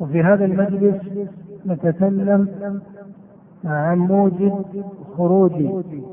[0.00, 0.96] وفي هذا المجلس
[1.66, 2.48] نتكلم
[3.64, 4.64] عن موجب
[5.16, 5.52] خروج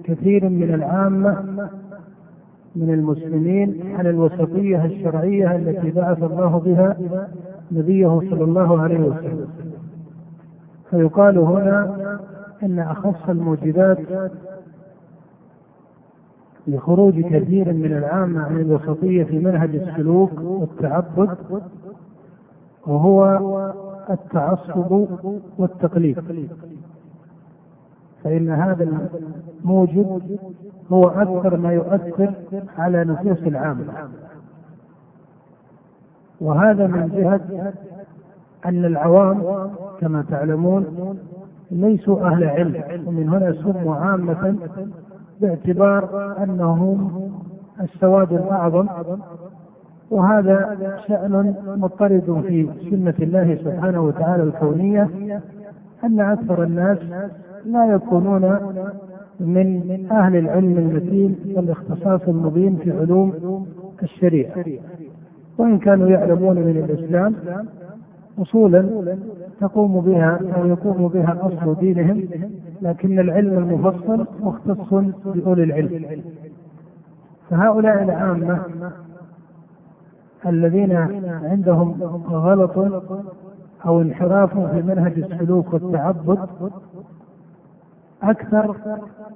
[0.04, 1.43] كثير من العامة
[2.75, 6.98] من المسلمين عن الوسطية الشرعية التي بعث الله بها
[7.71, 9.48] نبيه صلى الله عليه وسلم.
[10.90, 11.96] فيقال هنا
[12.64, 14.00] إن أخص الموجبات
[16.68, 21.38] لخروج كثير من العامة عن الوسطية في منهج السلوك والتعبد
[22.88, 23.74] وهو
[24.10, 25.08] التعصب
[25.57, 26.20] والتقليد.
[28.24, 28.88] فإن هذا
[29.64, 30.21] الموجب
[30.92, 32.34] هو أكثر ما يؤثر
[32.77, 33.84] على نفوس العامة.
[36.41, 37.73] وهذا من جهة
[38.66, 40.85] أن العوام كما تعلمون
[41.71, 44.55] ليسوا أهل علم ومن هنا سموا عامة
[45.41, 47.31] باعتبار أنهم
[47.81, 48.88] السواد الأعظم
[50.11, 50.77] وهذا
[51.07, 55.09] شأن مضطرد في سنة الله سبحانه وتعالى الكونية
[56.03, 56.97] أن أكثر الناس
[57.65, 58.41] لا يكونون
[59.39, 63.34] من أهل العلم المتين والاختصاص المبين في علوم
[64.03, 64.66] الشريعة.
[65.58, 67.36] وإن كانوا يعلمون من الإسلام
[68.40, 69.16] أصولا
[69.62, 72.23] تقوم بها أو يقوم بها أصل دينهم
[72.81, 74.94] لكن العلم المفصل مختص
[75.25, 76.22] بأولي العلم.
[77.50, 78.59] فهؤلاء العامة
[80.46, 80.92] الذين
[81.44, 82.78] عندهم غلط
[83.86, 86.40] أو انحراف في منهج السلوك والتعبد
[88.24, 88.76] أكثر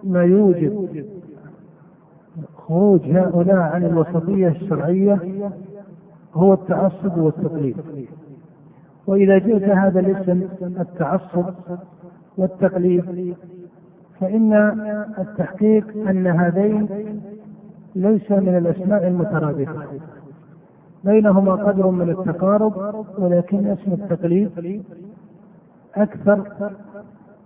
[0.03, 1.05] ما يوجب
[2.57, 5.19] خروج هؤلاء عن الوسطية الشرعية
[6.33, 7.77] هو التعصب والتقليد.
[9.07, 11.45] وإذا جئت هذا الاسم التعصب
[12.37, 13.35] والتقليد
[14.19, 14.53] فإن
[15.19, 16.87] التحقيق أن هذين
[17.95, 19.83] ليس من الأسماء المترادفة.
[21.03, 22.73] بينهما قدر من التقارب
[23.17, 24.83] ولكن اسم التقليد
[25.95, 26.47] أكثر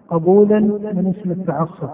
[0.09, 1.89] قبولا من اسم التعصب.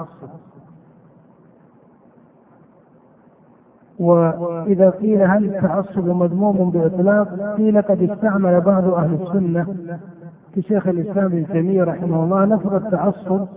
[3.99, 9.67] وإذا قيل هل التعصب مذموم بإطلاق قيل قد استعمل بعض أهل السنة
[10.55, 13.48] كشيخ الإسلام ابن تيمية رحمه الله لفظ التعصب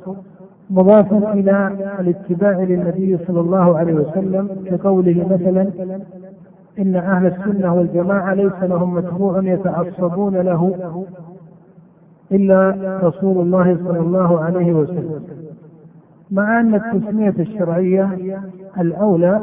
[0.70, 1.70] مضافا إلى
[2.00, 5.70] الاتباع للنبي صلى الله عليه وسلم كقوله مثلا
[6.78, 10.74] إن أهل السنة والجماعة ليس لهم متبوع يتعصبون له
[12.32, 15.22] إلا رسول الله صلى الله عليه وسلم.
[16.30, 18.10] مع أن التسمية الشرعية
[18.80, 19.40] الأولى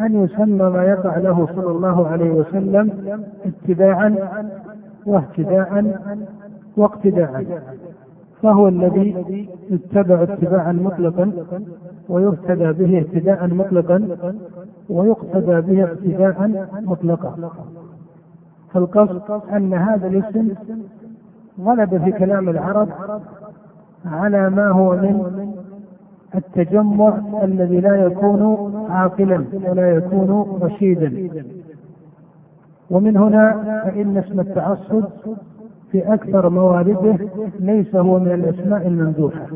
[0.00, 2.90] أن يسمى ما يقع له صلى الله عليه وسلم
[3.46, 4.16] اتباعا
[5.06, 6.00] واهتداء
[6.76, 7.44] واقتداء
[8.42, 11.32] فهو الذي اتبع اتباعا مطلقا
[12.08, 14.08] ويهتدى به اهتداء مطلقا
[14.92, 17.50] ويقتدى به اقتداء مطلقا.
[18.72, 20.48] فالقصد أن هذا الاسم
[21.60, 22.88] غلب في كلام العرب
[24.06, 25.52] على ما هو من
[26.34, 31.30] التجمع الذي لا يكون عاقلا ولا يكون رشيدا.
[32.90, 35.04] ومن هنا فإن اسم التعصب
[35.90, 37.18] في أكثر مواردة
[37.60, 39.46] ليس هو من الأسماء الممدوحة.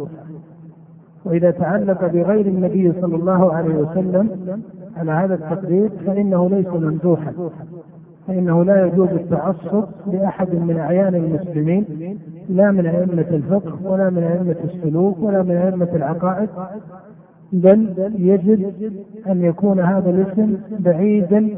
[1.26, 4.30] وإذا تعلق بغير النبي صلى الله عليه وسلم
[4.96, 7.32] على هذا التقدير فإنه ليس ممدوحا
[8.26, 11.84] فإنه لا يجوز التعصب لأحد من أعيان المسلمين
[12.48, 16.48] لا من أئمة الفقه ولا من أئمة السلوك ولا من أئمة العقائد
[17.52, 18.72] بل يجب
[19.28, 21.48] أن يكون هذا الاسم بعيدا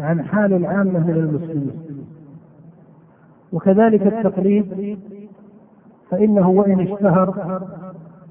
[0.00, 1.72] عن حال العامة من المسلمين.
[3.52, 4.96] وكذلك التقليد
[6.10, 7.60] فإنه وإن اشتهر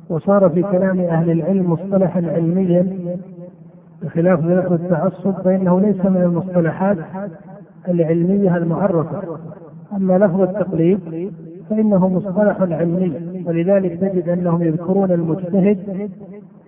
[0.09, 2.87] وصار في كلام أهل العلم مصطلحا علميا
[4.01, 6.97] بخلاف لفظ التعصب فإنه ليس من المصطلحات
[7.87, 9.37] العلمية المعرفة.
[9.93, 11.31] أما لفظ التقليد
[11.69, 16.09] فإنه مصطلح علمي ولذلك تجد أنهم يذكرون المجتهد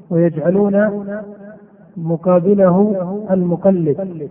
[0.09, 1.05] ويجعلون
[1.97, 2.95] مقابله
[3.31, 4.29] المقلد.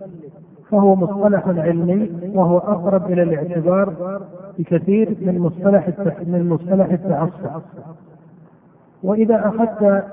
[0.70, 4.20] فهو مصطلح علمي وهو أقرب إلى الاعتبار
[4.58, 5.88] بكثير من مصطلح
[6.26, 7.62] من مصطلح التعصب.
[9.02, 10.04] وإذا أخذت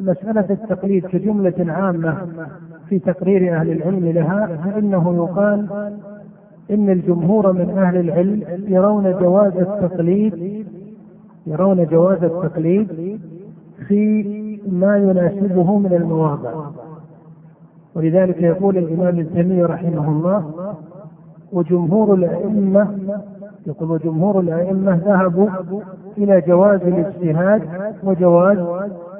[0.00, 2.16] مسألة التقليد كجملة عامة
[2.88, 5.66] في تقرير أهل العلم لها فإنه يقال
[6.70, 10.64] إن الجمهور من أهل العلم يرون جواز التقليد
[11.46, 13.18] يرون جواز التقليد
[13.88, 14.22] في
[14.68, 16.50] ما يناسبه من المواضع.
[17.94, 20.74] ولذلك يقول الإمام تيمية رحمه الله
[21.52, 22.94] وجمهور الأئمة
[23.66, 25.48] يقول وجمهور الأئمة ذهبوا
[26.18, 27.62] إلى جواز الاجتهاد
[28.04, 28.58] وجواز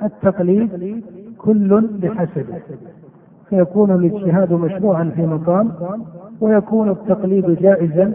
[0.03, 1.03] التقليد
[1.39, 2.61] كل بحسبه.
[3.51, 5.71] فيكون الاجتهاد مشروعا في مقام
[6.41, 8.13] ويكون التقليد جائزا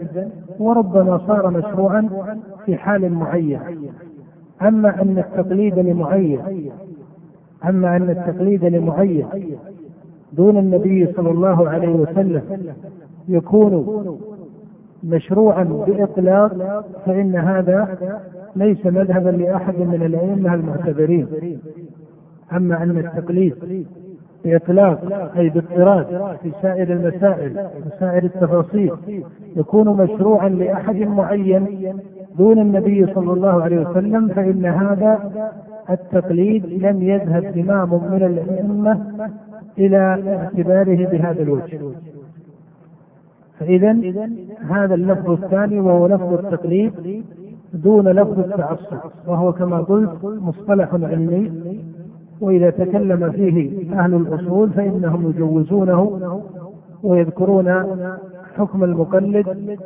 [0.60, 2.10] وربما صار مشروعا
[2.66, 3.60] في حال معين.
[4.62, 6.40] أما أن التقليد لمعين
[7.66, 9.26] أما أن التقليد لمعين
[10.34, 12.42] دون النبي صلى الله عليه وسلم
[13.28, 13.86] يكون
[15.04, 17.98] مشروعا بإطلاق فإن هذا
[18.56, 21.28] ليس مذهبا لأحد من الأئمة المعتبرين.
[22.54, 23.86] أما أن التقليد
[24.46, 26.06] بإطلاق أي باضطراد
[26.44, 28.92] في سائر المسائل وسائر التفاصيل
[29.56, 31.94] يكون مشروعا لأحد معين
[32.38, 35.32] دون النبي صلى الله عليه وسلم فإن هذا
[35.90, 39.02] التقليد لم يذهب إمام من الأئمة
[39.78, 39.98] إلى
[40.38, 41.80] اعتباره بهذا الوجه.
[43.60, 43.98] فإذا
[44.70, 47.24] هذا اللفظ الثاني وهو لفظ التقليد
[47.74, 48.98] دون لفظ التعصب
[49.28, 51.52] وهو كما قلت مصطلح علمي
[52.42, 56.20] وإذا تكلم فيه أهل الأصول فإنهم يجوزونه
[57.04, 57.84] ويذكرون
[58.58, 59.78] حكم المقلد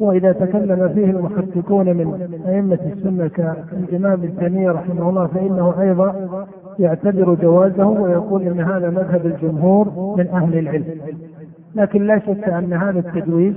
[0.00, 6.46] وإذا تكلم فيه المحققون من أئمة السنة كالإمام ابن رحمه الله فإنه أيضا
[6.78, 10.84] يعتبر جوازه ويقول إن هذا مذهب الجمهور من أهل العلم.
[11.74, 13.54] لكن لا شك أن هذا التجويز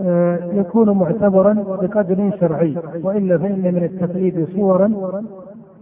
[0.00, 4.92] آه، يكون معتبرا بقدر شرعي وإلا فإن من التقليد صورا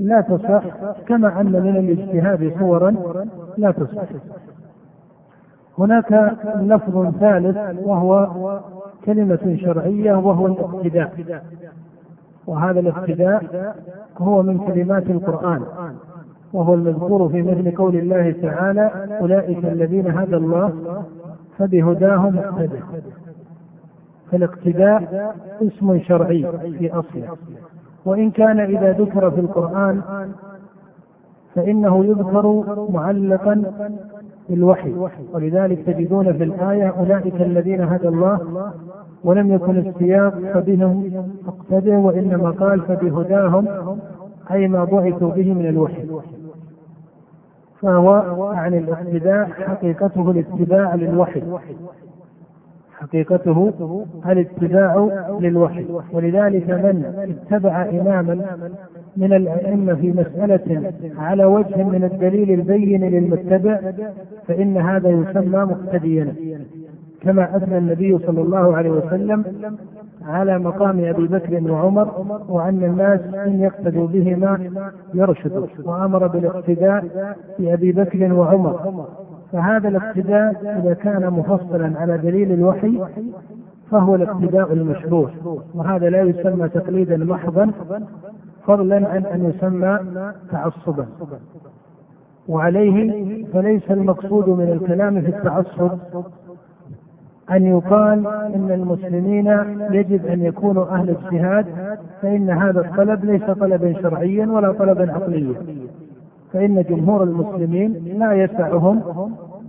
[0.00, 0.62] لا تصح
[1.06, 2.96] كما أن من الاجتهاد صورا
[3.58, 4.02] لا تصح.
[5.78, 8.28] هناك لفظ ثالث وهو
[9.04, 11.42] كلمة شرعية وهو الاقتداء.
[12.46, 13.74] وهذا الاقتداء
[14.18, 15.62] هو من كلمات القرآن.
[16.52, 20.72] وهو المذكور في مثل قول الله تعالى أولئك الذين هدى الله
[21.58, 22.80] فبهداهم اقتدى
[24.32, 26.46] فالاقتداء اسم شرعي
[26.78, 27.28] في أصله.
[28.04, 30.00] وإن كان إذا ذكر في القرآن
[31.54, 33.62] فإنه يذكر معلقا
[34.48, 34.94] بالوحي.
[35.32, 38.40] ولذلك تجدون في الآية أولئك الذين هدى الله
[39.24, 43.68] ولم يكن السياق فبهم اقتدى وإنما قال فبهداهم
[44.50, 46.06] أي ما بعثوا به من الوحي.
[47.82, 51.42] فهو عن الاقتداء حقيقته الاتباع للوحي.
[52.92, 53.74] حقيقته
[54.26, 55.08] الاتباع
[55.40, 55.86] للوحي.
[56.12, 57.04] ولذلك من
[57.52, 58.56] اتبع إماما
[59.16, 63.92] من الأئمة في مسألة على وجه من الدليل البين للمتبع
[64.48, 66.34] فإن هذا يسمى مقتديا.
[67.22, 69.44] كما أثنى النبي صلى الله عليه وسلم
[70.30, 74.70] على مقام أبي بكر وعمر وأن الناس إن يقتدوا بهما
[75.14, 77.04] يرشدوا وأمر بالاقتداء
[77.58, 79.04] بأبي بكر وعمر.
[79.52, 83.00] فهذا الاقتداء إذا كان مفصلا على دليل الوحي
[83.90, 85.30] فهو الاقتداء المشروع.
[85.74, 87.70] وهذا لا يسمى تقليدا محضا
[88.66, 89.98] فضلا عن أن يسمى
[90.50, 91.06] تعصبا.
[92.48, 95.90] وعليه فليس المقصود من الكلام في التعصب
[97.50, 99.46] أن يقال إن المسلمين
[99.90, 101.66] يجب أن يكونوا أهل اجتهاد
[102.22, 105.54] فإن هذا الطلب ليس طلبا شرعيا ولا طلبا عقليا.
[106.52, 109.02] فإن جمهور المسلمين لا يسعهم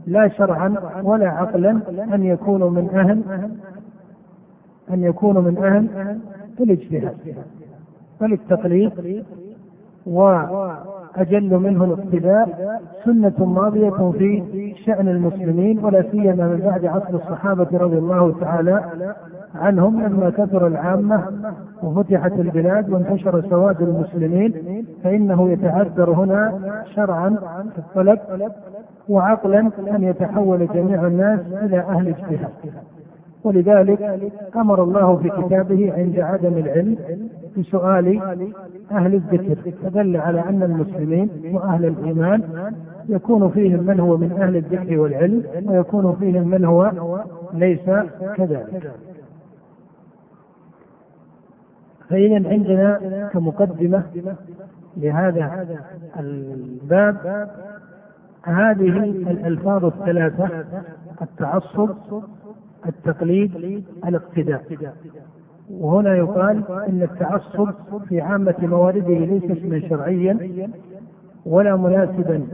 [0.07, 1.80] لا شرعا ولا عقلا
[2.13, 3.22] أن يكونوا من أهل
[4.94, 5.88] أن يكونوا من أهل
[6.60, 7.16] الاجتهاد.
[8.19, 8.92] فللتقليد
[11.18, 14.44] وأجل منه الاقتداء سنة ماضية في
[14.86, 18.84] شأن المسلمين ولا سيما من بعد عصر الصحابة رضي الله تعالى
[19.56, 21.24] عنهم لما كثر العامة
[21.84, 24.53] وفتحت البلاد وانتشر سواد المسلمين
[25.03, 26.60] فإنه يتعذر هنا
[26.96, 27.30] شرعا
[27.74, 28.20] في الطلب
[29.10, 29.60] وعقلا
[29.96, 32.50] أن يتحول جميع الناس إلى أهل اجتهاد.
[33.43, 34.19] ولذلك
[34.55, 36.98] أمر الله في كتابه عند عدم العلم
[37.57, 38.21] بسؤال
[38.91, 42.41] أهل الذكر فدل على أن المسلمين وأهل الإيمان
[43.10, 46.91] يكون فيهم من هو من أهل الذكر والعلم ويكون فيهم من هو
[47.53, 47.89] ليس
[48.36, 48.91] كذلك.
[52.10, 54.03] فإذا عندنا كمقدمة
[54.98, 55.67] لهذا
[56.19, 57.48] الباب
[58.43, 60.50] هذه الألفاظ الثلاثة
[61.21, 61.89] التعصب
[62.88, 64.64] التقليد الاقتداء.
[65.72, 67.70] وهنا يقال إن التعصب
[68.10, 70.38] في عامة موارده ليس اسما شرعيا
[71.46, 72.48] ولا مناسبا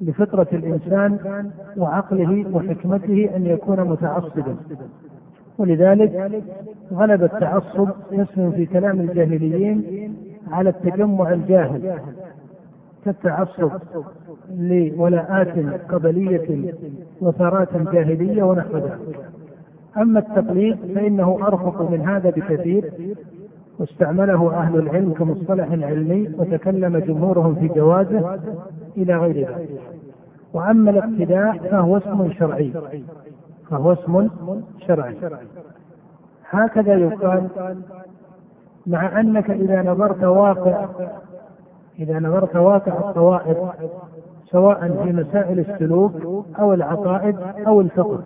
[0.00, 1.18] لفطرة الإنسان
[1.76, 4.56] وعقله وحكمته أن يكون متعصبا.
[5.58, 6.42] ولذلك
[6.92, 10.14] غلب التعصب اسم في كلام الجاهليين
[10.50, 11.98] على التجمع الجاهل
[13.04, 13.70] كالتعصب
[14.56, 15.54] لولاءات
[15.88, 16.74] قبلية
[17.20, 19.28] وثارات جاهلية ونحو ذلك
[19.96, 22.92] أما التقليد فإنه أرفق من هذا بكثير
[23.78, 28.38] واستعمله أهل العلم كمصطلح علمي وتكلم جمهورهم في جوازه
[28.96, 29.80] إلى غير ذلك.
[30.52, 32.72] وأما الاقتداء فهو اسم شرعي
[33.70, 34.28] فهو اسم
[34.86, 35.16] شرعي.
[36.50, 37.48] هكذا يقال
[38.86, 40.86] مع أنك إذا نظرت واقع
[41.98, 43.58] إذا نظرت واقع الطوائف
[44.50, 46.12] سواء في مسائل السلوك
[46.58, 47.36] أو العقائد
[47.66, 48.22] أو الفقه.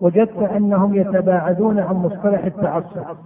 [0.00, 3.16] وجدت أنهم يتباعدون عن مصطلح التعصب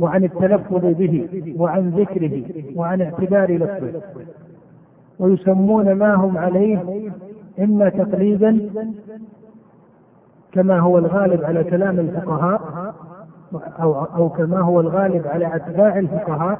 [0.00, 2.42] وعن التلفظ به وعن ذكره
[2.76, 4.00] وعن اعتبار لفظه
[5.18, 7.10] ويسمون ما هم عليه
[7.58, 8.70] إما تقليدا
[10.52, 12.94] كما هو الغالب على كلام الفقهاء
[13.80, 16.58] أو, أو كما هو الغالب على أتباع الفقهاء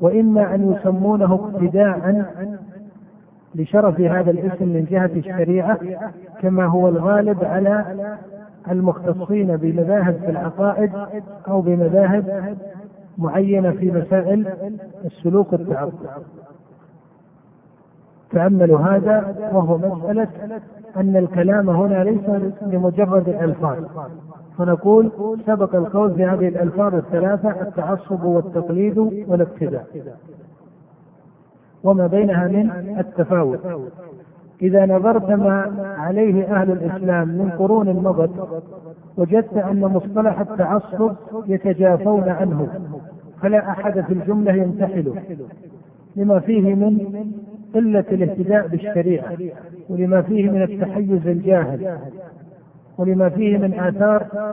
[0.00, 2.26] وإما أن يسمونه اقتداء
[3.54, 5.78] لشرف هذا الاسم من جهة الشريعة
[6.40, 7.84] كما هو الغالب على
[8.70, 10.90] المختصين بمذاهب في العقائد
[11.48, 12.56] أو بمذاهب
[13.18, 14.46] معينة في مسائل
[15.04, 15.92] السلوك والتعبد.
[18.30, 20.28] تأملوا هذا وهو مسألة
[20.96, 23.78] أن الكلام هنا ليس لمجرد الألفاظ.
[24.58, 25.10] فنقول
[25.46, 29.86] سبق القول في هذه الألفاظ الثلاثة التعصب والتقليد والاقتداء
[31.84, 33.60] وما بينها من التفاوت.
[34.62, 38.64] إذا نظرت ما عليه أهل الإسلام من قرون مضت
[39.16, 41.12] وجدت أن مصطلح التعصب
[41.46, 42.68] يتجافون عنه
[43.42, 45.14] فلا أحد في الجملة ينتحله
[46.16, 46.98] لما فيه من
[47.74, 49.36] قلة الاهتداء بالشريعة
[49.88, 51.98] ولما فيه من التحيز الجاهل
[52.98, 54.52] ولما فيه من آثار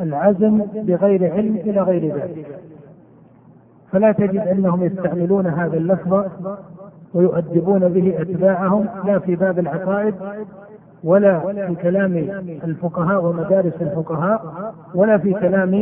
[0.00, 2.60] العزم بغير علم إلى غير ذلك.
[3.94, 6.24] فلا تجد أنهم يستعملون هذا اللفظ
[7.14, 10.14] ويؤدبون به أتباعهم لا في باب العقائد
[11.04, 12.16] ولا في كلام
[12.64, 15.74] الفقهاء ومدارس الفقهاء ولا في كلام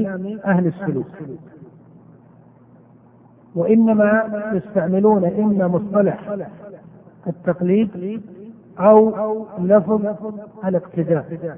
[0.45, 1.07] أهل السلوك.
[3.55, 6.37] وإنما يستعملون إما مصطلح
[7.27, 8.23] التقليد
[8.79, 9.13] أو
[9.59, 10.07] لفظ
[10.65, 11.57] الاقتداء.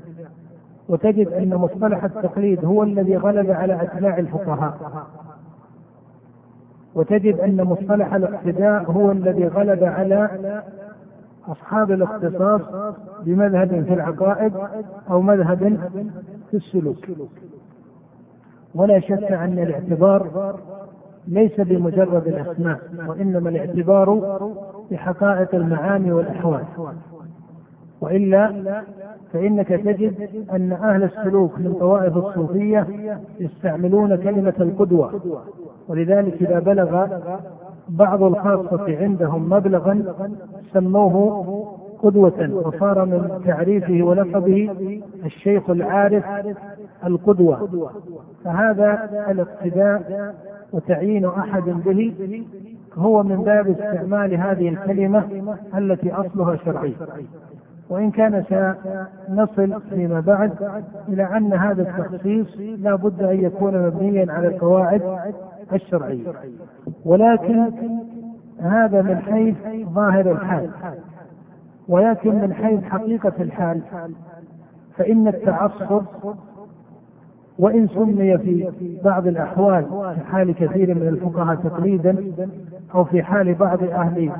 [0.88, 5.06] وتجد أن مصطلح التقليد هو الذي غلب على أتباع الفقهاء.
[6.94, 10.62] وتجد أن مصطلح الاقتداء هو الذي غلب على
[11.48, 12.60] أصحاب الاختصاص
[13.22, 14.52] بمذهب في العقائد
[15.10, 15.78] أو مذهب
[16.50, 17.06] في السلوك.
[18.74, 20.54] ولا شك أن الاعتبار
[21.28, 24.38] ليس بمجرد الأسماء وإنما الاعتبار
[24.90, 26.64] بحقائق المعاني والأحوال.
[28.00, 28.82] وإلا
[29.32, 32.86] فإنك تجد أن أهل السلوك من طوائف الصوفية
[33.40, 35.20] يستعملون كلمة القدوة.
[35.88, 37.06] ولذلك إذا بلغ
[37.88, 40.04] بعض الخاصة عندهم مبلغا
[40.72, 41.64] سموه
[41.98, 44.70] قدوة وصار من تعريفه ولقبه
[45.24, 46.24] الشيخ العارف
[47.06, 47.90] القدوة.
[48.44, 50.34] فهذا الاقتداء
[50.72, 52.14] وتعيين أحد به
[52.96, 56.94] هو من باب استعمال هذه الكلمة التي أصلها شرعي.
[57.90, 58.44] وإن كان
[59.28, 60.52] سنصل فيما بعد
[61.08, 62.46] إلى أن هذا التخصيص
[62.78, 65.02] لا بد أن يكون مبنيا على القواعد
[65.72, 66.32] الشرعية.
[67.04, 67.70] ولكن
[68.60, 69.56] هذا من حيث
[69.88, 70.70] ظاهر الحال.
[71.88, 73.80] ولكن من حيث حقيقة الحال
[74.96, 76.02] فإن التعصب
[77.58, 78.70] وإن سمي في
[79.04, 82.16] بعض الأحوال في حال كثير من الفقهاء تقليدا
[82.94, 84.32] أو في حال بعض أهل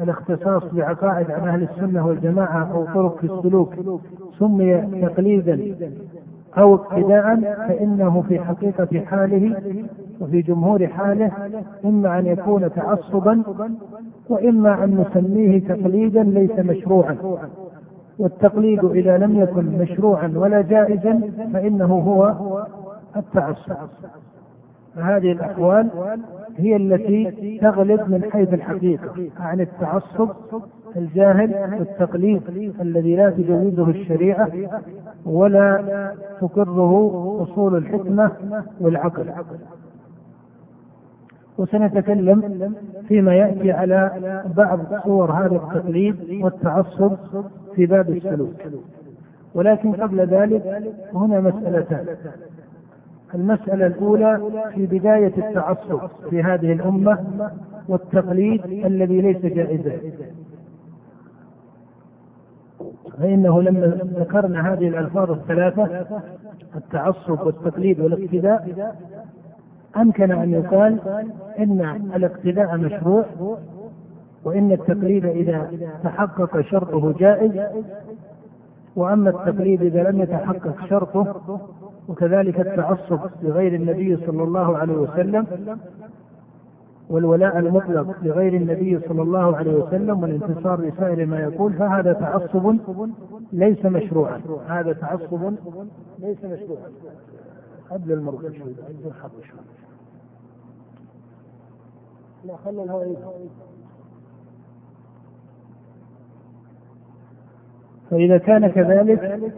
[0.00, 3.74] الاختصاص بعقائد عن أهل السنة والجماعة أو طرق في السلوك
[4.38, 5.60] سمي تقليدا
[6.58, 7.36] أو ابتداء
[7.68, 9.56] فإنه في حقيقة حاله
[10.20, 11.32] وفي جمهور حاله
[11.84, 13.42] إما أن يكون تعصبا
[14.28, 17.16] وإما أن نسميه تقليدا ليس مشروعا.
[18.18, 21.20] والتقليد إذا لم يكن مشروعا ولا جائزا
[21.52, 22.34] فإنه هو
[23.16, 23.76] التعصب.
[24.96, 25.88] فهذه الأحوال
[26.56, 30.28] هي التي تغلب من حيث الحقيقة عن التعصب
[30.96, 32.42] الجاهل والتقليد
[32.80, 34.48] الذي لا تجوزه الشريعة
[35.26, 38.32] ولا تقره أصول الحكمة
[38.80, 39.26] والعقل.
[41.58, 42.74] وسنتكلم
[43.08, 47.12] فيما يأتي على بعض صور هذا التقليد والتعصب
[47.74, 48.54] في باب السلوك.
[49.54, 52.06] ولكن قبل ذلك هنا مسألتان.
[53.34, 54.40] المسألة الأولى
[54.74, 57.18] في بداية التعصب في هذه الأمة
[57.88, 59.92] والتقليد الذي ليس جائزا.
[63.18, 63.86] فإنه لما
[64.18, 66.06] ذكرنا هذه الألفاظ الثلاثة
[66.76, 68.94] التعصب والتقليد والاقتداء
[69.96, 70.98] أمكن أن يقال
[71.58, 71.80] إن
[72.16, 73.24] الاقتداء مشروع
[74.44, 75.70] وإن التقليد إذا
[76.04, 77.60] تحقق شرطه جائز
[78.96, 81.60] وأما التقليد إذا لم يتحقق شرطه
[82.08, 85.46] وكذلك التعصب لغير النبي صلى الله عليه وسلم
[87.10, 92.76] والولاء المطلق لغير النبي صلى الله عليه وسلم والانتصار لسائر ما يقول فهذا تعصب
[93.52, 94.40] ليس مشروعا.
[94.68, 95.54] هذا تعصب
[96.18, 96.90] ليس مشروعا.
[97.90, 98.74] قبل شوي
[102.44, 103.16] لا الهواء
[108.10, 109.52] فإذا كان كذلك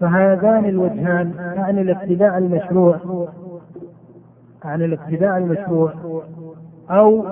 [0.00, 3.28] فهذان الوجهان عن الابتداء المشروع
[4.64, 5.92] عن الابتداء المشروع
[6.90, 7.24] أو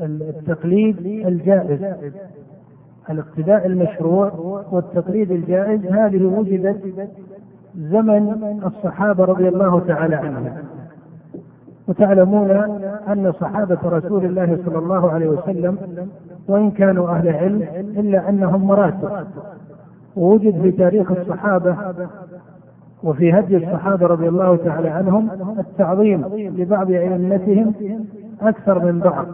[0.00, 1.80] التقليد الجائز.
[3.10, 4.32] الاقتداء المشروع
[4.72, 7.08] والتقليد الجائز هذه وجدت
[7.76, 10.52] زمن الصحابة رضي الله تعالى عنهم.
[11.88, 12.50] وتعلمون
[13.08, 15.78] أن صحابة رسول الله صلى الله عليه وسلم
[16.48, 17.62] وإن كانوا أهل علم
[18.00, 19.26] إلا أنهم مراتب.
[20.16, 21.76] ووجد في تاريخ الصحابة
[23.04, 25.28] وفي هدي الصحابة رضي الله تعالى عنهم
[25.58, 27.74] التعظيم لبعض أئمتهم
[28.42, 29.26] أكثر من بعض.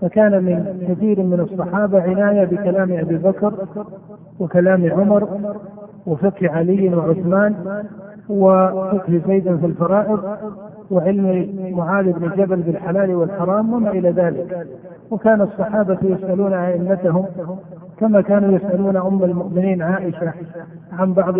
[0.00, 3.52] فكان من كثير من الصحابة عناية بكلام أبي بكر
[4.40, 5.28] وكلام عمر
[6.06, 7.54] وفقه علي وعثمان
[8.28, 10.20] وفقه زيد في الفرائض
[10.90, 14.66] وعلم معاذ بن جبل بالحلال والحرام وما إلى ذلك.
[15.10, 17.24] وكان الصحابة يسألون أئمتهم
[18.04, 20.32] كما كانوا يسألون أم المؤمنين عائشة
[20.92, 21.34] عن بعض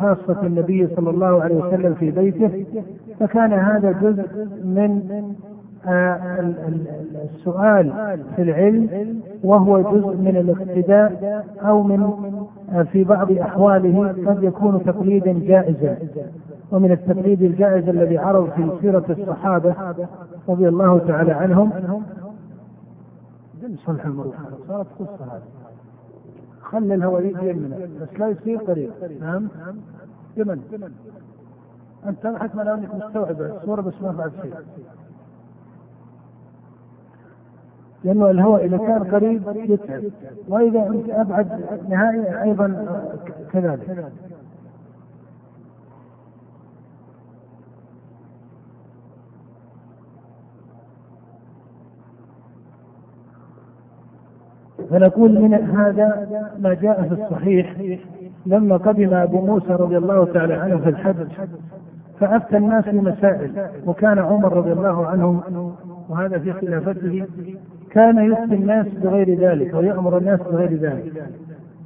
[0.00, 2.66] خاصة النبي صلى الله عليه وسلم في بيته
[3.20, 5.22] فكان هذا جزء من
[5.86, 6.54] آه،
[7.24, 7.92] السؤال
[8.36, 12.02] في العلم وهو جزء من الاقتداء أو من
[12.72, 15.98] آه، في بعض أحواله قد يكون تقليدا جائزا.
[16.72, 19.74] ومن التقليد الجائز الذي عرض في سيرة الصحابة
[20.48, 21.72] رضي الله تعالى عنهم
[23.86, 25.65] صلح المروحة صارت قصة هذه.
[26.70, 27.76] خلي الهواء يجي يمنا.
[28.00, 29.48] بس لا يصير قريب نعم؟
[30.36, 30.90] يمن.
[32.06, 33.42] أنت حتما انك مستوعب.
[33.42, 34.54] الصورة بس ما فعلت شيء.
[38.04, 40.02] لأنه الهواء إذا كان قريب يتعب.
[40.48, 41.48] وإذا أنت أبعد
[41.88, 42.86] نهائي أيضا
[43.52, 44.12] كذلك.
[54.90, 57.76] فنقول من هذا ما جاء في الصحيح
[58.46, 61.16] لما قدم أبو موسى رضي الله تعالى عنه في الحج.
[62.20, 63.50] فأفتى الناس بمسائل
[63.86, 65.42] وكان عمر رضي الله عنه
[66.08, 67.24] وهذا في خلافته
[67.90, 71.12] كان يفتي الناس بغير ذلك ويأمر الناس بغير ذلك.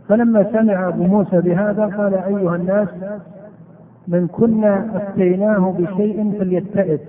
[0.09, 2.89] فلما سمع أبو موسى بهذا قال أيها الناس
[4.09, 7.01] من كنا أفتيناه بشيء فليتئت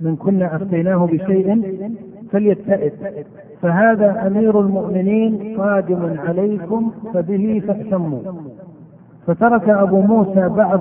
[0.00, 1.76] من كنا أفتيناه بشيء
[2.32, 2.94] فليتئت
[3.62, 8.20] فهذا أمير المؤمنين قادم عليكم فبه فاهتموا.
[9.26, 10.80] فترك أبو موسى بعض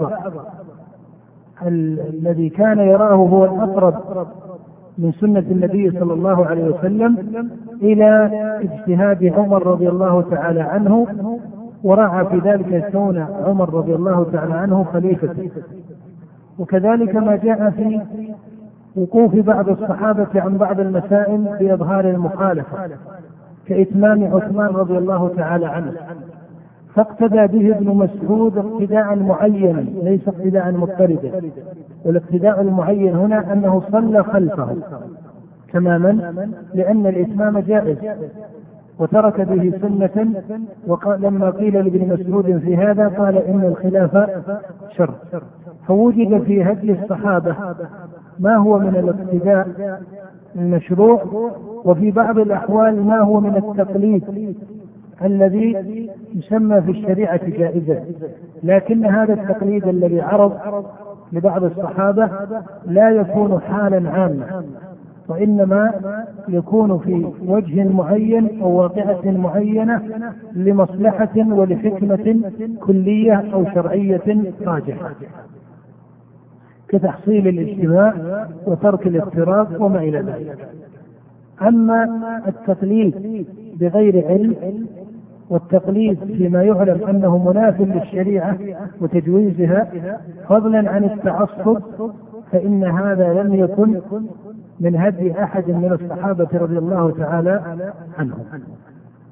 [1.65, 3.93] الذي كان يراه هو الأقرب
[4.97, 7.17] من سنة النبي صلى الله عليه وسلم
[7.81, 8.29] إلى
[8.63, 11.07] اجتهاد عمر رضي الله تعالى عنه
[11.83, 15.35] ورعى في ذلك كون عمر رضي الله تعالى عنه خليفة.
[16.59, 18.01] وكذلك ما جاء في
[18.99, 22.77] وقوف بعض الصحابة عن بعض المسائل بإظهار المخالفة
[23.65, 25.93] كإتمام عثمان رضي الله تعالى عنه.
[26.95, 31.41] فاقتدى به ابن مسعود اقتداء معينا ليس اقتداء مضطردا
[32.05, 34.75] والاقتداء المعين هنا أنه صلى خلفه.
[35.73, 36.33] تماما
[36.73, 37.97] لأن الإتمام جائز.
[38.99, 40.33] وترك به سنة
[40.87, 44.29] وقال لما قيل لابن مسعود في هذا قال إن الخلاف
[44.97, 45.13] شر.
[45.87, 47.55] فوجد في هدي الصحابة
[48.39, 49.67] ما هو من الاقتداء
[50.55, 51.23] المشروع
[51.85, 54.55] وفي بعض الأحوال ما هو من التقليد
[55.23, 58.03] الذي يسمى في الشريعة جائزا
[58.63, 60.53] لكن هذا التقليد الذي عرض
[61.33, 62.29] لبعض الصحابة
[62.85, 64.63] لا يكون حالا عامة
[65.29, 65.93] وإنما
[66.47, 70.01] يكون في وجه معين أو واقعة معينة
[70.53, 75.11] لمصلحة ولحكمة كلية أو شرعية راجحة.
[76.89, 78.13] كتحصيل الاجتماع
[78.65, 80.67] وترك الافتراق وما إلى ذلك.
[81.61, 82.03] أما
[82.47, 83.45] التقليد
[83.79, 84.55] بغير علم
[85.49, 88.57] والتقليد فيما يعلم أنه مناف للشريعة
[89.01, 89.91] وتجويزها
[90.47, 91.79] فضلا عن التعصب
[92.51, 93.99] فإن هذا لم يكن
[94.79, 97.61] من هدي أحد من الصحابة رضي الله تعالى
[98.17, 98.43] عنهم.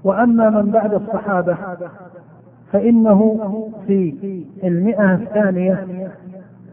[0.04, 1.58] وأما من بعد الصحابة
[2.72, 3.38] فإنه
[3.88, 4.14] في
[4.64, 5.88] المئة الثانية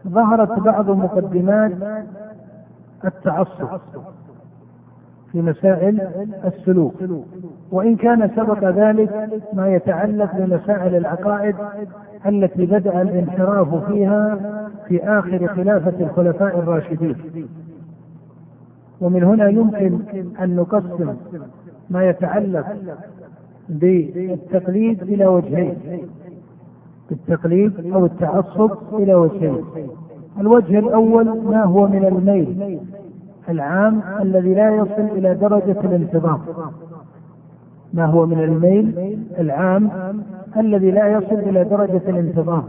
[0.07, 1.71] ظهرت بعض مقدمات
[3.05, 3.79] التعصب
[5.31, 6.01] في مسائل
[6.45, 6.93] السلوك
[7.71, 11.55] وإن كان سبق ذلك ما يتعلق بمسائل العقائد
[12.25, 14.37] التي بدأ الانحراف فيها
[14.87, 17.15] في آخر خلافة الخلفاء الراشدين.
[19.01, 19.99] ومن هنا يمكن
[20.41, 21.15] أن نقسم
[21.89, 22.65] ما يتعلق
[23.69, 25.77] بالتقليد إلى وجهين.
[27.11, 29.63] التقليد أو التعصب إلى وجهين.
[30.39, 32.79] الوجه الأول ما هو من الميل
[33.49, 36.39] العام الذي لا يصل إلى درجة الانتظام.
[37.93, 39.89] ما هو من الميل العام
[40.57, 42.63] الذي لا يصل إلى درجة الانتظام.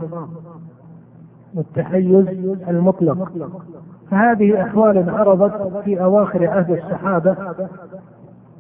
[1.55, 2.27] والتحيز
[2.69, 3.33] المطلق.
[4.11, 7.37] فهذه أحوال عرضت في أواخر عهد الصحابة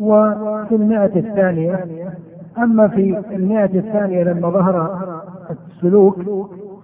[0.00, 1.84] وفي المئة الثانية.
[2.58, 5.15] أما في المئة الثانية لما ظهر
[5.50, 6.16] السلوك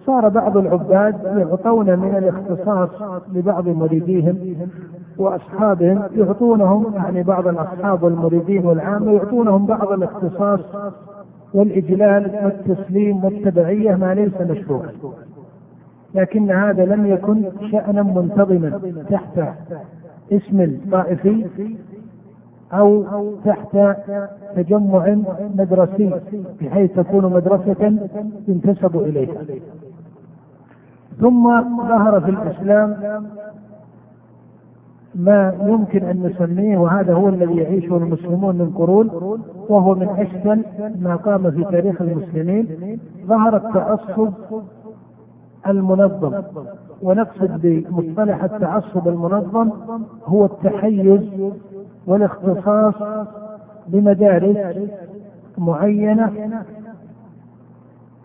[0.07, 2.91] صار بعض العباد يعطون من الاختصاص
[3.33, 4.39] لبعض مريديهم
[5.19, 10.61] وأصحابهم يعطونهم يعني بعض الأصحاب والمريدين والعامة يعطونهم بعض الاختصاص
[11.55, 14.91] والإجلال والتسليم والتبعية ما ليس مشروعا.
[16.15, 19.41] لكن هذا لم يكن شأنا منتظما تحت
[20.33, 21.47] اسم طائفي
[22.73, 23.05] أو
[23.45, 23.77] تحت
[24.57, 25.17] تجمع
[25.59, 26.11] مدرسي
[26.61, 27.99] بحيث تكون مدرسة
[28.49, 29.43] ينتسب إليها.
[31.21, 32.97] ثم ظهر في الإسلام
[35.15, 39.11] ما يمكن أن نسميه وهذا هو الذي يعيشه المسلمون من قرون
[39.69, 40.63] وهو من أشكل
[41.01, 42.69] ما قام في تاريخ المسلمين
[43.27, 44.33] ظهر التعصب
[45.67, 46.43] المنظم.
[47.03, 49.71] ونقصد بمصطلح التعصب المنظم
[50.25, 51.21] هو التحيز
[52.07, 52.95] والاختصاص
[53.87, 54.77] بمدارس
[55.59, 56.33] معينة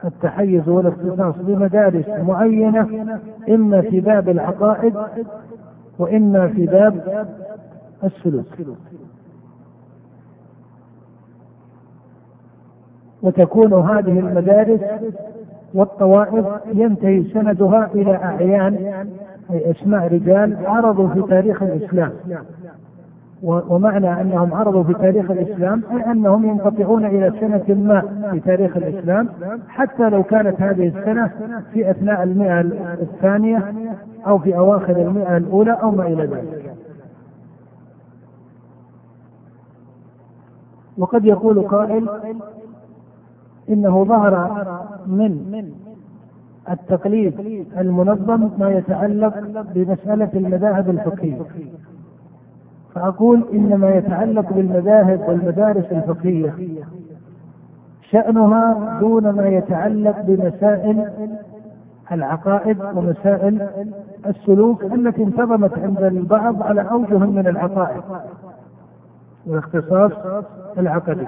[0.06, 2.88] التحيز والاختصاص بمدارس معينة
[3.50, 4.96] إما في باب العقائد
[6.00, 7.26] وإما في باب
[8.04, 8.46] السلوك.
[13.22, 14.82] وتكون هذه المدارس
[15.74, 18.76] والطوائف ينتهي سندها إلى أعيان
[19.52, 22.12] أي أسماء رجال عرضوا في تاريخ الإسلام.
[23.43, 29.30] ومعنى أنهم عرضوا في تاريخ الإسلام أي أنهم ينقطعون إلى سنة ما في تاريخ الإسلام
[29.67, 31.32] حتى لو كانت هذه السنة
[31.73, 32.62] في أثناء المئة
[33.02, 33.73] الثانية
[34.28, 36.73] أو في أواخر المئة الأولى أو ما إلى ذلك.
[40.97, 42.10] وقد يقول قائل
[43.69, 44.65] إنه ظهر
[45.08, 45.71] من
[46.69, 49.39] التقليد المنظم ما يتعلق
[49.76, 51.41] بمسألة المذاهب الفقهية
[52.98, 56.54] فأقول إن ما يتعلق بالمذاهب والمدارس الفقهية.
[58.02, 61.10] شأنها دون ما يتعلق بمسائل
[62.12, 63.68] العقائد ومسائل
[64.28, 68.02] السلوك التي انتظمت عند البعض على أوجه من العقائد
[69.48, 70.12] والاختصاص
[70.78, 71.28] العقدي.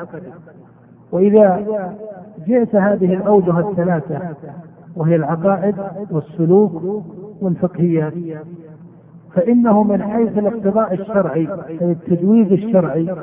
[1.11, 1.65] وإذا
[2.47, 4.19] جئت هذه الأوجه الثلاثة
[4.95, 5.75] وهي العقائد
[6.11, 7.03] والسلوك
[7.41, 8.13] والفقهيات.
[9.35, 11.47] فإنه من حيث الاقتضاء الشرعي
[11.81, 13.15] أي التجويز الشرعي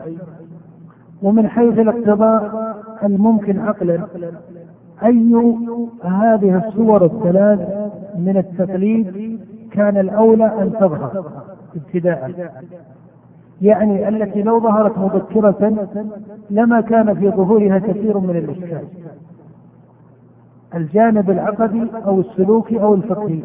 [1.23, 4.07] ومن حيث الاقتضاء الممكن عقلا
[5.05, 5.35] أي
[6.03, 9.41] هذه الصور الثلاث من التقليد
[9.71, 11.25] كان الأولى أن تظهر
[11.77, 12.51] ابتداء.
[13.63, 15.89] يعني التي لو ظهرت مبكرة
[16.51, 18.85] لما كان في ظهورها كثير من الإشكال.
[20.75, 23.43] الجانب العقدي أو السلوكي أو الفقهي.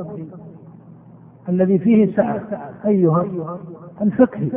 [1.51, 2.41] الذي فيه سعة
[2.85, 3.25] أيها
[4.01, 4.49] الفقهي.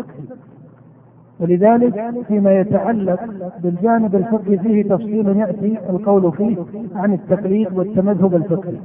[1.41, 3.21] ولذلك فيما يتعلق
[3.63, 6.57] بالجانب الفقهي فيه تفصيل يأتي القول فيه
[6.95, 8.77] عن التقليد والتمذهب الفقهي.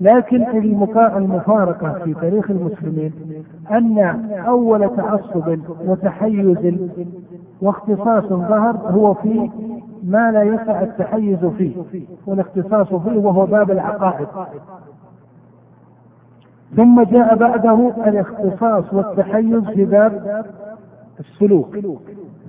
[0.00, 0.42] لكن
[1.16, 3.12] المفارقة في تاريخ المسلمين
[3.70, 3.98] أن
[4.46, 6.74] أول تعصب وتحيز
[7.62, 9.50] واختصاص ظهر هو في
[10.04, 11.76] ما لا يسع التحيز فيه
[12.26, 14.26] والاختصاص فيه وهو باب العقائد.
[16.76, 20.44] ثم جاء بعده الاختصاص والتحيز في باب
[21.20, 21.76] السلوك.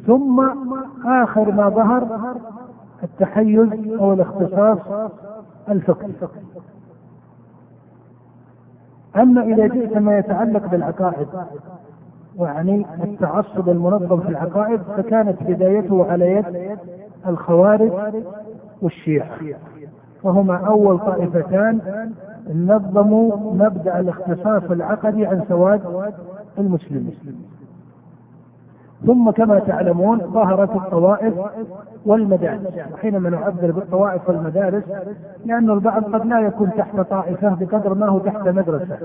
[0.07, 0.49] ثم
[1.05, 2.35] آخر ما ظهر
[3.03, 5.09] التحيز أو الاختصاص
[5.69, 6.11] الفقهي.
[9.15, 11.27] أما إذا جئت ما يتعلق بالعقائد
[12.39, 16.77] يعني التعصب المنظم في العقائد فكانت بدايته على يد
[17.27, 17.91] الخوارج
[18.81, 19.37] والشيعة.
[20.23, 21.81] وهما أول طائفتان
[22.49, 25.81] نظموا مبدأ الاختصاص العقدي عن سواد
[26.57, 27.15] المسلمين.
[29.05, 31.33] ثم كما تعلمون ظهرت الطوائف
[32.05, 32.61] والمدارس.
[32.93, 34.83] وحينما نعبر بالطوائف والمدارس
[35.45, 38.97] لأن البعض قد لا يكون تحت طائفة بقدر ما هو تحت مدرسة.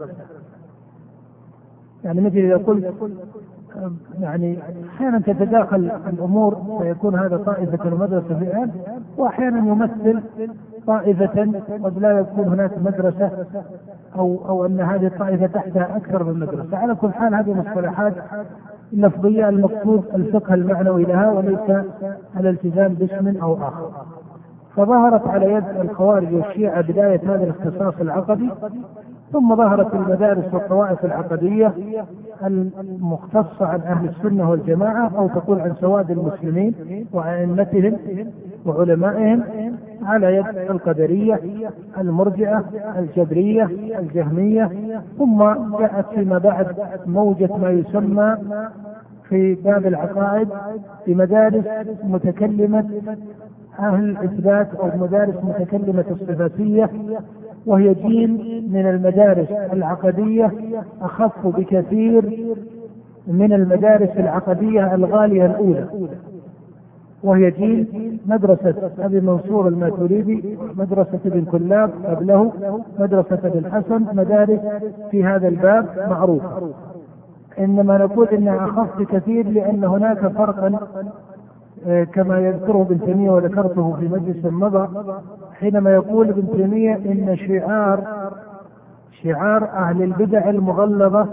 [2.04, 2.94] يعني مثل إذا قلت
[4.20, 8.70] يعني أحيانا تتداخل الأمور فيكون هذا طائفة ومدرسه في
[9.16, 10.22] وأحيانا يمثل
[10.88, 13.30] طائفة قد لا يكون هناك مدرسة
[14.16, 16.76] أو أو أن هذه الطائفة تحتها أكثر من مدرسة.
[16.76, 18.14] على كل حال هذه مصطلحات
[18.92, 21.84] لفظية المقصود الفقه المعنوي لها وليس
[22.36, 23.90] الالتزام باسم أو آخر.
[24.76, 28.50] فظهرت على يد الخوارج والشيعة بداية هذا الاختصاص العقدي
[29.32, 31.72] ثم ظهرت المدارس والطوائف العقدية
[32.44, 36.74] المختصة عن أهل السنة والجماعة أو تقول عن سواد المسلمين
[37.12, 37.96] وأئمتهم
[38.66, 39.42] وعلمائهم
[40.02, 41.40] على يد القدرية
[41.98, 42.64] المرجئة
[42.98, 43.64] الجبرية
[43.98, 44.70] الجهمية
[45.18, 45.44] ثم
[45.78, 46.66] جاءت فيما بعد
[47.06, 48.36] موجة ما يسمى
[49.28, 50.48] في باب العقائد
[51.06, 51.64] بمدارس
[52.04, 52.84] متكلمة
[53.78, 56.90] أهل الإثبات أو مدارس متكلمة الصفاتية
[57.66, 60.52] وهي جيل من المدارس العقدية
[61.02, 62.54] أخف بكثير
[63.26, 65.86] من المدارس العقدية الغالية الأولى.
[67.22, 72.52] وهي جيل مدرسة أبي منصور الماتريدي مدرسة ابن كلاب قبله
[72.98, 74.60] مدرسة ابن حسن مدارس
[75.10, 76.70] في هذا الباب معروفة.
[77.58, 80.78] إنما نقول إنها أخف بكثير لأن هناك فرقا
[81.86, 84.88] آه، كما يذكره ابن تيمية وذكرته في مجلس مضى
[85.52, 88.04] حينما يقول ابن تيمية إن شعار
[89.22, 91.26] شعار أهل البدع المغلظة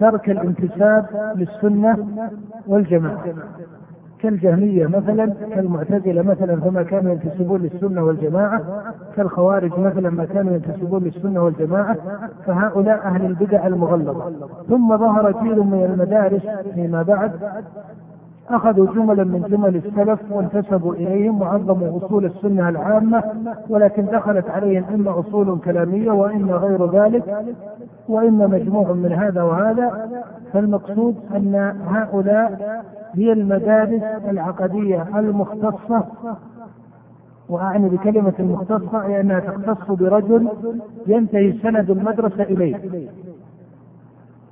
[0.00, 2.06] ترك الانتساب للسنة
[2.66, 3.24] والجماعة.
[4.22, 8.62] كالجهمية مثلا كالمعتزلة مثلا فما كانوا ينتسبون للسنة والجماعة
[9.16, 11.96] كالخوارج مثلا ما كانوا ينتسبون للسنة والجماعة
[12.46, 14.32] فهؤلاء أهل البدع المغلظة.
[14.68, 16.42] ثم ظهر جيل من المدارس
[16.74, 17.32] فيما بعد
[18.50, 23.22] أخذوا جملا من جمل السلف وانتسبوا إليهم وعظموا أصول السنة العامة
[23.68, 27.44] ولكن دخلت عليهم إما أصول كلامية وإما غير ذلك
[28.08, 30.08] وإما مجموع من هذا وهذا.
[30.52, 32.82] فالمقصود أن هؤلاء
[33.14, 36.04] هي المدارس العقدية المختصة.
[37.48, 40.48] وأعني بكلمة المختصة لأنها تختص برجل
[41.06, 42.76] ينتهي سند المدرسة إليه.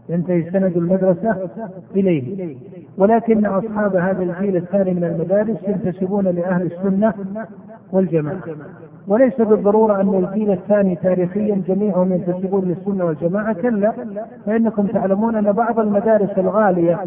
[0.09, 1.49] ينتهي سند المدرسة
[1.97, 2.57] إليه.
[2.99, 7.15] ولكن أصحاب هذا الجيل الثاني من المدارس ينتسبون لأهل السنة
[7.93, 8.41] والجماعة.
[9.09, 13.93] وليس بالضرورة أن الجيل الثاني تاريخيا جميعهم ينتسبون للسنة والجماعة كلا
[14.47, 16.99] فإنكم تعلمون أن بعض المدارس الغالية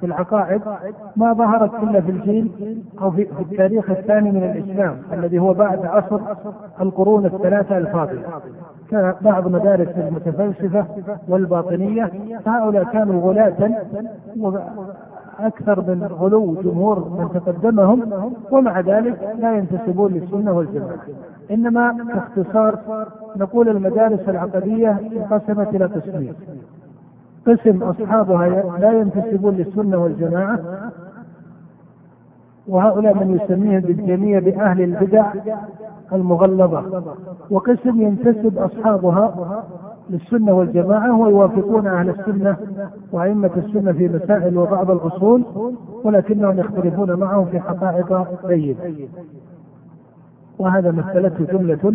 [0.00, 0.60] في العقائد
[1.16, 2.50] ما ظهرت إلا في الجيل
[3.02, 6.20] أو في التاريخ الثاني من الإسلام الذي هو بعد عصر
[6.80, 8.22] القرون الثلاثة الفاضلة.
[8.90, 10.86] كبعض مدارس المتفلسفة
[11.28, 12.10] والباطنية
[12.46, 13.70] هؤلاء كانوا غلاة
[15.40, 18.12] أكثر من غلو جمهور من تقدمهم
[18.50, 20.98] ومع ذلك لا ينتسبون للسنة والجماعة.
[21.50, 22.78] إنما باختصار
[23.36, 26.34] نقول المدارس العقدية انقسمت إلى قسمين.
[27.46, 30.58] قسم أصحابها لا ينتسبون للسنة والجماعة
[32.68, 35.32] وهؤلاء من يسميهم بالجميع بأهل البدع
[36.12, 37.02] المغلظة.
[37.50, 39.64] وقسم ينتسب أصحابها
[40.10, 42.56] للسنة والجماعة ويوافقون أهل السنة
[43.12, 45.44] وأئمة السنة في مسائل وبعض الأصول
[46.04, 48.76] ولكنهم يختلفون معهم في حقائق بينة
[50.58, 51.94] وهذا مثلته جملة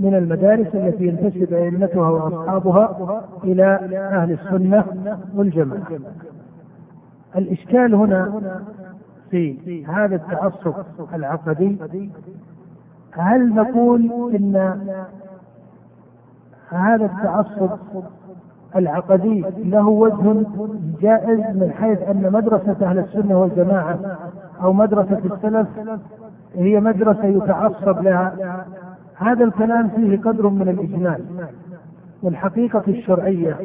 [0.00, 3.64] من المدارس التي ينتسب أئمتها وأصحابها إلى
[4.12, 4.84] أهل السنة
[5.36, 5.88] والجماعة.
[7.36, 8.40] الإشكال هنا
[9.30, 10.74] في هذا التعصب
[11.14, 11.76] العقدي
[13.12, 14.80] هل نقول إن
[16.72, 17.70] هذا التعصب
[18.76, 20.46] العقدي له وجه
[21.00, 23.98] جائز من حيث أن مدرسة أهل السنة والجماعة
[24.62, 25.68] أو مدرسة السلف
[26.54, 28.34] هي مدرسة يتعصب لها.
[29.16, 31.20] هذا الكلام فيه قدر من الإجمال
[32.22, 33.56] والحقيقة الشرعية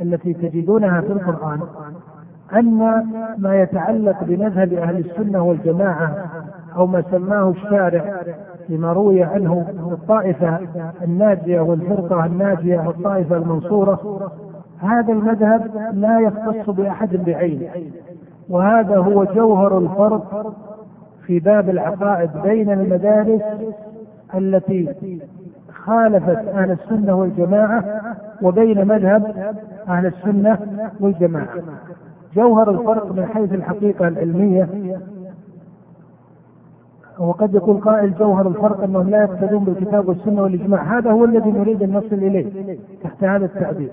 [0.00, 1.60] التي تجدونها في القرآن
[2.52, 2.78] أن
[3.38, 6.26] ما يتعلق بمذهب أهل السنة والجماعة
[6.76, 8.20] أو ما سماه الشارع
[8.68, 10.58] لما روي عنه الطائفة
[11.02, 14.30] الناجية والفرقة الناجية والطائفة المنصورة
[14.78, 17.70] هذا المذهب لا يختص بأحد بعينه
[18.48, 20.54] وهذا هو جوهر الفرق
[21.26, 23.42] في باب العقائد بين المدارس
[24.34, 24.88] التي
[25.72, 27.84] خالفت أهل السنة والجماعة
[28.42, 29.54] وبين مذهب
[29.88, 30.58] أهل السنة
[31.00, 31.48] والجماعة.
[32.36, 34.68] جوهر الفرق من حيث الحقيقة العلمية
[37.18, 41.82] وقد يقول قائل جوهر الفرق أنهم لا يقتدون بالكتاب والسنة والإجماع، هذا هو الذي نريد
[41.82, 43.90] أن نصل إليه تحت هذا التعبير.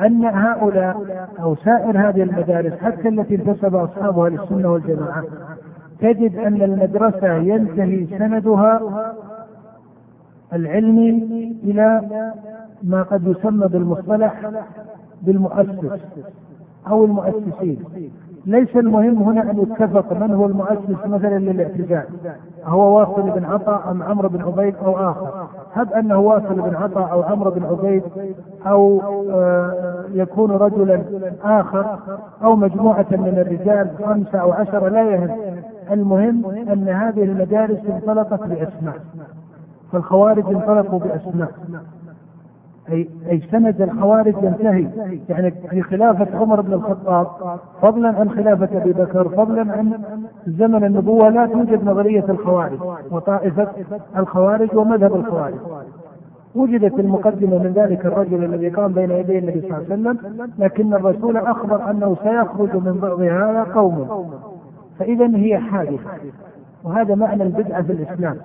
[0.00, 5.24] أن هؤلاء أو سائر هذه المدارس حتى التي انتسب أصحابها للسنة والجماعة
[6.00, 8.80] تجد أن المدرسة ينتهي سندها
[10.52, 11.08] العلمي
[11.64, 12.02] إلى
[12.82, 14.50] ما قد يسمى بالمصطلح
[15.22, 16.00] بالمؤسس
[16.88, 17.84] أو المؤسسين
[18.46, 22.04] ليس المهم هنا أن يتفق من هو المؤسس مثلا للاعتزال
[22.64, 27.12] هو واصل بن عطاء أم عمرو بن عبيد أو آخر؟ هب أنه واصل بن عطاء
[27.12, 28.02] أو عمرو بن عبيد
[28.66, 31.02] أو آه، يكون رجلا
[31.44, 31.98] آخر
[32.42, 35.30] أو مجموعة من الرجال خمسة أو عشرة لا يهم.
[35.90, 38.96] المهم أن هذه المدارس انطلقت بأسماء
[39.92, 41.50] فالخوارج انطلقوا بأسماء.
[42.90, 44.86] أي أي سند الخوارج ينتهي
[45.28, 47.26] يعني في خلافة عمر بن الخطاب
[47.82, 49.92] فضلا عن خلافة أبي بكر فضلا عن
[50.46, 52.78] زمن النبوة لا توجد نظرية الخوارج
[53.10, 53.68] وطائفة
[54.16, 55.54] الخوارج ومذهب الخوارج.
[56.54, 60.94] وجدت المقدمة من ذلك الرجل الذي قام بين يدي النبي صلى الله عليه وسلم لكن
[60.94, 64.30] الرسول أخبر أنه سيخرج من بعض هذا قوم.
[64.98, 66.10] فإذا هي حادثة.
[66.84, 68.36] وهذا معنى البدعة في الإسلام.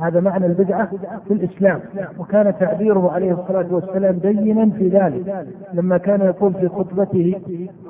[0.00, 0.90] هذا معنى البدعة
[1.28, 1.80] في الإسلام.
[2.18, 5.46] وكان تعبيره عليه الصلاة والسلام بينا في ذلك.
[5.74, 7.40] لما كان يقول في خطبته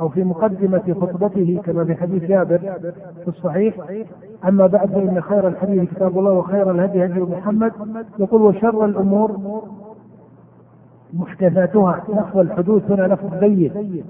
[0.01, 2.59] أو في مقدمة خطبته كما في حديث جابر
[3.25, 3.75] في الصحيح
[4.49, 7.73] أما بعد فإن خير الحديث كتاب الله وخير الهدي هدي محمد.
[8.19, 9.61] يقول وشر الأمور
[11.15, 12.05] محدثاتها.
[12.09, 14.03] لفظ الحدوث هنا لفظ بين.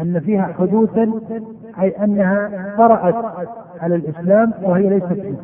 [0.00, 1.12] أن فيها حدوثا
[1.80, 3.14] أي أنها طرأت
[3.80, 5.34] على الإسلام وهي ليست فيه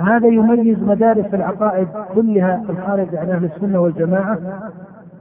[0.00, 4.38] هذا يميز مدارس العقائد كلها في الخارج عن أهل السنة والجماعة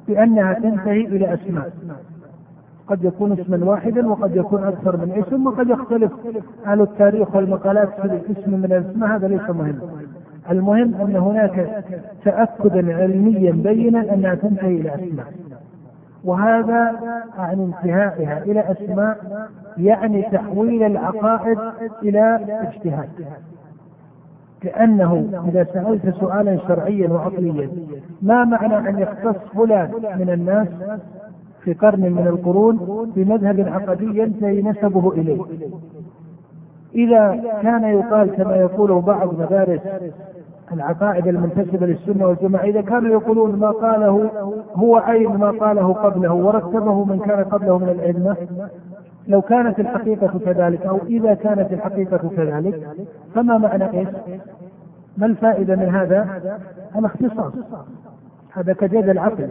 [0.07, 1.71] بأنها تنتهي إلى أسماء.
[2.87, 6.11] قد يكون اسما واحدا وقد يكون أكثر من اسم وقد يختلف
[6.65, 9.79] أهل التاريخ والمقالات في الاسم من الأسماء هذا ليس مهم.
[10.51, 11.83] المهم أن هناك
[12.25, 15.25] تأكدا علميا بينا أنها تنتهي إلى أسماء.
[16.23, 16.95] وهذا
[17.37, 21.57] عن انتهائها إلى أسماء يعني تحويل العقائد
[22.03, 23.09] إلى اجتهاد.
[24.61, 27.69] كأنه إذا سألت سؤالا شرعيا وعقليا
[28.21, 30.67] ما معنى أن يختص فلان من الناس
[31.63, 32.77] في قرن من القرون
[33.15, 35.41] بمذهب عقدي ينتهي نسبه إليه؟
[36.95, 39.81] إذا كان يقال كما يقول بعض مدارس
[40.73, 44.29] العقائد المنتسبة للسنة والجماعة إذا كانوا يقولون ما قاله
[44.75, 48.35] هو عين ما قاله قبله ورتبه من كان قبله من الأئمة
[49.29, 52.87] لو كانت الحقيقة كذلك أو إذا كانت الحقيقة كذلك
[53.35, 54.07] فما معنى إيش؟
[55.17, 56.59] ما الفائدة من هذا؟
[56.95, 57.53] الاختصاص
[58.53, 59.49] هذا كجد العقل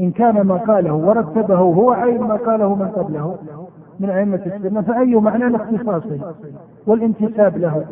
[0.00, 3.38] إن كان ما قاله ورتبه هو عين ما قاله من قبله
[4.00, 6.34] من أئمة السنة فأي معنى لاختصاصه
[6.86, 7.84] والانتساب له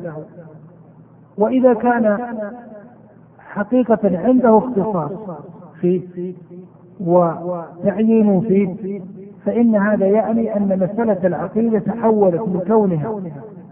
[1.38, 2.18] وإذا كان
[3.38, 5.10] حقيقة عنده اختصاص
[5.80, 6.34] فيه
[7.00, 9.00] وتعيين فيه
[9.46, 13.20] فإن هذا يعني أن مسألة العقيدة تحولت من كونها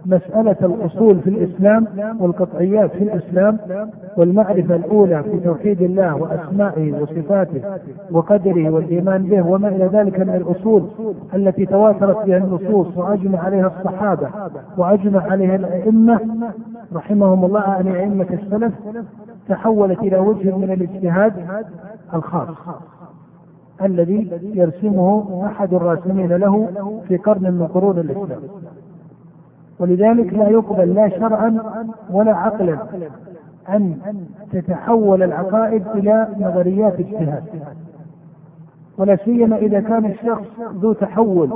[0.06, 1.86] مسألة الأصول في الإسلام
[2.20, 3.58] والقطعيات في الإسلام
[4.16, 7.60] والمعرفة الأولى في توحيد الله وأسمائه وصفاته
[8.10, 10.84] وقدره والإيمان به وما إلى ذلك من الأصول
[11.34, 14.28] التي تواترت بها النصوص وأجمع عليها الصحابة
[14.76, 16.20] وأجمع عليها الأئمة
[16.94, 18.72] رحمهم الله عن أئمة السلف
[19.48, 21.32] تحولت إلى وجه من الاجتهاد
[22.14, 22.48] الخاص.
[23.82, 26.68] الذي يرسمه أحد الراسمين له
[27.08, 28.42] في قرن من قرون الإسلام.
[29.78, 31.58] ولذلك لا يقبل لا شرعا
[32.10, 32.78] ولا عقلا
[33.68, 33.96] أن
[34.52, 37.42] تتحول العقائد إلى نظريات اجتهاد.
[38.98, 40.46] ولا سيما إذا كان الشخص
[40.80, 41.50] ذو تحول.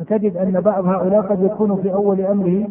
[0.00, 2.68] فتجد أن بعض هؤلاء قد يكون في أول أمره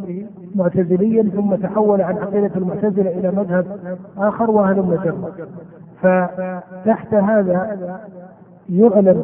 [0.55, 3.65] معتزليا ثم تحول عن عقيدة المعتزلة إلى مذهب
[4.17, 5.31] آخر وهلم جرا
[6.01, 7.77] فتحت هذا
[8.69, 9.23] يعلم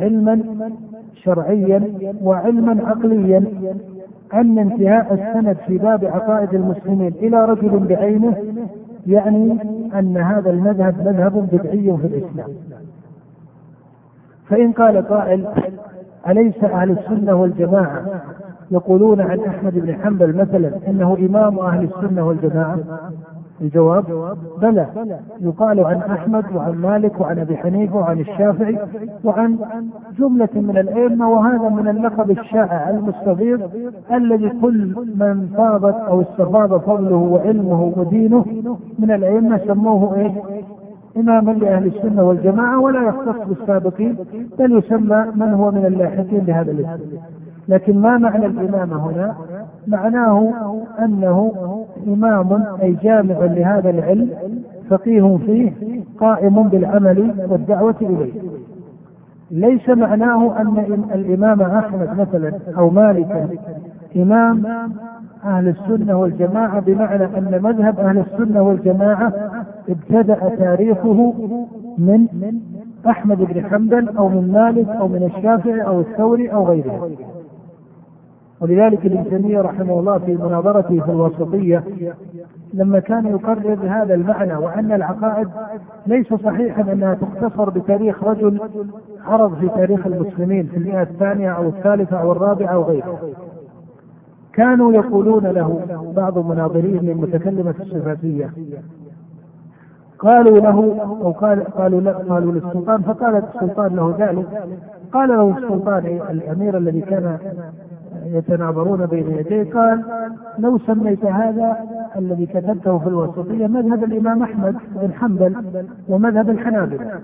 [0.00, 0.40] علما
[1.14, 3.44] شرعيا وعلما عقليا
[4.34, 8.36] أن انتهاء السند في باب عقائد المسلمين إلى رجل بعينه
[9.06, 9.58] يعني
[9.98, 12.48] أن هذا المذهب مذهب بدعي في الإسلام.
[14.48, 15.46] فإن قال قائل
[16.28, 18.04] أليس أهل السنة والجماعة
[18.70, 22.78] يقولون عن أحمد بن حنبل مثلا إنه إمام أهل السنة والجماعة؟
[23.60, 24.04] الجواب
[24.62, 24.86] بلى
[25.40, 28.78] يقال عن أحمد وعن مالك وعن أبي حنيفة وعن الشافعي
[29.24, 29.58] وعن
[30.18, 33.60] جملة من الأئمة وهذا من اللقب الشائع المستغيث
[34.12, 38.44] الذي كل من فاضت أو استفاض فضله وعلمه ودينه
[38.98, 40.32] من الأئمة سموه إيش؟
[41.16, 44.16] إماما لأهل السنة والجماعة ولا يختص بالسابقين
[44.58, 47.00] بل يسمى من هو من اللاحقين بهذا الاسم
[47.68, 49.34] لكن ما معنى الإمامة هنا؟
[49.86, 50.52] معناه
[50.98, 51.52] أنه
[52.06, 54.30] إمام أي جامع لهذا العلم
[54.90, 55.72] فقيه فيه
[56.20, 58.32] قائم بالعمل والدعوة إليه.
[59.50, 63.48] ليس معناه أن الإمام أحمد مثلا أو مالكا
[64.16, 64.66] إمام
[65.44, 69.32] أهل السنة والجماعة بمعنى أن مذهب أهل السنة والجماعة
[69.88, 71.34] ابتدأ تاريخه
[71.98, 72.28] من
[73.06, 77.10] أحمد بن حنبل أو من مالك أو من الشافعي أو الثوري أو غيره.
[78.64, 81.84] ولذلك ابن تيمية رحمه الله في مناظرته في الوسطية
[82.74, 85.48] لما كان يقرر هذا المعنى وأن العقائد
[86.06, 88.60] ليس صحيحا أنها تختصر بتاريخ رجل
[89.26, 93.18] عرض في تاريخ المسلمين في المئة الثانية أو الثالثة أو الرابعة أو غيرها
[94.52, 95.80] كانوا يقولون له
[96.16, 98.50] بعض مناظرين من متكلمة الصفاتية
[100.18, 104.46] قالوا له أو قال قالوا لا قالوا للسلطان فقال السلطان له ذلك.
[105.12, 107.38] قال له السلطان الأمير الذي كان
[108.24, 109.72] يتناظرون بين يديه.
[109.72, 110.04] قال
[110.58, 111.76] لو سميت هذا
[112.16, 115.56] الذي كتبته في الوسطية مذهب الإمام أحمد بن حنبل
[116.08, 117.20] ومذهب الحنابلة.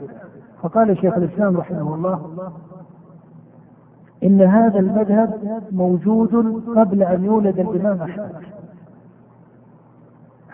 [0.63, 2.21] فقال شيخ الإسلام رحمه الله
[4.25, 5.35] إن هذا المذهب
[5.73, 8.31] موجود قبل أن يولد الإمام أحمد.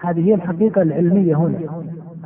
[0.01, 1.59] هذه هي الحقيقة العلمية هنا.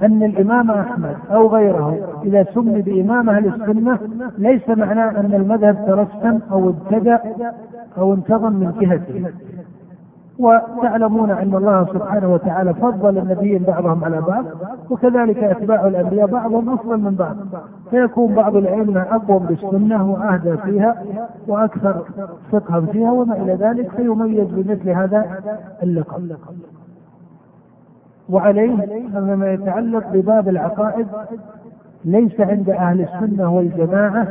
[0.03, 3.99] أن الإمام أحمد أو غيره إذا سمي بإمام أهل السنة
[4.39, 7.21] ليس معناه أن المذهب ترسم أو ابتدأ
[7.99, 9.33] أو انتظم من جهته.
[10.39, 14.45] وتعلمون أن الله سبحانه وتعالى فضل النبيين بعضهم على بعض
[14.91, 17.37] وكذلك أتباع الأنبياء بعضهم أفضل من بعض.
[17.91, 21.03] فيكون بعض العلم أقوم بالسنة وأهدى فيها
[21.49, 22.05] وأكثر
[22.53, 25.27] فقها فيها وما إلى ذلك فيميز بمثل هذا
[25.83, 26.37] اللقب.
[28.31, 28.75] وعليه
[29.17, 31.07] أن يتعلق بباب العقائد
[32.05, 34.27] ليس عند أهل السنة والجماعة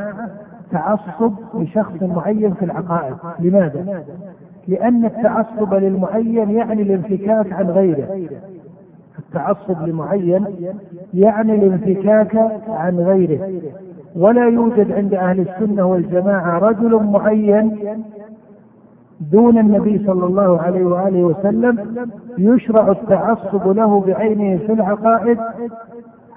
[0.70, 3.14] تعصب لشخص معين في العقائد.
[3.38, 4.04] لماذا؟
[4.68, 8.28] لأن التعصب للمعين يعني الانفكاك عن غيره.
[9.18, 10.44] التعصب لمعين
[11.14, 12.36] يعني الانفكاك
[12.68, 13.60] عن غيره.
[14.16, 17.78] ولا يوجد عند أهل السنة والجماعة رجل معين
[19.20, 22.06] دون النبي صلى الله عليه وآله وسلم
[22.38, 25.38] يشرع التعصب له بعينه في العقائد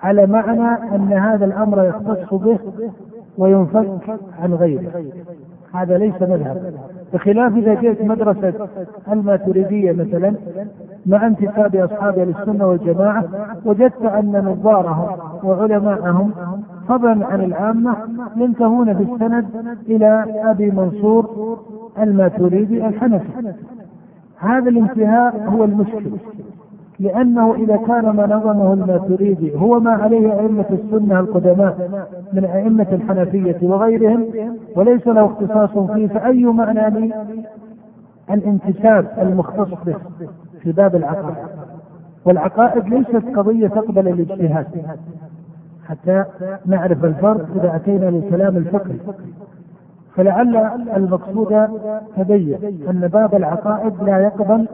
[0.04, 2.60] على معنى أن هذا الأمر يختص به
[3.38, 5.04] وينفك عن غيره.
[5.74, 6.74] هذا ليس مذهب.
[7.14, 8.68] بخلاف إذا جئت مدرسة
[9.12, 10.36] الماتريدية مثلا
[11.06, 13.24] مع انتساب أصحاب السنة والجماعة
[13.66, 15.08] وجدت أن نظارهم
[15.44, 16.32] وعلماءهم
[16.88, 17.98] فضلا عن العامة
[18.36, 19.46] ينتهون في السند
[19.88, 21.58] إلى أبي منصور
[22.00, 23.54] الماتريدي الحنفي.
[24.38, 26.12] هذا الانتهاء هو المشكل
[27.00, 33.58] لأنه إذا كان ما نظمه الماتريدي هو ما عليه أئمة السنة القدماء من أئمة الحنفية
[33.62, 34.26] وغيرهم
[34.76, 37.14] وليس له اختصاص فيه فأي معنى لي
[38.32, 39.96] الانتساب المختص به؟
[40.64, 41.48] في باب العقائد.
[42.26, 44.68] والعقائد ليست قضية تقبل الاجتهاد.
[45.88, 46.26] حتى
[46.66, 48.98] نعرف الفرق إذا أتينا للكلام الفقهي
[50.16, 50.56] فلعل
[50.96, 51.68] المقصود
[52.18, 52.58] تبين
[52.90, 54.68] أن باب العقائد لا يقبل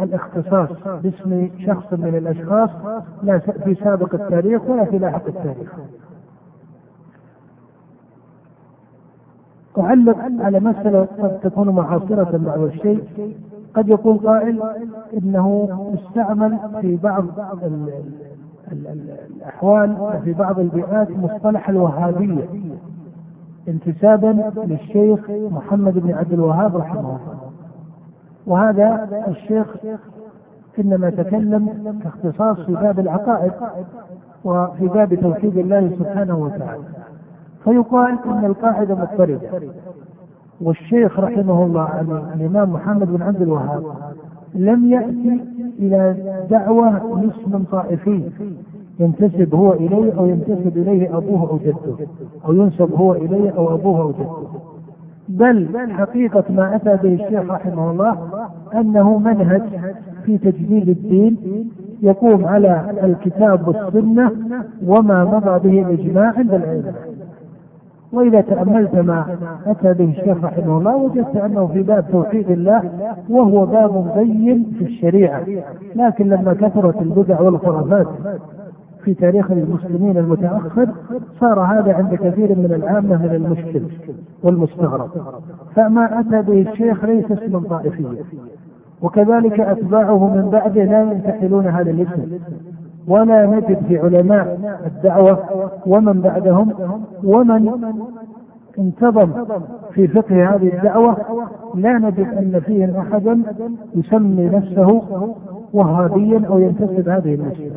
[0.00, 0.68] الاختصاص
[1.02, 2.70] باسم شخص من الأشخاص
[3.22, 5.74] لا في سابق التاريخ ولا في لاحق التاريخ.
[9.78, 13.04] أعلق على مسألة قد تكون معاصرة بعض الشيء.
[13.74, 14.62] قد يقول قائل
[15.22, 17.24] إنه استعمل في بعض
[18.72, 22.48] الأحوال وفي بعض البيئات مصطلح الوهابية
[23.68, 27.20] انتسابا للشيخ محمد بن عبد الوهاب رحمه الله.
[28.46, 29.76] وهذا الشيخ
[30.78, 33.52] إنما تكلم كاختصاص في باب العقائد
[34.44, 36.82] وفي باب توحيد الله سبحانه وتعالى.
[37.64, 39.40] فيقال إن القاعدة مضطردة.
[40.60, 42.00] والشيخ رحمه الله
[42.34, 43.82] الإمام محمد بن عبد الوهاب
[44.54, 45.40] لم يأتي
[45.78, 46.16] إلى
[46.50, 48.22] دعوة لاسم طائفي
[49.00, 52.06] ينتسب هو إليه أو ينتسب إليه أبوه أو جده
[52.46, 54.60] أو ينسب هو إليه أو أبوه أو جده.
[55.28, 58.18] بل حقيقة ما أتى به الشيخ رحمه الله
[58.74, 59.62] أنه منهج
[60.24, 61.36] في تجديد الدين
[62.02, 64.32] يقوم على الكتاب والسنة
[64.86, 66.92] وما مضى به الإجماع عند العلم.
[68.12, 69.36] وإذا تأملت ما
[69.66, 72.90] أتى به الشيخ رحمه الله وجدت أنه في باب توحيد الله
[73.28, 75.44] وهو باب بين في الشريعة.
[75.96, 78.06] لكن لما كثرت البدع والخرافات
[79.04, 80.88] في تاريخ المسلمين المتأخر
[81.40, 83.82] صار هذا عند كثير من العامة من المشكل
[84.42, 85.10] والمستغرب.
[85.76, 88.24] فما أتى به الشيخ ليس اسما طائفيا
[89.02, 92.38] وكذلك أتباعه من بعده لا ينتحلون هذا الاسم.
[93.08, 95.38] ولا نجد في علماء الدعوة
[95.86, 96.72] ومن بعدهم
[97.24, 97.70] ومن
[98.78, 99.44] انتظم
[99.92, 101.16] في فقه هذه الدعوة.
[101.74, 103.42] لا نجد أن فيهم أحدا
[103.94, 105.02] يسمي نفسه
[105.72, 107.76] وهابيا أو ينتسب هذه المسألة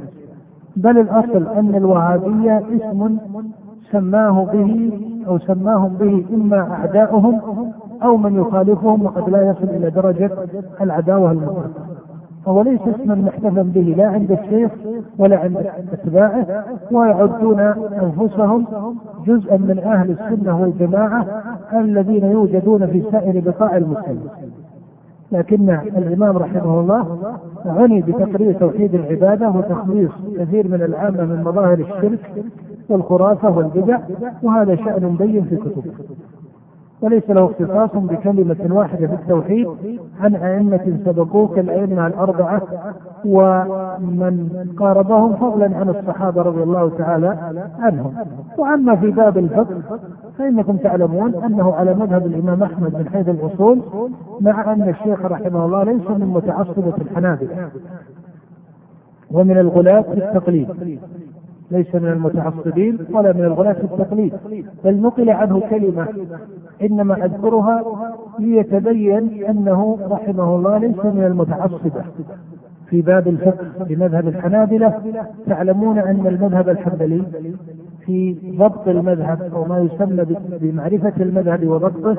[0.76, 3.18] بل الأصل أن الوهابية اسم
[3.92, 4.92] سماه به
[5.28, 7.42] أو سماهم به إما أعداؤهم
[8.04, 10.32] أو من يخالفهم وقد لا يصل إلى درجة
[10.82, 11.93] العداوة المطلقة.
[12.46, 14.72] فهو ليس اسما محتفا به لا عند الشيخ
[15.20, 15.58] ولا عند
[15.94, 17.60] اتباعه ويعدون
[18.02, 18.66] أنفسهم
[19.28, 21.26] جزءا من أهل السنة والجماعة
[21.74, 24.30] الذين يوجدون في سائر بقاع المسلمين.
[25.32, 27.18] لكن الإمام رحمه الله
[27.66, 32.44] عني بتقرير توحيد العبادة وتخليص كثير من العامة من مظاهر الشرك
[32.90, 34.00] والخرافة والبدع
[34.44, 35.92] وهذا شأن مبين في كتبه.
[37.04, 39.68] وليس له اختصاص بكلمة واحدة في التوحيد
[40.22, 42.62] عن أئمة سبقوه كالأئمة الأربعة
[43.26, 44.50] ومن
[44.80, 48.14] قاربهم فضلا عن الصحابة رضي الله تعالى عنهم.
[48.58, 49.82] وأما في باب الفقه
[50.38, 53.82] فإنكم تعلمون أنه على مذهب الإمام أحمد من حيث الأصول
[54.42, 57.70] مع أن الشيخ رحمه الله ليس من متعصبة الحنابلة
[59.32, 61.00] ومن الغلاة في التقليد.
[61.74, 64.34] ليس من المتعصبين ولا من الغلاة في التقليد
[64.84, 66.08] بل نقل عنه كلمة
[66.82, 67.84] إنما أذكرها
[68.40, 72.04] ليتبين أنه رحمه الله ليس من المتعصبة.
[72.90, 74.94] في باب الفقه بمذهب الحنابلة
[75.48, 77.24] تعلمون أن المذهب الحنبلي
[78.06, 80.26] في ضبط المذهب أو ما يسمى
[80.62, 82.18] بمعرفة المذهب وضبطه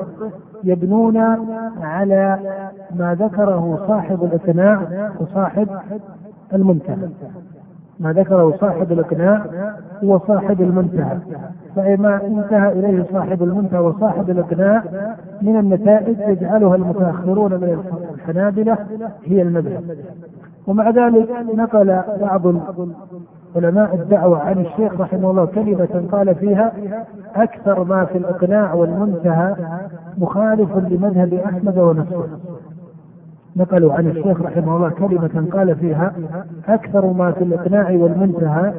[0.63, 1.17] يبنون
[1.81, 2.39] على
[2.95, 5.67] ما ذكره صاحب الإقناع وصاحب
[6.53, 7.09] المنتهى
[7.99, 9.45] ما ذكره صاحب الإقناع
[10.03, 11.17] هو صاحب المنتهى.
[11.75, 14.83] فما انتهى إليه صاحب المنتهى وصاحب الإقناع
[15.41, 17.83] من النتائج يجعلها المتأخرون من
[18.15, 18.77] الحنابلة
[19.25, 19.83] هي المذهب.
[20.67, 22.47] ومع ذلك نقل بعض
[23.55, 26.73] علماء الدعوة عن الشيخ رحمه الله كلمة قال فيها
[27.35, 29.55] أكثر ما في الإقناع والمنتهى
[30.17, 32.27] مخالف لمذهب أحمد ونفسه
[33.55, 36.13] نقلوا عن الشيخ رحمه الله كلمة قال فيها
[36.67, 38.73] أكثر ما في الإقناع والمنتهى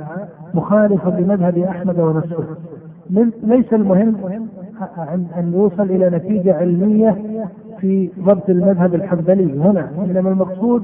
[0.54, 2.44] مخالف لمذهب أحمد ونفسه
[3.42, 4.16] ليس المهم
[5.38, 7.16] أن يوصل إلى نتيجة علمية
[7.80, 10.82] في ضبط المذهب الحنبلي هنا إنما المقصود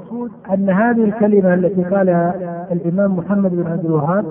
[0.55, 2.35] أن هذه الكلمة التي قالها
[2.73, 4.25] الإمام محمد بن عبد الوهاب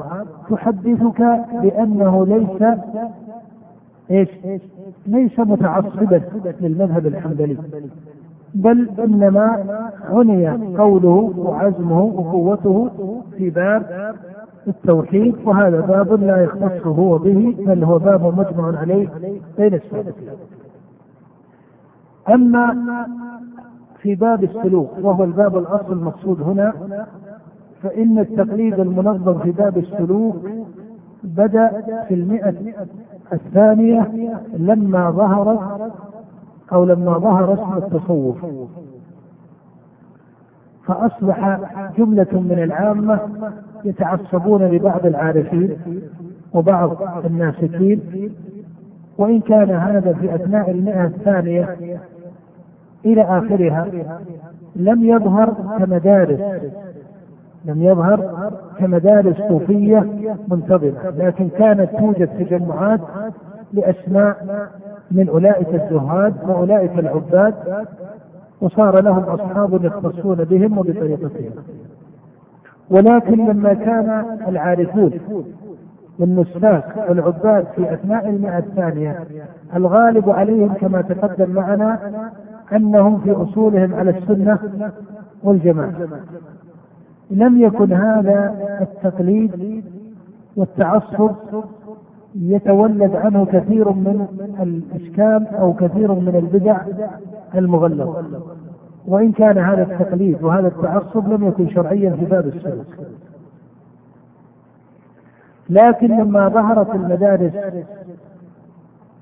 [0.50, 1.22] تحدثك
[1.62, 2.78] بأنه ليس
[4.12, 4.30] إيش؟
[5.08, 6.22] ليس متعصبا
[6.62, 7.58] للمذهب الحنبلي
[8.56, 9.66] بل إنما
[10.10, 12.90] عني قوله وعزمه وقوته
[13.38, 14.16] في باب
[14.68, 19.08] التوحيد وهذا باب لا يختص هو به بل هو باب مجمع عليه
[19.58, 20.16] بين السلف
[22.30, 22.78] أما
[24.02, 26.74] في باب السلوك وهو الباب الأصل المقصود هنا
[27.84, 30.36] فإن التقليد المنظم في باب السلوك
[31.24, 32.54] بدأ في المئة
[33.34, 34.12] الثانية
[34.54, 35.92] لما ظهرت
[36.74, 38.46] أو لما ظهر اسم التصوف.
[40.88, 41.60] فأصبح
[41.98, 43.20] جملة من العامة
[43.86, 45.78] يتعصبون لبعض العارفين
[46.54, 48.02] وبعض الناسكين
[49.18, 51.78] وإن كان هذا في أثناء المئة الثانية
[53.06, 53.88] إلى آخرها
[54.76, 56.40] لم يظهر كمدارس
[57.66, 60.08] لم يظهر كمدارس صوفية
[60.48, 63.00] منتظمة لكن كانت توجد تجمعات
[63.74, 64.68] لأسماء
[65.12, 67.54] من أولئك الزهاد وأولئك العباد
[68.62, 71.52] وصار لهم أصحاب يختصون بهم وبطريقتهم.
[72.90, 75.12] ولكن لما كان العارفون
[76.20, 79.20] والنساك والعباد في أثناء المئة الثانية
[79.76, 82.00] الغالب عليهم كما تقدم معنا
[82.74, 84.60] أنهم في أصولهم على السنة
[85.44, 85.94] والجماعة.
[87.32, 89.84] لم يكن هذا التقليد
[90.56, 91.32] والتعصب
[92.36, 94.28] يتولد عنه كثير من
[94.60, 96.82] الإشكال أو كثير من البدع
[97.56, 98.24] المغلظة.
[99.08, 102.86] وإن كان هذا التقليد وهذا التعصب لم يكن شرعيا في باب السلوك.
[105.70, 107.54] لكن لما ظهرت المدارس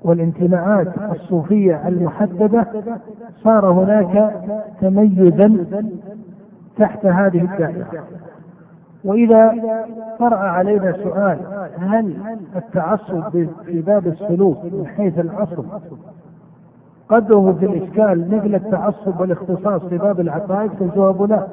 [0.02, 2.66] والانتماءات الصوفية المحددة
[3.44, 4.34] صار هناك
[4.80, 5.66] تميزا
[6.76, 7.86] تحت هذه الدائرة.
[9.04, 9.54] وإذا
[10.18, 11.38] طرأ علينا سؤال
[11.78, 12.16] هل
[12.56, 13.30] التعصب
[13.66, 15.64] في باب السلوك من حيث الأصل
[17.08, 21.46] قدره في الإشكال مثل التعصب والاختصاص في باب العقائد؟ فالجواب لا.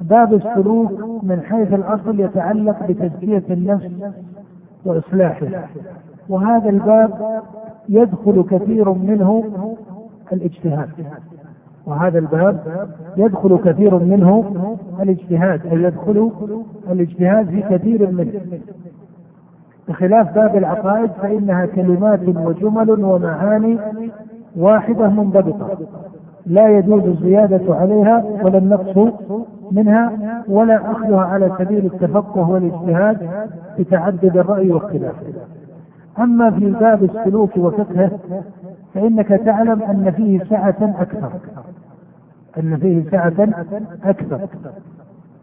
[0.00, 0.92] باب السلوك
[1.22, 3.90] من حيث الأصل يتعلق بتزكية النفس
[4.84, 5.68] وإصلاحها.
[6.28, 7.40] وهذا الباب
[7.88, 9.44] يدخل كثير منه
[10.32, 10.88] الاجتهاد.
[11.88, 12.86] وهذا الباب
[13.16, 14.44] يدخل كثير منه
[15.02, 16.30] الاجتهاد أي يدخل
[16.90, 18.32] الاجتهاد في كثير منه.
[19.88, 23.78] بخلاف باب العقائد فإنها كلمات وجمل ومعاني
[24.56, 25.68] واحدة منضبطة.
[26.46, 29.12] لا يجوز الزيادة عليها ولا النقص
[29.72, 30.12] منها
[30.48, 33.30] ولا أخذها على سبيل التفقه والاجتهاد
[33.78, 35.26] بتعدد الرأي واختلافه.
[36.18, 38.10] أما في باب السلوك وفقهه
[38.94, 41.32] فإنك تعلم أن فيه سعة أكثر.
[42.58, 43.48] أن فيه سعة
[44.04, 44.40] أكثر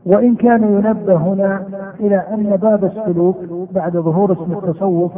[0.06, 1.64] وإن كان ينبه هنا
[2.00, 3.38] إلى أن باب السلوك
[3.72, 5.12] بعد ظهور اسم التصوف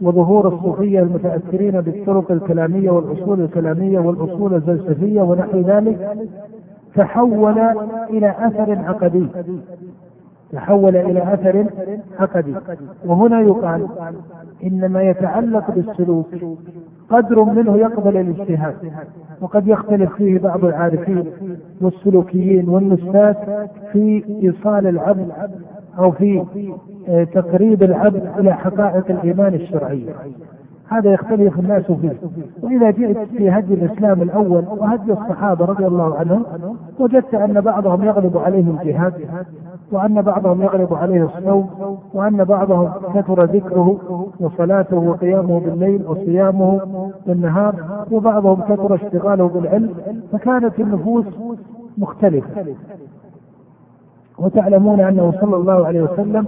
[0.00, 6.28] وظهور الصوفية المتأثرين بالطرق الكلامية والأصول الكلامية والأصول الفلسفية ونحو ذلك
[6.94, 7.58] تحول
[8.10, 9.26] إلى أثر عقدي.
[10.52, 11.66] تحول إلى أثر
[12.20, 12.54] عقدي
[13.06, 13.86] وهنا يقال
[14.64, 16.26] إن ما يتعلق بالسلوك.
[17.10, 18.74] قدر منه يقبل الاجتهاد.
[19.40, 21.24] وقد يختلف فيه بعض العارفين
[21.80, 25.28] والسلوكيين والنساك في إيصال العبد
[25.98, 26.44] أو في
[27.08, 30.12] آه، تقريب العبد إلى حقائق الإيمان الشرعية.
[30.88, 32.16] هذا يختلف الناس فيه.
[32.62, 36.44] وإذا جئت في هدي الإسلام الأول وهدي الصحابة رضي الله عنهم
[36.98, 39.14] وجدت أن بعضهم يغلب عليه الجهاد
[39.92, 41.68] وأن بعضهم يغلب عليه الصوم
[42.14, 43.96] وأن بعضهم كثر ذكره
[44.40, 46.80] وصلاته وقيامه بالليل وصيامه
[47.26, 47.74] بالنهار
[48.10, 49.94] وبعضهم كثر اشتغاله بالعلم
[50.32, 51.24] فكانت النفوس
[51.98, 52.64] مختلفة.
[54.38, 56.46] وتعلمون أنه صلى الله عليه وسلم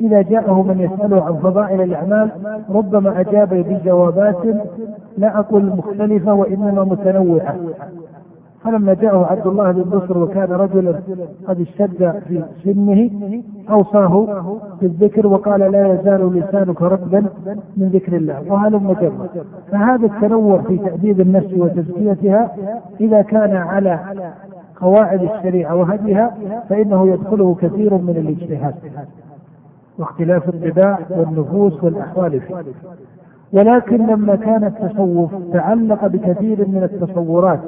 [0.00, 2.30] إذا جاءه من يسأله عن فضائل الأعمال
[2.70, 4.44] ربما أجاب بجوابات
[5.18, 7.56] لا أقول مختلفة وإنما متنوعة.
[8.64, 11.00] فلما جاءه عبد الله بن بصر وكان رجلا
[11.46, 13.10] قد اشتد في سنه
[13.70, 14.26] أوصاه
[14.80, 17.20] بالذكر وقال لا يزال لسانك رطبا
[17.76, 19.28] من ذكر الله وهلم جرا
[19.72, 22.56] فهذا التنوع في تأديب النفس وتزكيتها
[23.00, 24.00] إذا كان على
[24.80, 26.34] قواعد الشريعة وهديها
[26.68, 28.74] فإنه يدخله كثير من الاجتهاد
[29.98, 32.54] واختلاف الطباع والنفوس والأحوال فيه.
[33.52, 37.60] ولكن لما كان التصوف تعلق بكثير من التصورات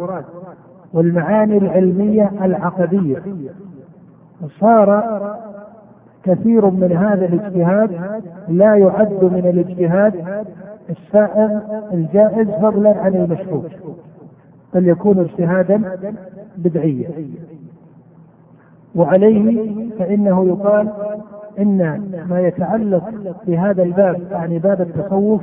[0.95, 3.22] والمعاني العلمية العقدية.
[4.61, 5.03] صار
[6.24, 7.90] كثير من هذا الاجتهاد
[8.49, 10.45] لا يعد من الاجتهاد
[10.90, 11.61] السائغ
[11.93, 13.64] الجائز فضلا عن المشروع
[14.74, 15.82] بل يكون اجتهادا
[16.57, 17.11] بدعيا.
[18.95, 20.88] وعليه فإنه يقال
[21.59, 23.11] إن ما يتعلق
[23.47, 25.40] بهذا الباب يعني باب التصوف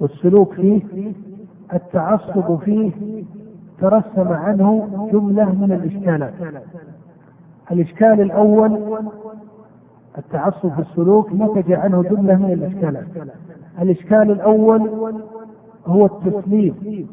[0.00, 0.82] والسلوك فيه
[1.74, 2.90] التعصب فيه
[3.80, 6.34] ترسم عنه جملة من الإشكالات.
[7.70, 8.98] الإشكال الأول
[10.18, 13.06] التعصب في السلوك نتج عنه جملة من الإشكالات.
[13.82, 14.90] الإشكال الأول
[15.86, 17.06] هو التسليم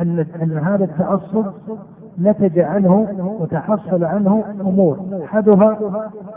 [0.00, 1.46] أن أن هذا التعصب
[2.20, 3.08] نتج عنه
[3.40, 4.98] وتحصل عنه أمور.
[5.24, 5.78] أحدها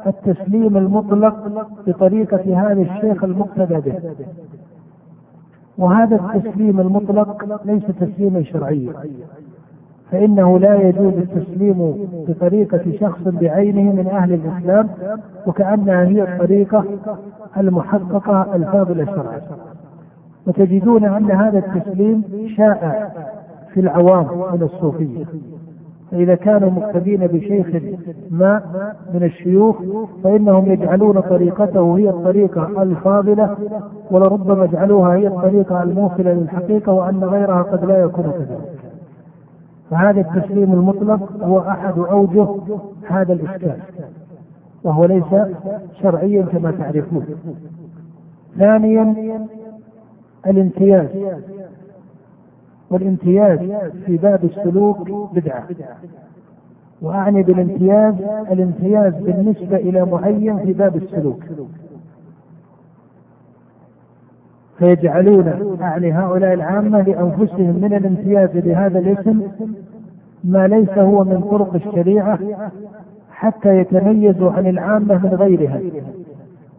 [0.08, 4.14] التسليم المطلق بطريقة هذا الشيخ المقتدى به.
[5.78, 8.93] وهذا التسليم المطلق ليس تسليما شرعيا.
[10.12, 14.89] فإنه لا يجوز التسليم بطريقة شخص بعينه من أهل الإسلام
[15.47, 16.86] وكأنها هي الطريقة
[17.57, 19.41] المحققة الفاضلة شرعا
[20.47, 22.24] وتجدون أن هذا التسليم
[22.57, 23.12] شائع
[23.74, 25.26] في العوام من الصوفية.
[26.12, 27.68] فإذا كانوا مقتدين بشيخ
[28.32, 28.62] ما
[29.14, 29.76] من الشيوخ
[30.24, 33.57] فإنهم يجعلون طريقته هي الطريقة الفاضلة
[34.12, 38.80] ولربما جعلوها هي الطريقة الموصلة للحقيقة وأن غيرها قد لا يكون كذلك.
[39.92, 42.48] فهذا التسليم المطلق هو أحد أوجه
[43.08, 43.78] هذا الإشكال
[44.84, 45.26] وهو ليس
[46.02, 47.26] شرعيا كما تعرفون.
[48.58, 49.46] ثانيا
[50.48, 51.08] الامتياز
[52.89, 53.60] والامتياز
[54.06, 55.68] في باب السلوك بدعة.
[57.02, 58.16] وأعني بالامتياز
[58.52, 61.44] الامتياز بالنسبة إلى معين في باب السلوك.
[64.82, 69.41] فيجعلون أعني هؤلاء العامة لأنفسهم من الامتياز بهذا الاسم
[70.43, 72.39] ما ليس هو من طرق الشريعة
[73.32, 75.79] حتى يتميزوا عن العامة من غيرها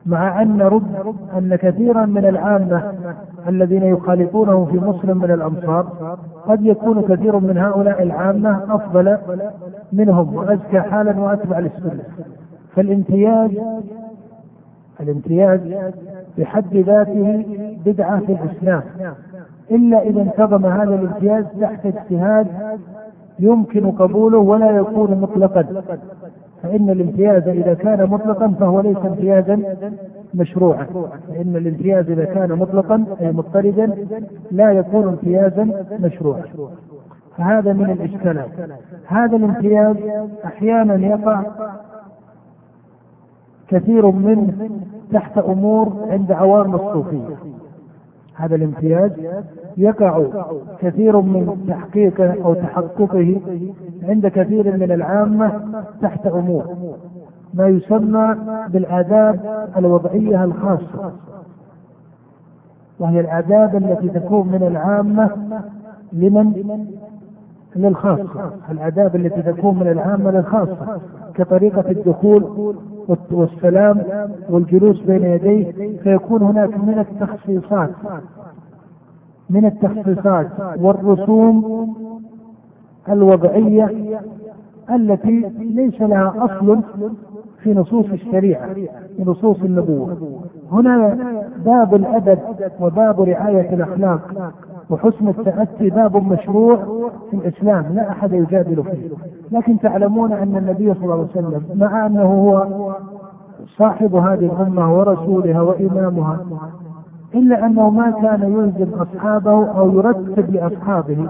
[0.06, 2.92] مع أن رب أن كثيرا من العامة
[3.48, 9.18] الذين يخالطونهم في مسلم من الأمصار قد يكون كثير من هؤلاء العامة أفضل
[9.92, 12.02] منهم وأزكى حالا وأتبع للسنة.
[12.76, 13.50] فالامتياز
[15.00, 15.60] الامتياز
[16.38, 17.44] بحد ذاته
[17.86, 18.82] بدعة في الإسلام.
[19.70, 22.46] إلا إذا انتظم هذا الامتياز تحت اجتهاد
[23.38, 25.82] يمكن قبوله ولا يكون مطلقا.
[26.62, 29.76] فإن الامتياز إذا كان مطلقا فهو ليس امتيازا
[30.34, 30.86] مشروعا.
[31.28, 33.94] فإن الامتياز إذا كان مطلقا أي مضطردا
[34.50, 36.42] لا يكون امتيازا مشروعا.
[37.36, 38.48] فهذا من الإشكالات
[39.06, 39.96] هذا الامتياز
[40.44, 41.42] أحيانا يقع
[43.68, 44.52] كثير منه
[45.12, 47.36] تحت أمور عند عوام الصوفية.
[48.42, 49.10] هذا الامتياز
[49.76, 50.24] يقع
[50.80, 53.40] كثير من تحقيقه أو تحققه
[54.02, 55.60] عند كثير من العامة
[56.02, 56.76] تحت أمور
[57.54, 58.36] ما يسمى
[58.68, 59.40] بالآداب
[59.76, 61.12] الوضعية الخاصة
[62.98, 65.30] وهي الآداب التي تكون من العامة
[66.12, 66.86] لمن؟
[67.76, 71.00] للخاصة الآداب التي تكون من العامة للخاصة.
[71.34, 72.74] كطريقة الدخول
[73.30, 74.02] والسلام
[74.50, 75.72] والجلوس بين يديه
[76.02, 77.90] فيكون هناك من التخصيصات
[79.50, 80.46] من التخصيصات
[80.80, 81.88] والرسوم
[83.08, 84.18] الوضعية
[84.90, 86.80] التي ليس لها أصل
[87.62, 90.16] في نصوص الشريعة في نصوص النبوة.
[90.72, 91.16] هنا
[91.64, 92.38] باب الأدب
[92.80, 94.52] وباب رعاية الأخلاق
[94.90, 96.76] وحسن التأتي باب مشروع
[97.30, 99.08] في الإسلام لا أحد يجادل فيه.
[99.52, 102.66] لكن تعلمون أن النبي صلى الله عليه وسلم مع أنه هو
[103.78, 106.38] صاحب هذه الأمة ورسولها وإمامها
[107.34, 111.26] إلا أنه ما كان يلزم أصحابه أو يرتب لأصحابه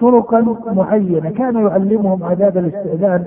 [0.00, 1.30] طرقا معينة.
[1.30, 3.24] كان يعلمهم آداب الاستئذان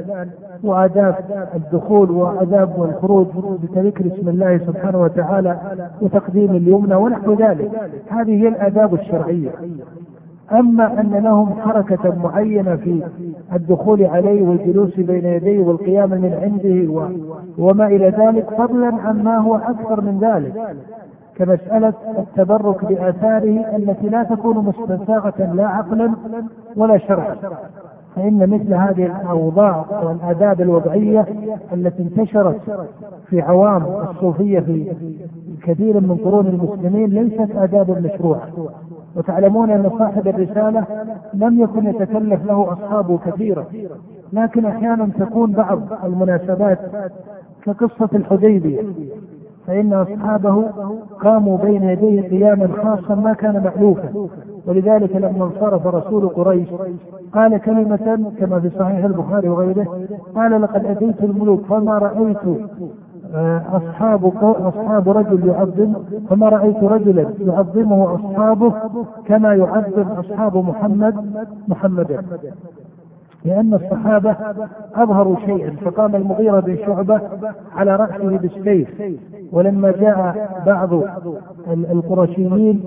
[0.64, 1.16] وآداب
[1.56, 3.28] الدخول وآداب الخروج
[3.64, 5.58] بذكر اسم الله سبحانه وتعالى
[6.02, 7.72] وتقديم اليمنى ونحو ذلك.
[8.10, 9.52] هذه هي الآداب الشرعية.
[10.52, 13.04] أما أن لهم حركة معينة في
[13.54, 17.10] الدخول عليه والجلوس بين يديه والقيام من عنده
[17.58, 20.76] وما إلى ذلك فضلا عن ما هو أكثر من ذلك.
[21.36, 26.12] كمسألة التبرك بآثاره التي لا تكون مستساغة لا عقلا
[26.76, 27.36] ولا شرعا.
[28.16, 31.26] فإن مثل هذه الأوضاع والآداب الوضعية
[31.74, 32.62] التي انتشرت
[33.28, 34.92] في عوام الصوفية في
[35.64, 38.48] كثير من قرون المسلمين ليست آداب مشروعة.
[39.16, 40.86] وتعلمون أن صاحب الرسالة
[41.34, 43.66] لم يكن يتكلف له أصحابه كثيرا.
[44.34, 46.80] لكن أحيانا تكون بعض المناسبات
[47.64, 48.82] كقصة الحديبية.
[49.68, 50.64] فإن أصحابه
[51.22, 54.30] قاموا بين يديه قياما خاصا ما كان مألوفا.
[54.68, 56.68] ولذلك لما انصرف رسول قريش
[57.34, 60.00] قال كلمة كما في صحيح البخاري وغيره
[60.36, 62.38] قال لقد أتيت الملوك فما رأيت
[63.72, 65.94] أصحاب أصحاب رجل يعظم
[66.30, 68.74] فما رأيت رجلا يعظمه أصحابه
[69.26, 71.16] كما يعظم أصحاب محمد
[71.68, 72.24] محمدا
[73.46, 74.36] لأن الصحابة
[74.96, 75.76] أظهروا شيئا.
[75.86, 77.22] فقام المغيرة بن شعبة
[77.76, 78.90] على رأسه بالسيف
[79.52, 80.94] ولما جاء بعض
[81.68, 82.82] القرشيين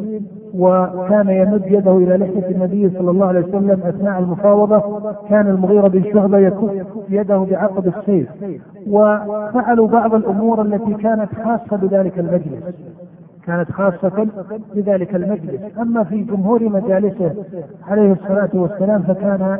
[0.55, 4.82] وكان يمد يده إلى لحية النبي صلى الله عليه وسلم أثناء المفاوضة
[5.28, 6.70] كان المغيرة بن شعبة يكف
[7.09, 8.28] يده بعقد السيف
[8.86, 12.74] وفعلوا بعض الأمور التي كانت خاصة بذلك المجلس.
[13.47, 14.26] كانت خاصة
[14.74, 17.34] بذلك المجلس أما في جمهور مجالسه
[17.88, 19.59] عليه الصلاة والسلام فكان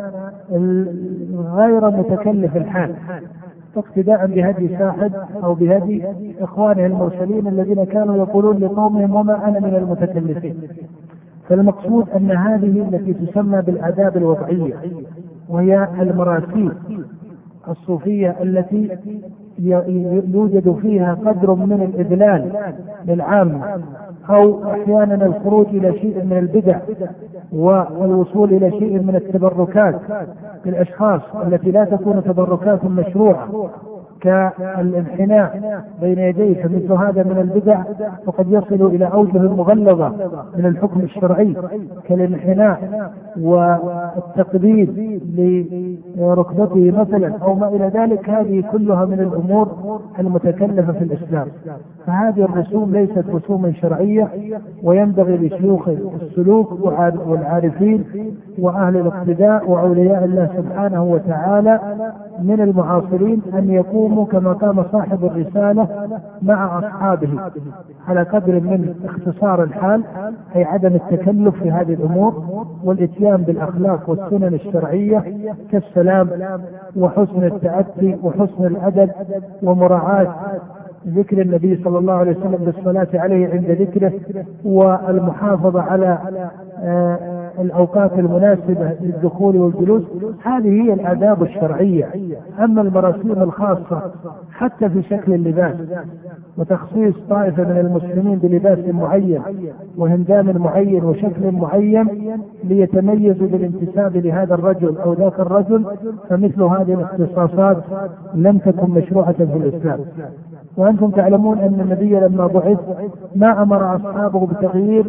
[1.57, 2.95] غير متكلف الحال
[3.77, 5.13] اقتداء بهدي صاحب
[5.45, 6.05] أو بهدي
[6.41, 10.57] إخوانه المرسلين الذين كانوا يقولون لقومهم وما أنا من المتكلفين.
[11.49, 14.75] فالمقصود أن هذه التي تسمى بالآداب الوضعية
[15.49, 16.73] وهي المراسيل
[17.69, 18.99] الصوفية التي
[19.59, 22.53] يوجد فيها قدر من الإذلال
[23.07, 23.61] للعامة
[24.31, 26.79] أو أحيانا الخروج إلى شيء من البدع
[27.53, 30.01] والوصول إلى شيء من التبركات
[30.67, 33.49] للأشخاص التي لا تكون تبركات مشروعة.
[34.23, 37.83] كالانحناء بين يديه فمثل هذا من البدع
[38.27, 40.09] وقد يصل إلى أوجه مغلظه
[40.57, 41.57] من الحكم الشرعي
[42.09, 43.11] كالانحناء
[43.41, 45.21] والتقبيل
[46.17, 48.31] لركبته مثلا أو ما إلى ذلك.
[48.31, 49.69] هذه كلها من الأمور
[50.19, 51.47] المتكلفة في الإسلام.
[52.07, 54.29] فهذه الرسوم ليست رسوما شرعية
[54.83, 55.89] وينبغي لشيوخ
[56.23, 56.73] السلوك
[57.27, 58.05] والعارفين
[58.59, 61.81] وأهل الاقتداء وأولياء الله سبحانه وتعالى
[62.43, 65.89] من المعاصرين أن يقوموا كما قام صاحب الرسالة
[66.43, 67.29] مع أصحابه.
[68.09, 70.03] على قدر من اختصار الحال
[70.57, 75.25] أي عدم التكلف في هذه الأمور والإتيان بالأخلاق والسنن الشرعية
[75.71, 76.29] كالسلام
[76.97, 79.11] وحسن التأتي وحسن الأدب
[79.63, 80.35] ومراعاة
[81.09, 84.13] ذكر النبي صلى الله عليه وسلم بالصلاة عليه عند ذكره
[84.65, 86.19] والمحافظة على
[86.79, 90.03] آه، الأوقات المناسبة للدخول والجلوس
[90.45, 92.09] هذه هي الآداب الشرعية.
[92.59, 94.13] أما المراسيم الخاصة
[94.53, 95.77] حتى في شكل اللباس
[96.59, 99.43] وتخصيص طائفة من المسلمين بلباس معين
[99.97, 102.09] وهندام معين وشكل معين
[102.65, 105.87] ليتميزوا بالانتساب لهذا الرجل أو ذاك الرجل
[106.29, 107.77] فمثل هذه الاختصاصات
[108.35, 109.99] لم تكن مشروعة في الإسلام.
[110.77, 112.79] وأنتم تعلمون أن النبي لما بعث
[113.37, 115.05] ما أمر أصحابه بتغيير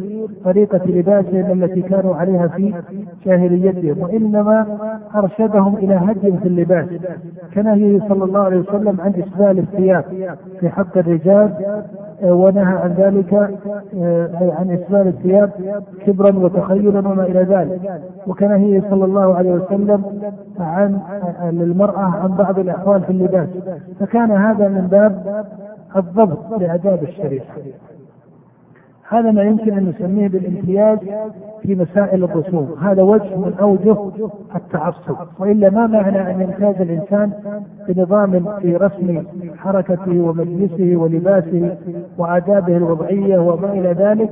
[0.45, 2.73] طريقة لباسهم التي كانوا عليها في
[3.25, 4.77] جاهليتهم وإنما
[5.15, 6.87] أرشدهم إلى هدي في اللباس
[7.53, 10.05] كنهيه صلى الله عليه وسلم عن إسبال الثياب
[10.59, 11.53] في حق الرجال
[12.23, 15.49] ونهى عن ذلك آه، عن إسبال الثياب
[16.05, 18.01] كبرا وتخيلا وما إلى ذلك.
[18.27, 20.03] وكنهيه صلى الله عليه وسلم
[20.59, 20.99] عن
[21.43, 23.49] للمرأة عن بعض الأحوال في اللباس.
[23.99, 25.45] فكان هذا من باب
[25.95, 27.45] الضبط لآداب الشريعة.
[29.09, 30.97] هذا ما يمكن أن نسميه بالامتياز
[31.61, 32.75] في مسائل الرسوم.
[32.81, 33.97] هذا وجه من أوجه
[34.55, 35.15] التعصب.
[35.39, 37.31] وإلا ما معنى أن يمتاز الإنسان
[37.87, 39.23] بنظام في رسم
[39.57, 41.77] حركته ومجلسه ولباسه
[42.17, 44.29] وآدابه الوضعية وما إلى ذلك.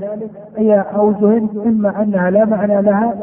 [0.57, 3.13] أي أوجه إما أنها لا معنى لها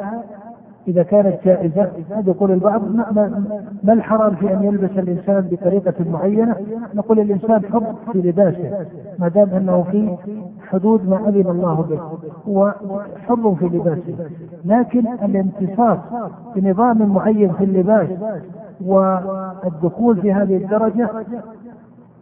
[0.89, 1.91] إذا كانت جائزة
[2.27, 3.43] يقول البعض ما,
[3.83, 6.57] ما الحرام في أن يلبس الإنسان بطريقة معينة؟
[6.95, 8.87] نقول الإنسان حر في لباسه
[9.19, 10.17] ما دام أنه في
[10.71, 12.01] حدود ما أذن الله به
[12.49, 12.75] هو
[13.29, 14.29] حر في لباسه.
[14.65, 15.99] لكن الانتصاف
[16.57, 18.09] بنظام معين في اللباس
[18.87, 21.11] والدخول في هذه الدرجة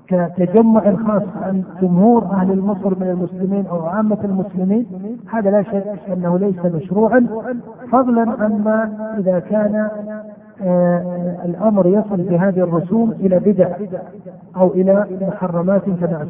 [0.09, 4.86] كتجمع خاص عن جمهور أهل مصر من المسلمين أو عامة المسلمين
[5.32, 7.26] هذا لا شك أنه ليس مشروعا
[7.92, 9.88] فضلا عما إذا كان
[10.62, 13.68] آه الأمر يصل بهذه الرسوم إلى بدع
[14.57, 16.26] أو إلى محرمات كما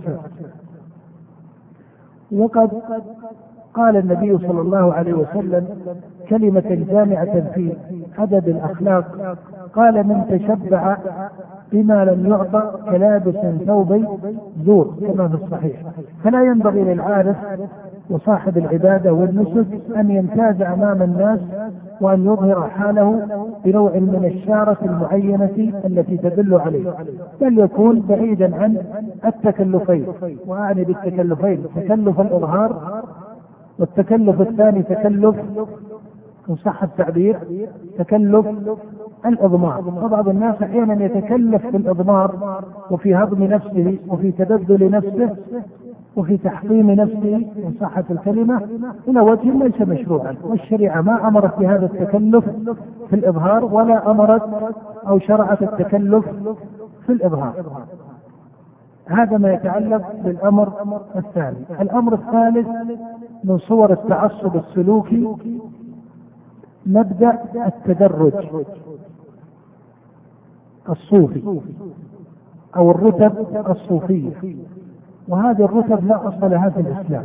[2.32, 2.70] وقد
[3.74, 5.66] قال النبي صلى الله عليه وسلم
[6.28, 7.72] كلمة جامعة في
[8.18, 9.36] أدب الأخلاق
[9.74, 10.96] قال من تشبع
[11.72, 13.34] بما لم يعطى كلابس
[13.66, 14.04] ثوبي
[14.64, 15.82] زور كما في الصحيح.
[16.24, 17.36] فلا ينبغي للعارف
[18.10, 21.40] وصاحب العبادة والنسك أن يمتاز أمام الناس
[22.00, 23.26] وأن يظهر حاله
[23.64, 26.94] بنوع من الشارة المعينة التي تدل عليه.
[27.40, 28.76] بل يكون بعيدا عن
[29.24, 30.06] التكلفين.
[30.46, 33.02] وأعني بالتكلفين تكلف الإظهار
[33.78, 35.36] والتكلف الثاني تكلف
[36.50, 37.38] إن صح التعبير
[37.98, 38.46] تكلف
[39.26, 39.84] الإضمار.
[40.04, 42.60] وبعض الناس أحيانا يتكلف في الإضمار
[42.90, 45.36] وفي هضم نفسه وفي تبذل نفسه
[46.16, 48.60] وفي تحطيم نفسه إن صحت الكلمة
[49.08, 50.36] إلى وجه ليس مشروعا.
[50.44, 52.44] والشريعة ما أمرت بهذا التكلف
[53.10, 54.42] في الإظهار ولا أمرت
[55.08, 56.24] أو شرعت التكلف
[57.06, 57.54] في الإظهار.
[59.06, 60.72] هذا ما يتعلق بالأمر
[61.16, 61.56] الثاني.
[61.80, 62.68] الأمر الثالث
[63.44, 65.36] من صور التعصب السلوكي
[66.86, 68.32] مبدأ التدرج.
[70.90, 71.60] الصوفي
[72.76, 73.32] أو الرتب
[73.70, 74.30] الصوفية.
[75.28, 77.24] وهذه الرتب لا أصل لها في الإسلام.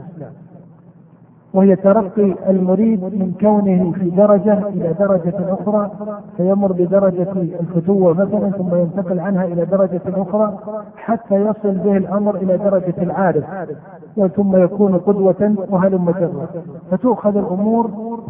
[1.53, 5.91] وهي ترقي المريد من كونه في درجة إلى درجة أخرى
[6.37, 10.57] فيمر بدرجة الفتوة مثلا ثم ينتقل عنها إلى درجة أخرى
[10.95, 13.43] حتى يصل به الأمر إلى درجة العارف
[14.35, 16.47] ثم يكون قدوة وهلم جرا
[16.91, 17.89] فتؤخذ الأمور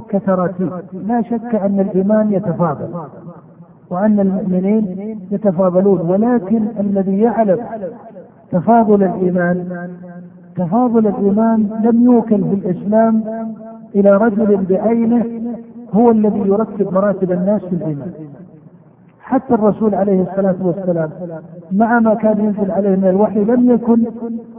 [0.10, 0.72] كتراتيب.
[0.94, 2.88] لا شك أن الإيمان يتفاضل.
[3.92, 6.02] وأن المؤمنين يتفاضلون.
[6.02, 7.58] ولكن الذي يعلم
[8.52, 9.88] تفاضل الإيمان
[10.56, 13.24] تفاضل الإيمان لم يوكل في الإسلام
[13.96, 15.26] إلى رجل بعينه
[15.94, 18.12] هو الذي يرتب مراتب الناس في الإيمان.
[19.22, 21.10] حتى الرسول عليه الصلاة والسلام
[21.72, 24.06] مع ما كان ينزل عليه من الوحي لم يكن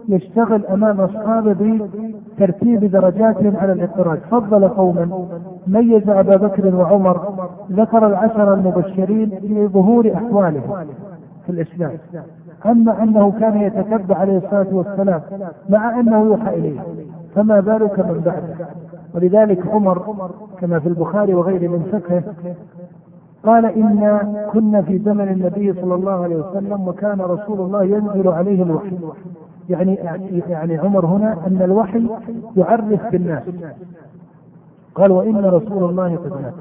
[0.08, 1.88] يشتغل أمام أصحابه
[2.36, 5.26] بترتيب درجاتهم على الاضطراد فضل قوما
[5.66, 10.86] ميز أبا بكر وعمر ذكر العشر المبشرين لظهور أحوالهم
[11.46, 11.90] في الإسلام.
[12.66, 15.20] أما أنه كان يتتبع عليه الصلاة والسلام
[15.68, 16.80] مع أنه يوحى إليه
[17.34, 18.68] فما بالك من بعده؟
[19.14, 20.14] ولذلك عمر
[20.60, 22.22] كما في البخاري وغيره من فقهه
[23.42, 28.62] قال إنا كنا في زمن النبي صلى الله عليه وسلم وكان رسول الله ينزل عليه
[28.62, 28.96] الوحي.
[29.70, 29.94] يعني
[30.48, 32.06] يعني عمر هنا أن الوحي
[32.56, 33.42] يعرف بالناس.
[34.94, 36.54] قال وإن رسول الله قد مات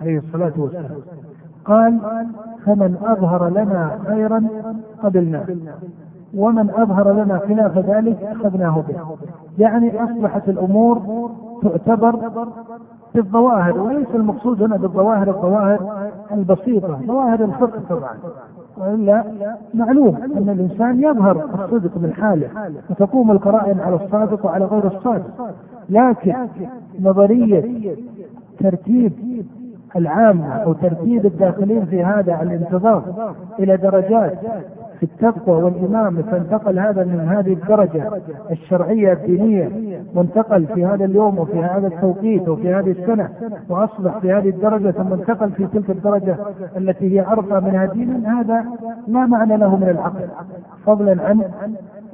[0.00, 0.90] عليه الصلاة والسلام.
[1.64, 1.98] قال
[2.64, 4.44] فمن أظهر لنا خيرا
[5.02, 5.46] قبلناه
[6.36, 8.96] ومن أظهر لنا خلاف ذلك أخذناه به.
[9.58, 11.30] يعني أصبحت الأمور
[11.62, 12.30] تعتبر
[13.14, 18.14] بالظواهر وليس المقصود هنا بالظواهر الظواهر البسيطة ظواهر الفقه طبعا.
[18.78, 19.24] وإلا
[19.74, 22.48] معلوم أن الإنسان يظهر الصدق من حاله
[22.90, 25.54] وتقوم القرائن على الصادق وعلى غير الصادق.
[25.90, 26.34] لكن
[27.00, 27.94] نظرية
[28.58, 29.12] ترتيب
[29.96, 33.02] العامة أو ترتيب الداخلين في هذا الانتظام
[33.58, 34.38] إلى درجات
[35.00, 38.10] في التقوى والإمامة فانتقل هذا من هذه الدرجة
[38.50, 39.70] الشرعية الدينية
[40.14, 43.28] وانتقل في هذا اليوم وفي هذا التوقيت وفي هذه السنة
[43.68, 46.36] وأصبح في هذه الدرجة ثم انتقل في تلك الدرجة
[46.76, 48.64] التي هي أرقى منها دينا هذا
[49.08, 50.28] لا معنى له من العقل.
[50.86, 51.42] فضلا عن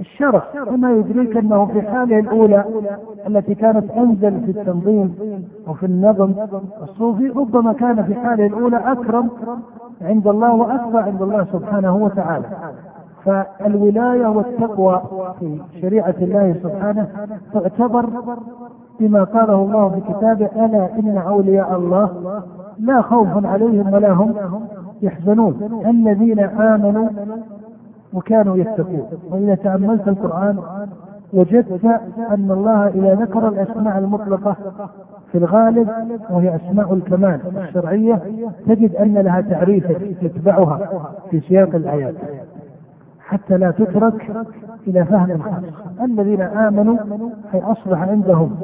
[0.00, 0.42] الشرع
[0.72, 2.64] وما يدريك أنه في حاله الأولى
[3.26, 5.14] التي كانت أنزل في التنظيم
[5.68, 6.32] وفي النظم.
[6.82, 9.30] الصوفي ربما كان في حاله الأولى أكرم
[10.02, 12.44] عند الله وأكبر عند الله سبحانه وتعالى.
[13.24, 15.02] فالولاية والتقوى
[15.40, 17.08] في شريعة الله سبحانه
[17.52, 18.06] تعتبر
[19.00, 22.42] بما قاله الله في كتابه ألا إن أولياء الله
[22.78, 24.34] لا خوف عليهم ولا هم
[25.02, 25.82] يحزنون.
[25.86, 27.08] الذين آمنوا
[28.12, 29.08] وكانوا يتقون.
[29.30, 30.58] وإذا تأملت القرآن
[31.32, 31.84] وجدت
[32.30, 34.56] أن الله إذا ذكر الأسماء المطلقة
[35.32, 35.88] في الغالب
[36.30, 38.22] وهي أسماء الكمال الشرعية
[38.66, 39.92] تجد أن لها تعريفا
[40.22, 40.90] يتبعها
[41.30, 42.14] في سياق الآيات.
[43.20, 44.30] حتى لا تترك
[44.86, 45.62] إلى فهم خاص
[46.02, 46.96] الذين آمنوا
[47.54, 48.56] أي أصبح عندهم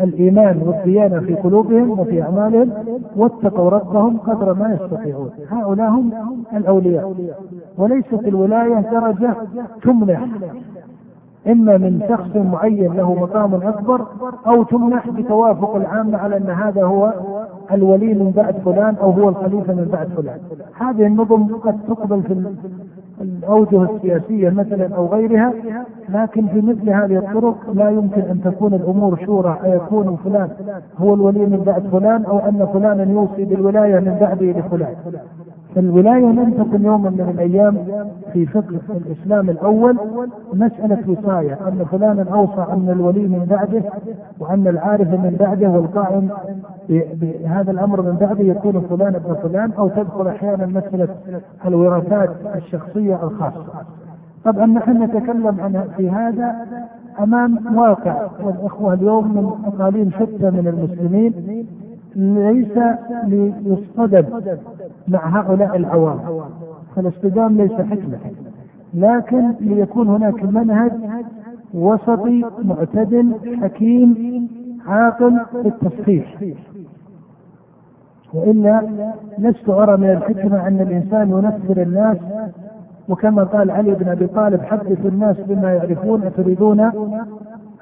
[0.00, 2.70] الإيمان والديانة في قلوبهم وفي أعمالهم
[3.16, 5.30] واتقوا ربهم قدر ما يستطيعون.
[5.50, 6.12] هؤلاء هم
[6.54, 7.14] الأولياء.
[7.78, 9.34] وليست الولاية درجة
[9.82, 10.24] تمنح.
[11.46, 14.06] إما من شخص معين له مقام أكبر
[14.46, 17.12] أو تمنح بتوافق العامة على أن هذا هو
[17.72, 20.38] الولي من بعد فلان أو هو الخليفة من بعد فلان.
[20.80, 22.32] هذه النظم قد تقبل في
[23.20, 25.52] الأوجه السياسية مثلا أو غيرها
[26.08, 30.48] لكن في مثل هذه الطرق لا يمكن أن تكون الأمور شورى أيكون فلان
[30.98, 34.94] هو الولي من بعد فلان أو أن فلانا يوصي بالولاية من بعده لفلان.
[35.74, 37.76] فالولاية لم تكن يوما من الأيام
[38.32, 39.96] في فقه الإسلام الأول
[40.54, 43.82] مسألة وصاية أن فلانا أوصى أن الولي من بعده
[44.38, 46.28] وأن العارف من بعده والقائم
[46.88, 51.08] بهذا الأمر من بعده يكون فلان ابن فلان أو تدخل أحيانا مسألة
[51.66, 53.64] الوراثات الشخصية الخاصة.
[54.44, 56.54] طبعا نحن نتكلم عن في هذا
[57.20, 58.26] أمام واقع.
[58.44, 61.34] والإخوة اليوم من أقاليم شتى من المسلمين
[62.16, 62.78] ليس
[63.26, 64.24] ليصطدم
[65.08, 66.18] مع هؤلاء العوام.
[66.96, 68.18] فالاصطدام ليس حكمة.
[68.94, 70.92] لكن ليكون هناك منهج
[71.74, 73.32] وسطي معتدل
[73.62, 74.48] حكيم
[74.86, 76.36] عاقل في التصحيح
[78.34, 78.82] وإلا
[79.38, 82.16] لست أرى من الحكمة أن الإنسان ينفر الناس
[83.08, 86.90] وكما قال علي بن أبي طالب حدث الناس بما يعرفون أتريدون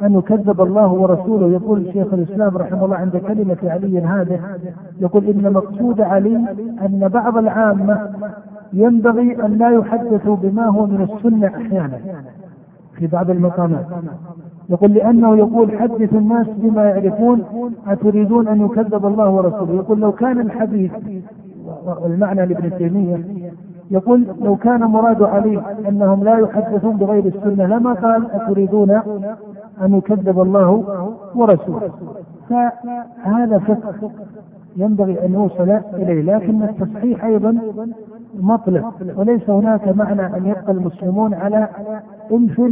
[0.03, 1.49] أن يكذب الله ورسوله.
[1.49, 4.41] يقول شيخ الإسلام رحمه الله عند كلمة علي هذه
[5.01, 6.37] يقول إن مقصود علي
[6.83, 8.09] أن بعض العامة
[8.73, 11.99] ينبغي أن لا يحدثوا بما هو من السنة أحيانا
[12.99, 13.87] في بعض المقامات.
[14.69, 17.43] يقول لأنه يقول حدث الناس بما يعرفون
[17.87, 20.93] أتريدون أن يكذب الله ورسوله؟ يقول لو كان الحديث
[22.03, 23.25] والمعنى لابن تيمية
[23.91, 28.91] يقول لو كان مراد علي أنهم لا يحدثون بغير السنة لما قال أتريدون
[29.83, 30.85] أن يكذب الله
[31.35, 31.91] ورسوله.
[32.49, 34.11] فهذا فقه
[34.77, 37.59] ينبغي أن يوصل إليه لكن التصحيح أيضا
[38.41, 38.85] مطلب
[39.17, 41.69] وليس هناك معنى أن يبقى المسلمون على
[42.33, 42.63] إنف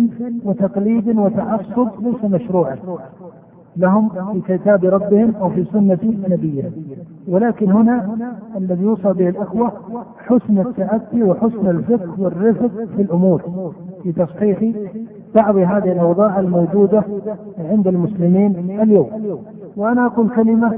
[0.44, 2.76] وتقليد وتعصب ليس مشروعا.
[3.76, 4.08] لهم
[4.46, 5.98] في كتاب ربهم أو في سنة
[6.28, 6.72] نبيهم.
[7.28, 8.16] ولكن هنا
[8.56, 9.72] الذي يوصى به الأخوة
[10.18, 13.42] حسن التأتي وحسن الفقه والرفق في الأمور
[14.02, 14.72] في تصحيح
[15.34, 17.02] بعض هذه الأوضاع الموجودة
[17.70, 19.38] عند المسلمين اليوم.
[19.76, 20.74] وأنا أقول كلمة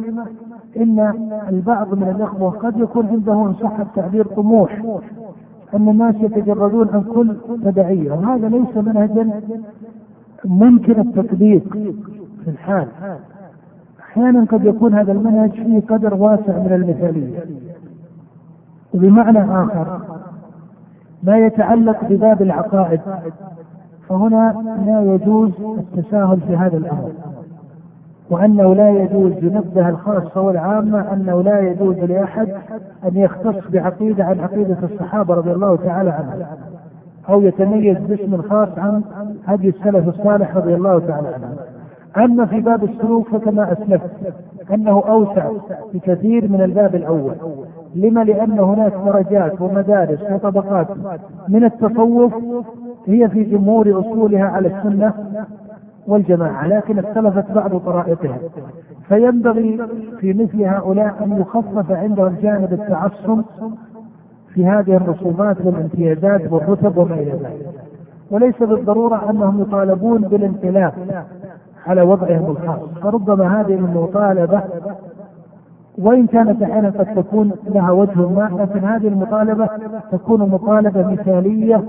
[0.76, 1.12] إن
[1.48, 4.82] البعض من الأخوة قد يكون عنده إن صح التعبير طموح
[5.74, 8.12] أن الناس يتجردون عن كل تبعية.
[8.12, 9.40] وهذا ليس منهجا
[10.44, 11.76] ممكن التطبيق.
[12.46, 12.88] في الحال.
[14.00, 17.38] أحيانا قد يكون هذا المنهج فيه قدر واسع من المثالية.
[18.94, 20.00] وبمعنى آخر
[21.22, 23.00] ما يتعلق بباب العقائد
[24.08, 24.54] فهنا
[24.86, 27.10] لا يجوز التساهل في هذا الأمر.
[28.30, 32.48] وأنه لا يجوز ينبه الخاصة والعامة أنه لا يجوز لأحد
[33.04, 36.46] أن يختص بعقيدة عن عقيدة الصحابة رضي الله تعالى عنهم
[37.28, 39.02] أو يتميز باسم خاص عن
[39.46, 41.56] هدي السلف الصالح رضي الله تعالى عنهم.
[42.16, 44.10] أما في باب السلوك فكما أسلفت
[44.74, 45.50] أنه أوسع
[45.94, 47.34] بكثير من الباب الأول.
[47.94, 50.86] لما؟ لأن هناك درجات ومدارس وطبقات
[51.48, 52.34] من التصوف
[53.06, 55.12] هي في جمهور أصولها على السنة
[56.06, 58.38] والجماعة لكن اختلفت بعض طرائقها.
[59.08, 59.80] فينبغي
[60.20, 63.42] في مثل هؤلاء أن يخفف عندهم جانب التعصب
[64.54, 67.66] في هذه الرسومات والامتيازات والرتب وما إلى ذلك.
[68.30, 70.92] وليس بالضرورة أنهم يطالبون بالانقلاب
[71.86, 72.78] على وضعهم الخاص.
[73.02, 74.62] فربما هذه المطالبة
[75.98, 79.68] وإن كانت أحيانا قد تكون لها وجه ما لكن هذه المطالبة
[80.12, 81.84] تكون مطالبة مثالية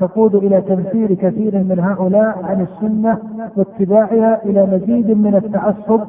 [0.00, 3.18] تقود إلى تنفير كثير من هؤلاء عن السنة
[3.56, 6.00] واتباعها إلى مزيد من التعصب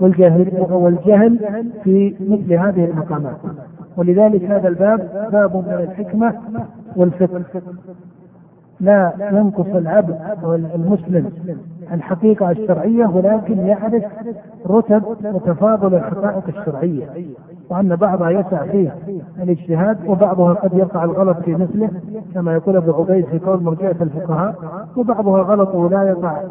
[0.00, 1.38] والجهل والجهل
[1.84, 3.36] في مثل هذه المقامات.
[3.96, 6.34] ولذلك هذا الباب باب من الحكمة
[6.96, 7.42] والفقه.
[8.80, 10.18] لا ينقص العبد
[10.74, 11.30] المسلم
[11.92, 14.02] الحقيقة الشرعية ولكن يعرف
[14.66, 17.06] رتب وتفاضل الحقائق الشرعية
[17.70, 18.94] وأن بعضها يسع فيه
[19.42, 21.90] الاجتهاد وبعضها قد يقع الغلط في مثله
[22.34, 24.54] كما يقول ابن عبيد في قول مرجعة الفقهاء
[24.96, 26.42] وبعضها غلط ولا يقع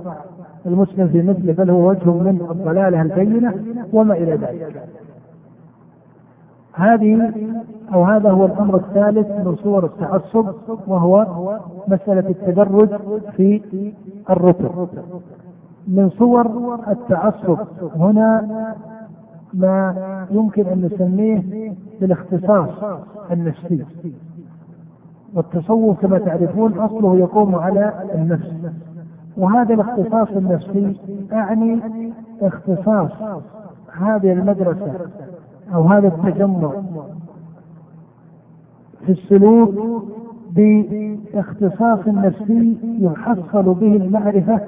[0.65, 3.53] المسلم في مثله بل هو وجه من الضلالة البينة
[3.93, 4.89] وما إلى ذلك.
[6.74, 7.32] هذه
[7.93, 10.47] أو هذا هو الأمر الثالث من صور التعصب
[10.88, 11.28] وهو
[11.88, 12.89] مسألة التدرج
[13.38, 13.61] في
[14.30, 14.88] الرتب
[15.88, 17.57] من صور التعصب
[17.95, 18.47] هنا
[19.53, 19.95] ما
[20.32, 22.69] يمكن أن نسميه بالاختصاص
[23.32, 23.86] النفسي.
[25.36, 28.51] والتصوف كما تعرفون أصله يقوم على النفس.
[29.38, 30.95] وهذا الاختصاص النفسي
[31.34, 31.80] أعني
[32.41, 33.11] اختصاص
[33.91, 34.91] هذه المدرسة
[35.74, 36.71] أو هذا التجمع
[39.05, 40.03] في السلوك
[40.49, 44.59] باختصاص نفسي يحصل به المعرفة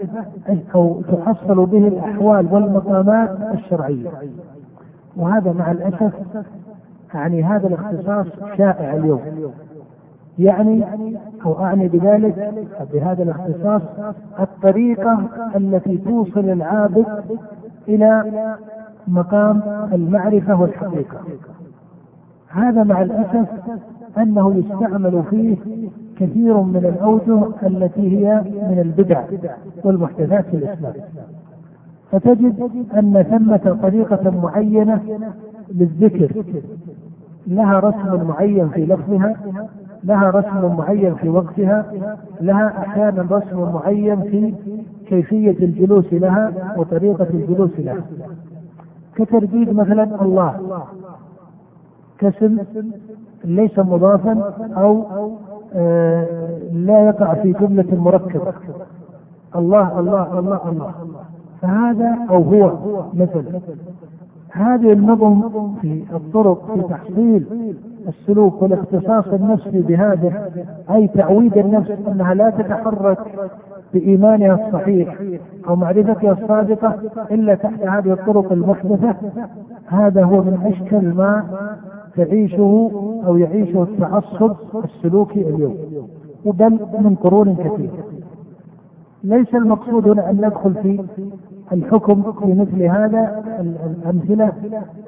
[0.75, 4.09] أو تحصل به الأحوال والمقامات الشرعية.
[5.17, 6.13] وهذا مع الأسف
[7.13, 8.25] يعني هذا الاختصاص
[8.57, 9.21] شائع اليوم.
[10.39, 10.83] يعني
[11.45, 12.53] أو أعني بذلك
[12.93, 13.81] بهذا الاختصاص
[14.39, 15.19] الطريقة
[15.55, 17.05] التي توصل العابد
[17.87, 18.23] إلى
[19.07, 19.61] مقام
[19.93, 21.17] المعرفة والحقيقة.
[22.47, 23.47] هذا مع الأسف
[24.17, 25.55] أنه يستعمل فيه
[26.19, 29.23] كثير من الأوجه التي هي من البدع
[29.83, 30.93] والمحدثات في الإسلام.
[32.11, 35.01] فتجد أن ثمة طريقة معينة
[35.71, 36.43] للذكر
[37.47, 39.35] لها رسم معين في لفظها
[40.03, 41.85] لها رسم معين في وقتها
[42.41, 44.53] لها أحيانا رسم معين في
[45.07, 48.01] كيفية الجلوس لها وطريقة الجلوس لها.
[49.15, 50.83] كترديد مثلا الله
[52.17, 52.57] كاسم
[53.43, 55.03] ليس مضافا أو
[55.73, 58.53] آه لا يقع في جملة مركبة.
[59.55, 60.91] الله الله الله الله.
[61.61, 62.71] فهذا أو هو
[63.13, 63.59] مثلا.
[64.51, 65.41] هذه النظم
[65.81, 67.45] في الطرق في تحصيل
[68.07, 70.51] السلوك والاختصاص النفسي بهذا
[70.91, 73.19] أي تعويد النفس أنها لا تتحرك
[73.93, 75.15] بإيمانها الصحيح
[75.67, 76.95] أو معرفتها الصادقة
[77.31, 79.15] إلا تحت هذه الطرق المحدثة
[79.87, 81.43] هذا هو من أشكل ما
[82.15, 82.91] تعيشه
[83.25, 85.77] أو يعيشه التعصب السلوكي اليوم.
[86.45, 88.03] وبل من قرون كثيرة.
[89.23, 91.03] ليس المقصود هنا أن ندخل في
[91.71, 94.51] الحكم في مثل هذا الأمثلة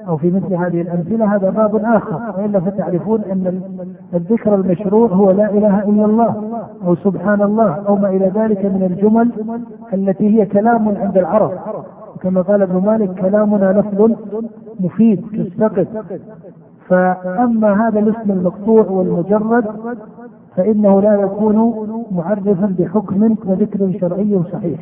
[0.08, 2.22] أو في مثل هذه الأمثلة هذا باب آخر.
[2.38, 3.62] وإلا فتعرفون أن
[4.14, 8.84] الذكر المشروع هو لا إله إلا الله أو سبحان الله أو ما إلى ذلك من
[8.92, 9.32] الجمل
[9.94, 11.52] التي هي كلام عند العرب.
[12.22, 14.12] كما قال ابن مالك كلامنا لفظ
[14.80, 15.88] مفيد تستقد
[16.88, 19.66] فأما هذا الاسم المقطوع والمجرد
[20.56, 24.80] فإنه لا يكون معرفا بحكم وذكر شرعي صحيح.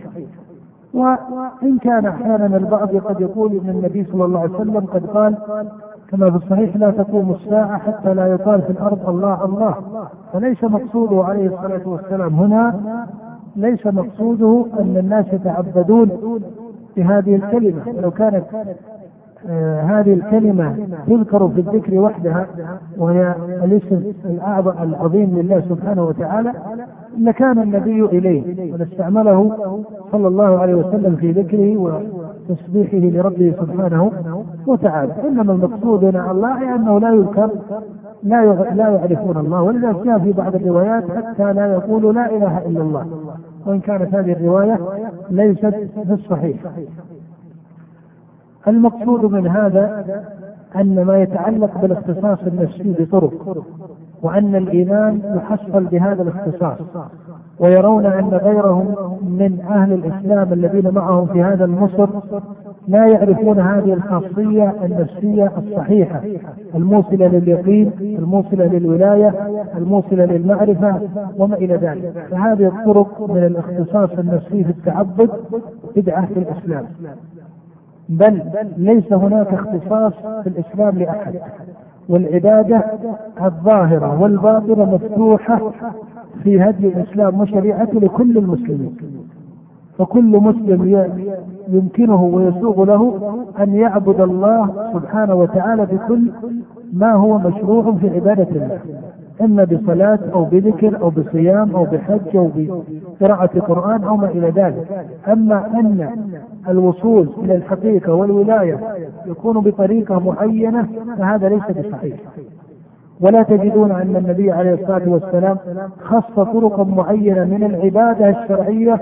[0.95, 5.35] وإن كان أحيانا البعض قد يقول إن النبي صلى الله عليه وسلم قد قال
[6.11, 9.75] كما في الصحيح لا تقوم الساعة حتى لا يقال في الأرض الله الله.
[10.33, 12.75] فليس مقصوده عليه الصلاة والسلام هنا
[13.55, 16.09] ليس مقصوده أن الناس يتعبدون
[16.97, 17.81] بهذه الكلمة.
[18.01, 18.43] لو كانت
[19.83, 20.75] هذه الكلمة
[21.07, 22.47] تذكر في الذكر وحدها
[22.97, 26.51] وهي الاسم الأعظم العظيم لله سبحانه وتعالى
[27.19, 29.51] لكان النبي إليه ولاستعمله
[30.11, 34.11] صلى الله عليه وسلم في ذكره وتسبيحه لربه سبحانه
[34.67, 35.13] وتعالى.
[35.27, 37.49] إنما المقصود هنا الله أنه لا يذكر
[38.23, 42.81] لا لا يعرفون الله ولذلك جاء في بعض الروايات حتى لا يقولوا لا إله إلا
[42.81, 43.05] الله.
[43.65, 44.79] وإن كانت هذه الرواية
[45.29, 45.75] ليست
[46.05, 46.57] في الصحيح.
[48.67, 50.05] المقصود من هذا
[50.75, 53.63] أن ما يتعلق بالاختصاص النفسي بطرق
[54.23, 56.77] وأن الإيمان يحصل بهذا الاختصاص
[57.59, 62.07] ويرون أن غيرهم من أهل الإسلام الذين معهم في هذا المصر
[62.87, 66.21] لا يعرفون هذه الخاصية النفسية الصحيحة
[66.75, 69.33] الموصلة لليقين الموصلة للولاية
[69.77, 71.01] الموصلة للمعرفة
[71.37, 72.25] وما إلى ذلك.
[72.31, 75.29] فهذه الطرق من الاختصاص النفسي في التعبد
[75.95, 76.85] بدعة في الإسلام.
[78.09, 78.41] بل
[78.77, 81.35] ليس هناك اختصاص في الإسلام لأحد.
[82.09, 82.83] والعبادة
[83.45, 85.71] الظاهرة والباطنة مفتوحة
[86.43, 88.95] في هدي الإسلام وشريعته لكل المسلمين.
[89.97, 91.07] فكل مسلم
[91.67, 96.31] يمكنه ويسوغ له أن يعبد الله سبحانه وتعالى بكل
[96.93, 98.79] ما هو مشروع في عبادة الله.
[99.41, 105.05] إما بصلاة أو بذكر أو بصيام أو بحج أو بقراءة قرآن أو ما إلى ذلك.
[105.27, 106.09] أما أن
[106.69, 108.79] الوصول إلى الحقيقة والولاية
[109.25, 110.87] يكون بطريقة معينة
[111.17, 112.17] فهذا ليس بصحيح.
[113.21, 115.57] ولا تجدون أن النبي عليه الصلاة والسلام
[116.03, 118.99] خص طرقا معينة من العبادة الشرعية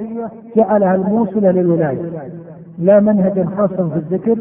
[0.58, 2.02] جعلها الموصلة للولاية.
[2.80, 4.38] لا منهجا خاصا في الذكر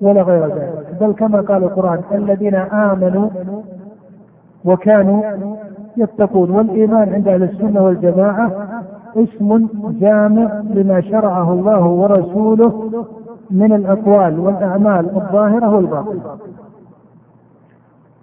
[0.00, 0.86] ولا غير ذلك.
[1.00, 3.28] بل كما قال القرآن الذين آمنوا
[4.64, 5.22] وكانوا
[5.96, 6.50] يتقون.
[6.50, 8.50] والإيمان عند أهل السنة والجماعة
[9.16, 9.68] اسم
[10.00, 12.90] جامع لما شرعه الله ورسوله
[13.50, 16.20] من الأقوال والأعمال الظاهرة والباطنة.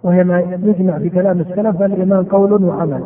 [0.02, 3.04] وهي ما يجمع في كلام السلف الإيمان قول وعمل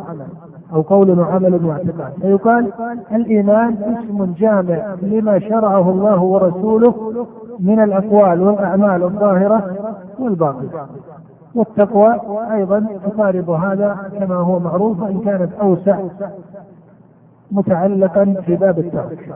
[0.73, 2.13] أو قول وعمل واعتقاد.
[2.21, 2.71] فيقال
[3.11, 7.13] الإيمان اسم جامع لما شرعه الله ورسوله
[7.59, 9.75] من الأقوال والأعمال الظاهرة
[10.19, 10.69] والباطنة.
[11.55, 12.19] والتقوى
[12.53, 15.99] أيضا تقارب هذا كما هو معروف وإن كانت أوسع
[17.51, 19.35] متعلقا في باب الترك.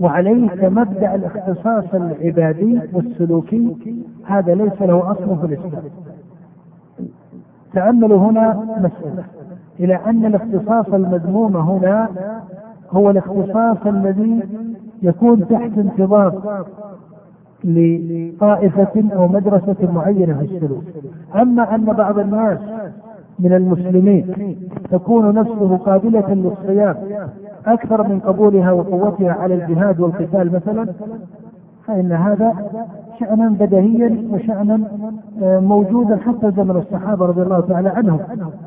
[0.00, 5.82] وعليه كمبدأ الاختصاص العبادي والسلوكي هذا ليس له أصل في الإسلام.
[7.72, 9.24] تاملوا هنا مسألة
[9.80, 12.08] إلى أن الاختصاص المذموم هنا
[12.90, 14.42] هو الاختصاص الذي
[15.02, 16.32] يكون تحت انتظام
[17.64, 20.84] لطائفة أو مدرسة معينة في السلوك.
[21.34, 22.58] أما أن بعض الناس
[23.38, 24.26] من المسلمين
[24.90, 26.96] تكون نفسه قابلة للصيام
[27.66, 30.86] أكثر من قبولها وقوتها على الجهاد والقتال مثلا
[31.86, 32.54] فإن هذا
[33.22, 34.80] شأنا بدهيا وشأنا
[35.42, 38.18] آه، موجودا حتى زمن الصحابة رضي الله تعالى عنهم.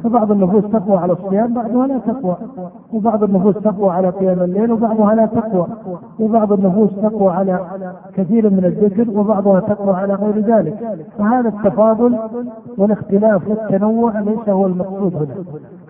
[0.03, 2.35] فبعض النفوس تقوى على الصيام بعضها لا تقوى.
[2.93, 5.67] وبعض النفوس تقوى على قيام الليل وبعضها لا تقوى.
[6.19, 7.59] وبعض النفوس تقوى على
[8.13, 10.97] كثير من الذكر وبعضها تقوى على غير ذلك.
[11.17, 12.17] فهذا التفاضل
[12.77, 15.35] والاختلاف والتنوع ليس هو المقصود هنا.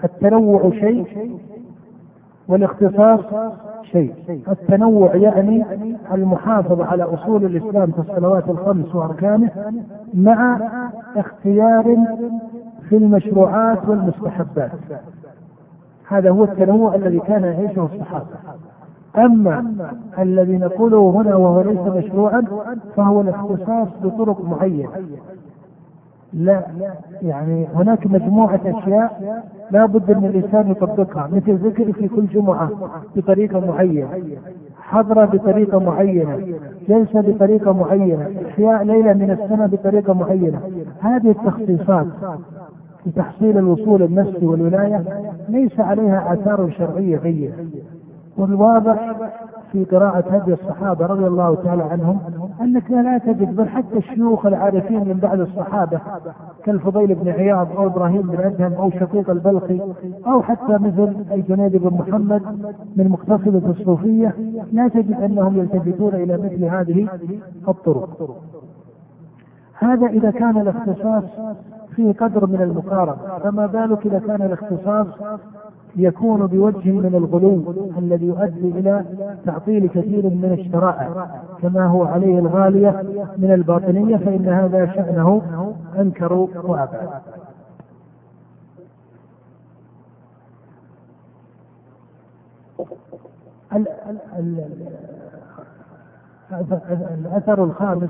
[0.04, 1.06] التنوع شيء
[2.48, 3.20] والاختصاص
[3.92, 4.14] شيء.
[4.52, 5.66] التنوع يعني
[6.14, 9.50] المحافظة على أصول الإسلام في الصلوات الخمس وأركانه
[10.14, 10.60] مع
[11.16, 11.98] اختيار
[12.90, 14.72] في المشروعات والمستحبات.
[16.08, 18.26] هذا هو التنوع الذي كان يعيشه الصحابة.
[19.18, 19.74] أما
[20.20, 22.44] الذي نقوله هنا وهو ليس مشروعا
[22.96, 24.90] فهو الاختصاص بطرق معينة.
[26.36, 26.62] لا
[27.22, 29.42] يعني هناك مجموعة أشياء
[29.72, 32.70] لا بد أن الإنسان يطبقها مثل ذكر في كل جمعة
[33.16, 34.10] بطريقة معينة
[34.82, 36.40] حضرة بطريقة معينة
[36.90, 40.62] جلسة بطريقة معينة إحياء ليلة من السنة بطريقة معينة.
[41.02, 42.08] هذه التخصيصات
[43.04, 45.04] في تحصيل الوصول النفسي والولاية
[45.50, 47.54] ليس عليها آثار شرعية جيدة
[48.38, 49.16] والواضح
[49.72, 52.20] في قراءة هدي الصحابة رضي الله تعالى عنهم
[52.62, 56.02] أنك لا تجد بل حتى الشيوخ العارفين من بعد الصحابة
[56.64, 59.82] كالفضيل بن عياض أو إبراهيم بن أدهم أو شقيق البلخي
[60.28, 62.42] أو حتى مثل الجنيد بن محمد
[62.96, 64.36] من مقتصدة الصوفية
[64.72, 67.08] لا تجد أنهم يلتفتون إلى مثل هذه
[67.68, 68.40] الطرق.
[69.80, 71.24] هذا إذا كان الاختصاص
[71.96, 75.08] فيه قدر من المقارنة فما بالك إذا كان الاختصاص
[75.96, 79.06] يكون بوجه من الغلو الذي يؤدي إلى
[79.46, 81.28] تعطيل كثير من الشرائع
[81.62, 83.04] كما هو عليه الغالية
[83.38, 85.42] من الباطنية فإن هذا شأنه
[86.00, 87.10] انكروا وابعد.
[97.26, 98.10] الأثر الخامس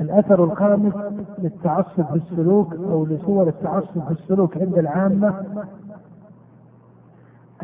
[0.00, 0.92] الأثر الخامس
[1.38, 5.34] للتعصب في السلوك أو لصور التعصب في السلوك عند العامة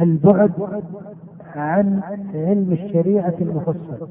[0.01, 0.52] البعد
[1.56, 2.01] عن
[2.35, 4.09] علم الشريعة المفصل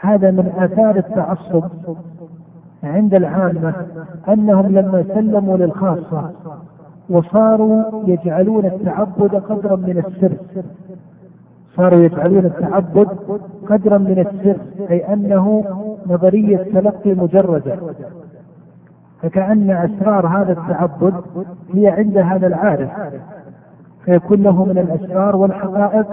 [0.00, 1.64] هذا من آثار التعصب
[2.84, 3.74] عند العامة
[4.28, 6.30] أنهم لما سلموا للخاصة
[7.10, 10.36] وصاروا يجعلون التعبد قدرا من السر.
[11.76, 13.08] صاروا يجعلون التعبد
[13.68, 14.56] قدرا من السر
[14.90, 15.64] أي أنه
[16.06, 17.78] نظرية تلقي مجردة.
[19.22, 21.14] فكأن أسرار هذا التعبد
[21.74, 22.90] هي عند هذا العارف.
[24.04, 26.06] فيكون له من الأسرار والحقائق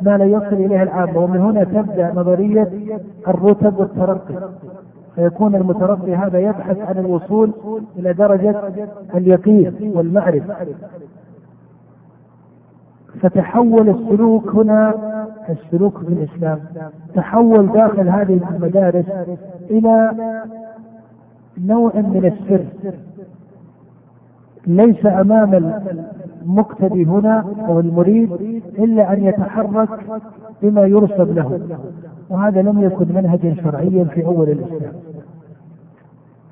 [0.00, 2.70] ما لا يصل إليه العامة ومن هنا تبدأ نظرية
[3.28, 4.34] الرتب والترقي.
[5.14, 7.52] فيكون المترقي هذا يبحث عن الوصول
[7.98, 8.60] إلى درجة
[9.14, 10.54] اليقين والمعرفة.
[13.20, 15.13] فتحول السلوك هنا
[15.48, 16.58] السلوك في الإسلام.
[17.14, 19.04] تحول داخل هذه المدارس
[19.70, 20.12] إلى
[21.58, 22.64] نوع من السر.
[24.66, 25.80] ليس أمام
[26.42, 28.32] المقتدي هنا أو المريد
[28.78, 29.88] إلا أن يتحرك
[30.62, 31.60] بما يرسب له.
[32.30, 34.92] وهذا لم يكن منهجا شرعيا في أول الإسلام.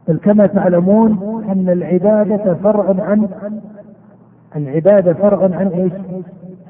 [0.09, 3.29] بل كما تعلمون أن العبادة فرع عن
[4.57, 5.93] العبادة فرع عن إيش؟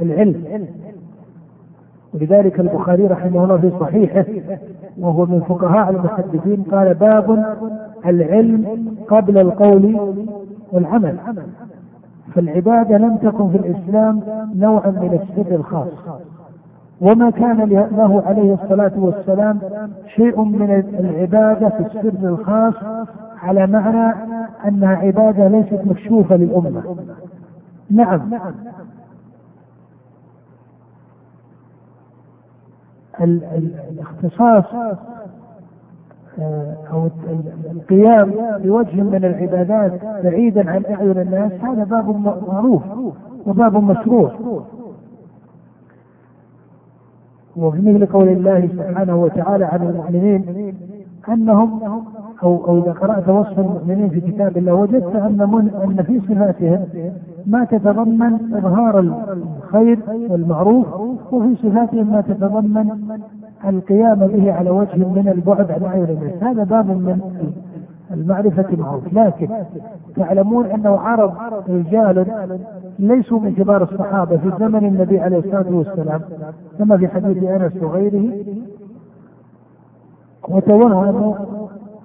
[0.03, 0.67] العلم.
[2.15, 4.25] ولذلك البخاري رحمه الله في صحيحه
[4.99, 7.57] وهو من فقهاء المحدثين قال باب
[8.07, 10.15] العلم قبل القول
[10.73, 11.17] والعمل.
[12.35, 14.21] فالعبادة لم تكن في الإسلام
[14.55, 15.89] نوعا من السر الخاص.
[17.01, 17.61] وما كان
[17.97, 19.59] له عليه الصلاة والسلام
[20.07, 22.75] شيء من العبادة في السر الخاص
[23.43, 24.15] على معنى
[24.69, 26.83] أنها عبادة ليست مكشوفة للأمة.
[27.91, 28.21] نعم.
[33.21, 34.65] الاختصاص
[36.39, 37.09] آه، أو
[37.71, 38.33] القيام
[38.65, 39.93] بوجه من العبادات
[40.25, 42.83] بعيدا عن أعين الناس هذا باب معروف
[43.47, 44.33] وباب مشروع.
[47.57, 50.75] وفي مثل قول الله سبحانه وتعالى عن المؤمنين
[51.29, 51.81] أنهم
[52.43, 56.85] أو أو إذا قرأت وصف المؤمنين في كتاب الله وجدت أن من أن في صفاتهم
[57.47, 59.99] ما تتضمن إظهار الخير
[60.31, 60.87] والمعروف
[61.33, 62.91] وفي صفاتهم ما تتضمن
[63.65, 67.21] القيام به على وجه من البعد عن اعين الناس هذا باب من
[68.11, 69.49] المعرفة معروف لكن
[70.17, 71.33] تعلمون أنه عرض
[71.69, 72.27] رجال
[72.99, 76.21] ليسوا من كبار الصحابة في زمن النبي عليه الصلاة والسلام
[76.79, 78.45] كما في حديث أنس وغيره
[80.49, 81.35] وتوهموا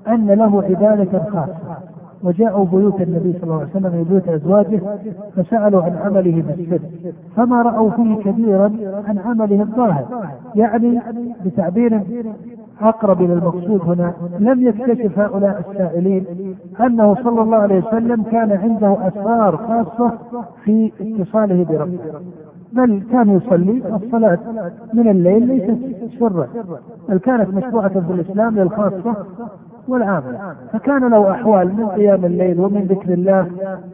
[0.07, 1.77] أن له عبادة خاصة.
[2.23, 4.81] وجاءوا بيوت النبي صلى الله عليه وسلم بيوت أزواجه
[5.35, 6.79] فسألوا عن عمله بالسر
[7.35, 8.71] فما رأوا فيه كبيرا
[9.07, 10.05] عن عمله الظاهر.
[10.55, 11.01] يعني
[11.45, 12.01] بتعبير
[12.81, 16.25] أقرب إلى المقصود هنا لم يكتشف هؤلاء السائلين
[16.81, 20.11] أنه صلى الله عليه وسلم كان عنده أسرار خاصة
[20.63, 21.97] في اتصاله بربه.
[22.73, 24.39] بل كان يصلي الصلاة
[24.93, 25.77] من الليل ليست
[26.19, 26.47] سرا
[27.09, 29.15] بل كانت مشروعة في الإسلام للخاصة
[29.89, 33.47] والعامة فكان له أحوال من قيام الليل ومن ذكر الله.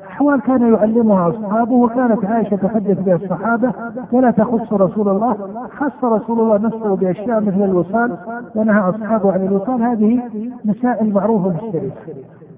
[0.08, 3.72] أحوال كان يعلمها أصحابه وكانت عائشة تحدث بها الصحابة.
[4.12, 5.38] ولا تخص رسول الله.
[5.78, 8.18] خص رسول الله نفسه بأشياء مثل الوصال.
[8.56, 9.82] ونهى أصحابه عن الوصال.
[9.82, 10.22] هذه
[10.66, 11.92] مسائل معروفة في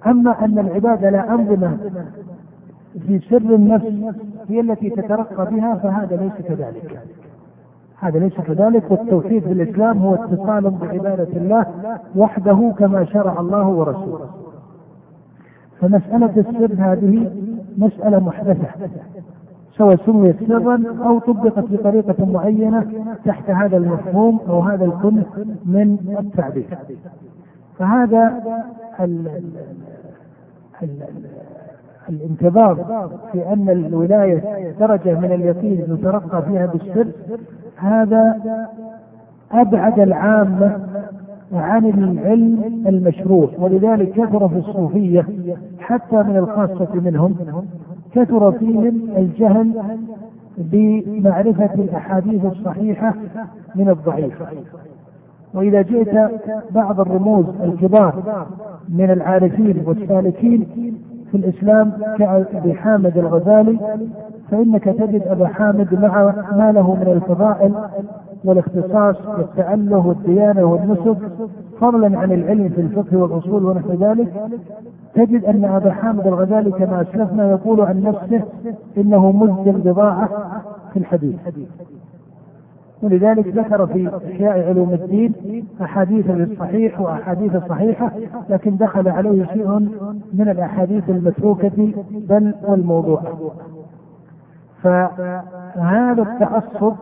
[0.07, 1.77] أما أن العبادة لا أنظمة
[3.07, 4.15] في سر النفس
[4.49, 6.99] هي التي تترقى بها فهذا ليس كذلك.
[7.99, 11.65] هذا ليس كذلك والتوحيد في الإسلام هو اتصال بعبادة الله
[12.15, 14.29] وحده كما شرع الله ورسوله.
[15.81, 17.31] فمسألة السر هذه
[17.77, 18.67] مسألة محدثة
[19.77, 22.85] سواء سميت سرا أو طبقت بطريقة معينة
[23.25, 25.25] تحت هذا المفهوم أو هذا الكنه
[25.65, 26.77] من التعبير.
[27.79, 28.43] فهذا
[28.99, 29.29] ال
[32.09, 32.75] الانتظار
[33.31, 37.07] في أن الولاية درجة من اليقين يترقى فيها بالسر
[37.77, 38.41] هذا
[39.51, 40.79] أبعد العامة
[41.53, 45.25] عن العلم المشروع ولذلك كثر في الصوفية
[45.79, 47.35] حتى من الخاصة منهم
[48.11, 49.81] كثر فيهم الجهل
[50.57, 53.13] بمعرفة الأحاديث الصحيحة
[53.75, 54.45] من الضعيفه
[55.53, 56.31] وإذا جئت
[56.71, 58.45] بعض الرموز الكبار
[58.89, 60.67] من العارفين والسالكين
[61.35, 63.79] في الإسلام كأبي حامد الغزالي
[64.51, 67.73] فإنك تجد أبا حامد مع ما له من الفضائل
[68.45, 71.17] والاختصاص والتأله والديانة والنسب
[71.79, 74.33] فضلا عن العلم في الفقه والأصول ونحو ذلك.
[75.15, 78.41] تجد أن أبا حامد الغزالي كما أسلفنا يقول عن نفسه
[78.97, 80.29] إنه مزدل بضاعة
[80.93, 81.35] في الحديث.
[83.05, 85.33] ولذلك ذكر في إحياء علوم الدين
[85.81, 88.11] أحاديث الصحيح وأحاديث الصحيحه
[88.49, 89.67] لكن دخل عليه شيء
[90.33, 93.21] من الأحاديث المتروكة بل الموضوع
[94.83, 96.95] فهذا التعصب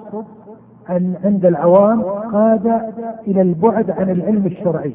[1.23, 2.01] عند العوام
[2.31, 2.81] قاد
[3.27, 4.93] إلى البعد عن العلم الشرعي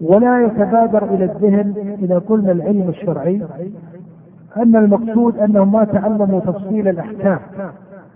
[0.00, 3.42] ولا يتبادر إلى الذهن إذا قلنا العلم الشرعي
[4.56, 7.38] أن المقصود أنهم ما تعلموا تفصيل الأحكام.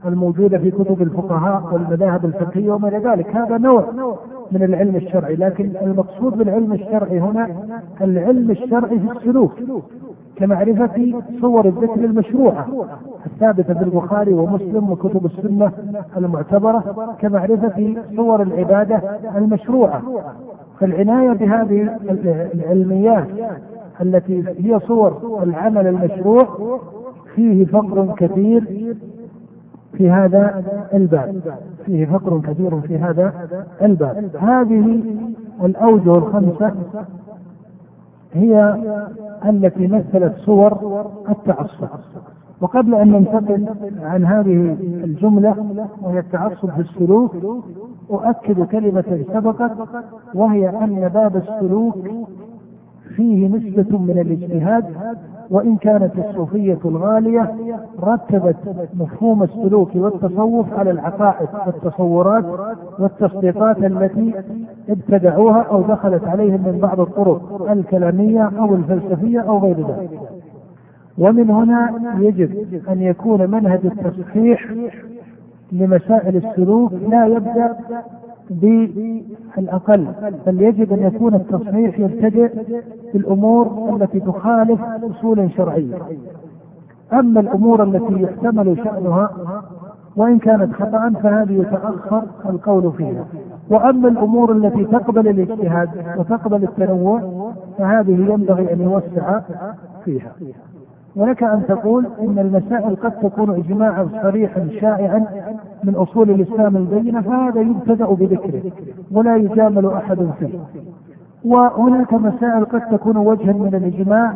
[0.07, 3.37] الموجودة في كتب الفقهاء والمذاهب الفقهية وما إلى ذلك.
[3.37, 3.85] هذا نوع
[4.53, 7.49] من العلم الشرعي لكن المقصود بالعلم الشرعي هنا
[8.01, 9.53] العلم الشرعي في السلوك
[10.37, 12.87] كمعرفة صور الذكر المشروعة
[13.27, 15.73] الثابتة في البخاري ومسلم وكتب السنة
[16.17, 19.03] المعتبرة كمعرفة صور العبادة
[19.37, 20.03] المشروعة.
[20.81, 21.97] فالعناية بهذه
[22.55, 23.27] العلميات
[24.03, 26.49] التي هي صور العمل المشروع
[27.35, 28.95] فيه فقر كثير
[29.99, 30.65] في هذا
[30.95, 31.41] الباب.
[31.87, 33.33] فيه فقر كثير في هذا
[33.83, 34.31] الباب.
[34.41, 35.01] هذه
[35.65, 36.73] الأوجه الخمسة
[38.33, 38.77] هي
[39.49, 41.89] التي مثلت صور التعصب.
[42.61, 43.67] وقبل أن ننتقل
[44.03, 47.37] عن هذه الجملة وهي التعصب في السلوك
[48.11, 49.73] أؤكد كلمة سبقت
[50.35, 51.99] وهي أن باب السلوك
[53.17, 54.85] فيه نسبة من الاجتهاد
[55.51, 57.55] وإن كانت الصوفية الغالية
[58.03, 58.57] رتبت
[58.95, 62.45] مفهوم السلوك والتصوف على العقائد والتصورات
[62.99, 64.35] والتصديقات التي
[64.89, 70.21] ابتدعوها أو دخلت عليهم من بعض الطرق الكلامية أو الفلسفية أو غير ذلك.
[71.19, 74.73] ومن هنا يجب أن يكون منهج التصحيح
[75.73, 77.77] لمسائل السلوك لا يبدأ
[78.51, 80.07] بالأقل
[80.47, 82.51] بل يجب أن يكون التصحيح يبتدئ
[83.15, 84.81] بالأمور التي تخالف
[85.11, 85.95] أصولا شرعية.
[87.13, 89.31] أما الأمور التي يحتمل شأنها
[90.17, 93.25] وإن كانت خطأ فهذه يتأخر القول فيها.
[93.71, 95.89] وأما الأمور التي تقبل الاجتهاد
[96.19, 99.41] وتقبل التنوع فهذه ينبغي أن يوسع
[100.05, 100.33] فيها.
[101.17, 105.25] ولك أن تقول إن المسائل قد تكون اجماعا صريحا شائعا
[105.85, 108.63] من أصول الإسلام البينة فهذا يبتدأ بذكره
[109.13, 110.59] ولا يجامل أحد فيه.
[111.45, 114.35] وهناك مسائل قد تكون وجها من الإجماع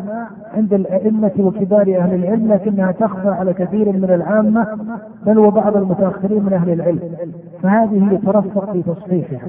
[0.54, 4.66] عند الأئمة وكبار أهل العلم لكنها تخفى على كثير من العامة
[5.26, 7.00] بل وبعض المتأخرين من أهل العلم.
[7.62, 9.48] فهذه يترفق في تصحيحها.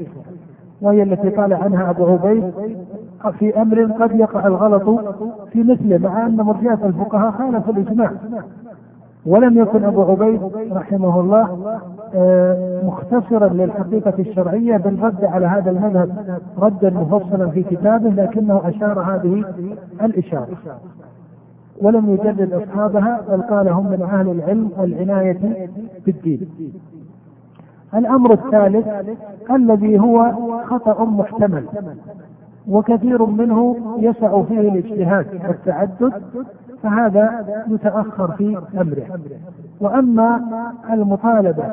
[0.82, 2.44] وهي التي قال عنها أبو عبيد
[3.32, 5.00] في أمر قد يقع الغلط
[5.52, 8.12] في مثله مع أن مرجئة الفقهاء خالفوا الإجماع.
[9.26, 10.42] ولم يكن أبو عبيد
[10.72, 11.78] رحمه الله
[12.16, 19.00] آه، مختصرا للحقيقة الشرعية بل رد على هذا المذهب ردا مفصلا في كتابه لكنه أشار
[19.00, 19.44] هذه
[20.02, 20.48] الإشارة.
[21.82, 25.70] ولم يجدد أصحابها بل قال هم من أهل العلم والعناية
[26.06, 26.50] بالدين.
[27.96, 28.88] الأمر الثالث
[29.52, 30.32] الذي هو
[30.66, 31.64] خطأ محتمل.
[32.70, 36.14] وكثير منه يسع فيه الاجتهاد والتعدد
[36.84, 39.20] فهذا يتأخر في أمره.
[39.82, 40.42] وأما
[40.94, 41.64] المطالبة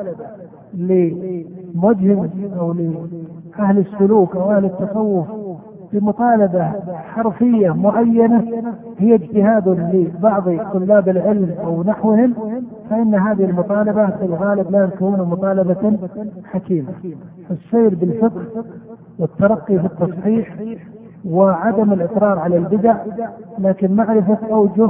[0.73, 5.27] لموجه أو لأهل السلوك أو أهل التصوف
[5.93, 6.63] بمطالبة
[6.93, 8.43] حرفية معينة
[8.97, 10.43] هي اجتهاد لبعض
[10.73, 12.33] طلاب العلم أو نحوهم
[12.89, 15.97] فإن هذه المطالبة في الغالب لا تكون مطالبة
[16.45, 16.89] حكيمة.
[17.51, 18.41] السير بالفقه
[19.21, 20.55] والترقي في التصحيح
[21.25, 22.95] وعدم الإصرار على البدع
[23.59, 24.89] لكن معرفة أوجه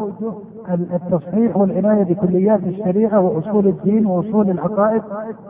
[0.94, 5.02] التصحيح والعناية بكليات الشريعة وأصول الدين وأصول العقائد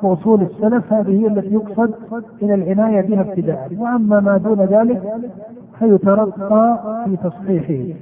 [0.03, 1.93] وأصول السلف هذه هي التي يقصد
[2.41, 3.69] إلى العناية بها ابتداء.
[3.79, 5.01] وأما ما دون ذلك
[5.79, 7.93] فيترقى في تصحيحه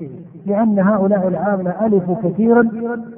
[0.45, 2.69] لأن هؤلاء العامة ألفوا كثيرا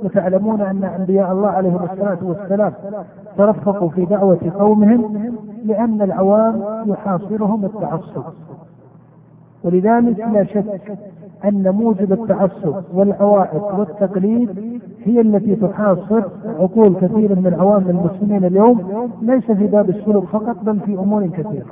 [0.03, 2.73] وتعلمون أن أنبياء الله عليهم الصلاة والسلام
[3.37, 5.31] ترفقوا في دعوة قومهم
[5.65, 8.23] لأن العوام يحاصرهم التعصب.
[9.63, 10.97] ولذلك لا شك
[11.45, 19.51] أن موجب التعصب والعوائق والتقليد هي التي تحاصر عقول كثير من عوام المسلمين اليوم ليس
[19.51, 21.65] في باب السلوك فقط بل في أمور كثيرة.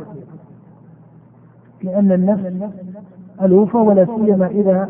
[1.84, 2.72] لأن النفس
[3.42, 4.90] ألوفة ولا سيما إذا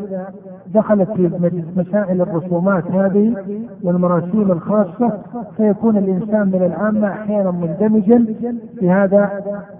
[0.74, 1.30] دخلت في
[1.76, 3.34] مسائل الرسومات هذه
[3.82, 5.12] والمراسيم الخاصة
[5.56, 8.26] فيكون الإنسان من العامة أحيانا مندمجا
[8.78, 9.30] في هذا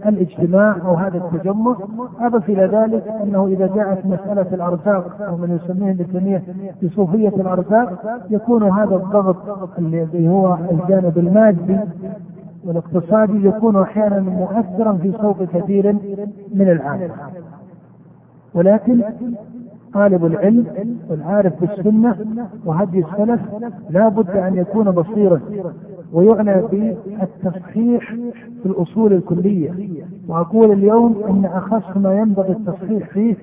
[0.06, 1.76] الاجتماع أو هذا التجمع.
[2.20, 6.40] أضف إلى ذلك أنه إذا جاءت مسألة الأرزاق أو من يسميه ابن
[6.82, 9.36] بصوفية الأرزاق يكون هذا الضغط
[9.78, 11.78] الذي هو الجانب المادي
[12.64, 15.92] والاقتصادي يكون أحيانا مؤثرا في صوت كثير
[16.54, 17.10] من العامه
[18.54, 19.02] ولكن
[19.94, 20.66] طالب العلم
[21.10, 22.16] والعارف بالسنة
[22.64, 23.40] وهدي السلف
[23.90, 25.40] لا بد أن يكون بصيرا
[26.12, 28.14] ويعنى بالتصحيح
[28.62, 29.70] في الأصول الكلية.
[30.28, 33.34] وأقول اليوم أن أخص ما ينبغي التصحيح فيه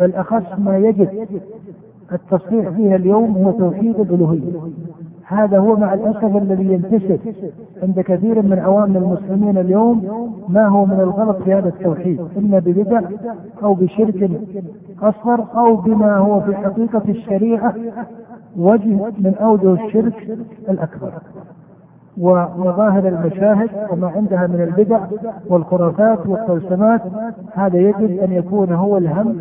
[0.00, 1.08] بل أخص ما يجب
[2.12, 4.52] التصحيح فيها اليوم هو توحيد الألوهية.
[5.26, 7.18] هذا هو مع الأسف الذي ينتشر
[7.82, 10.02] عند كثير من عوام المسلمين اليوم
[10.48, 13.00] ما هو من الغلط في هذا التوحيد إما ببدع
[13.62, 14.30] أو بشرك
[15.02, 17.74] أصغر أو بما هو في حقيقة الشريعة
[18.56, 20.38] وجه من أوجه الشرك
[20.68, 21.12] الأكبر
[22.18, 25.00] ومظاهر المشاهد وما عندها من البدع
[25.48, 27.00] والخرافات والطلسمات
[27.52, 29.40] هذا يجب أن يكون هو الهم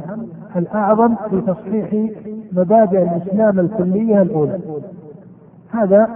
[0.55, 2.11] الأعظم في تصحيح
[2.51, 4.59] مبادئ الإسلام الكلية الأولى.
[5.71, 6.07] هذا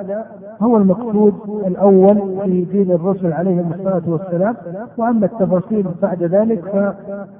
[0.62, 1.34] هو المقصود
[1.68, 4.56] الأول في دين الرسل عليهم الصلاة والسلام.
[4.98, 6.94] وأما التفاصيل بعد ذلك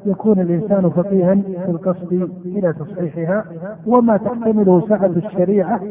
[0.04, 3.46] فيكون الإنسان فقيها في القصد إلى تصحيحها.
[3.88, 5.82] وما تحتمله سعة الشريعة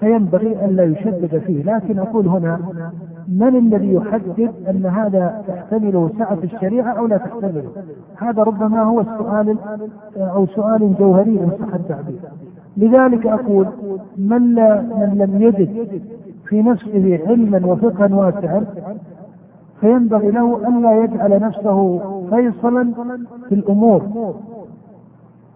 [0.00, 1.62] فينبغي أن لا يشدد فيه.
[1.62, 2.58] لكن أقول هنا
[3.28, 7.64] من الذي يحدد أن هذا تحتمله سعة الشريعة أو لا تحتمله؟
[8.16, 9.56] هذا ربما هو السؤال
[10.16, 12.20] أو سؤال جوهري إن صح التعبير
[12.78, 13.66] لذلك أقول
[14.16, 16.02] من, لا من لم يجد
[16.48, 18.64] في نفسه علما وفقها واسعا
[19.80, 21.98] فينبغي له أن لا يجعل نفسه
[22.30, 22.92] فيصلا
[23.48, 24.02] في الأمور.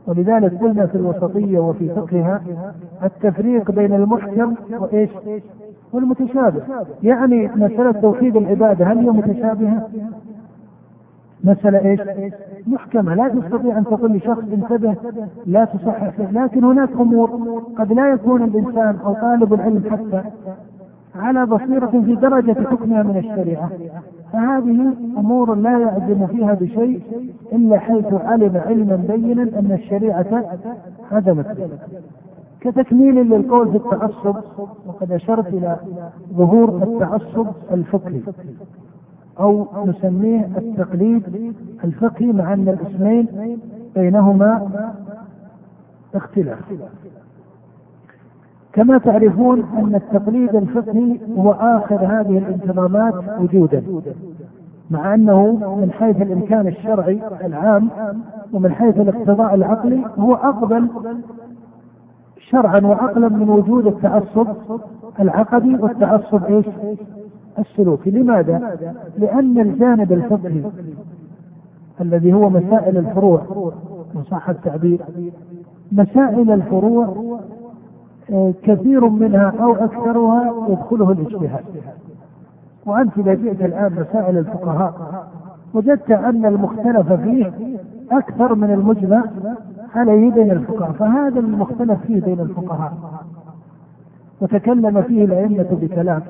[0.07, 2.43] ولذلك قلنا في الوسطية وفي فقهها
[3.05, 5.11] التفريق بين المحكم وإيش؟
[5.93, 6.63] والمتشابه.
[7.03, 9.89] يعني مسألة توحيد العبادة هل هي متشابهة؟
[11.45, 12.01] مسألة إيش؟
[12.67, 14.95] محكمة لا تستطيع أن تقول لشخص انتبه
[15.47, 16.13] لا تصحح.
[16.33, 17.31] لكن هناك أمور
[17.79, 20.23] قد لا يكون الإنسان أو طالب العلم حتى
[21.17, 23.71] على بصيرة في درجة حكمها من الشريعة.
[24.33, 27.01] فهذه أمور لا يعزم فيها بشيء
[27.53, 30.45] إلا حيث علم علما بينا أن الشريعة
[31.11, 31.71] هدمت
[32.61, 34.37] كتكميل للقول في التعصب
[34.87, 35.77] وقد أشرت إلى
[36.33, 38.23] ظهور التعصب الفكري
[39.41, 41.55] أو نسميه التقليد
[41.85, 43.27] الفقهي مع أن الاسمين
[43.95, 44.69] بينهما
[46.15, 46.59] اختلاف
[48.73, 53.83] كما تعرفون أن التقليد الفقهي هو آخر هذه الانتظامات وجودا
[54.91, 55.47] مع أنه
[55.81, 57.91] من حيث الإمكان الشرعي العام
[58.53, 60.89] ومن حيث الاقتضاء العقلي هو أقبل
[62.39, 64.47] شرعا وعقلا من وجود التعصب
[65.21, 66.67] العقدي والتعصب إيش؟
[67.59, 68.79] السلوكي، لماذا؟
[69.19, 70.63] لأن الجانب الفقهي
[72.01, 73.43] الذي هو مسائل الفروع
[74.17, 75.01] إن صح التعبير
[75.93, 77.33] مسائل الفروع
[78.31, 81.65] آه، كثير منها أو أكثرها يدخله الاجتهاد.
[82.87, 84.95] وأنت إذا جئت الآن مسائل الفقهاء.
[85.75, 87.53] وجدت أن المختلف فيه
[88.13, 89.25] أكثر من المجمع
[89.95, 90.93] عليه بين الفقهاء.
[90.93, 92.93] فهذا المختلف فيه بين الفقهاء.
[94.41, 96.23] وتكلم فيه الأئمة بكلام.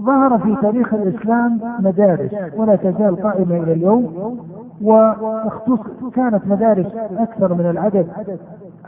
[0.00, 4.36] ظهر في تاريخ الإسلام مدارس ولا تزال قائمة إلى اليوم
[4.82, 5.80] واختص
[6.14, 6.86] كانت مدارس
[7.18, 8.06] أكثر من العدد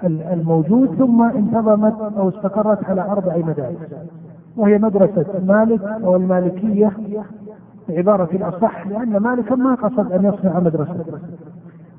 [0.04, 3.76] الموجود ثم انتظمت أو استقرت على أربع مدارس
[4.56, 6.92] وهي مدرسة مالك أو المالكية
[7.88, 11.04] بعبارة الأصح لأن مالكا ما قصد أن يصنع مدرسة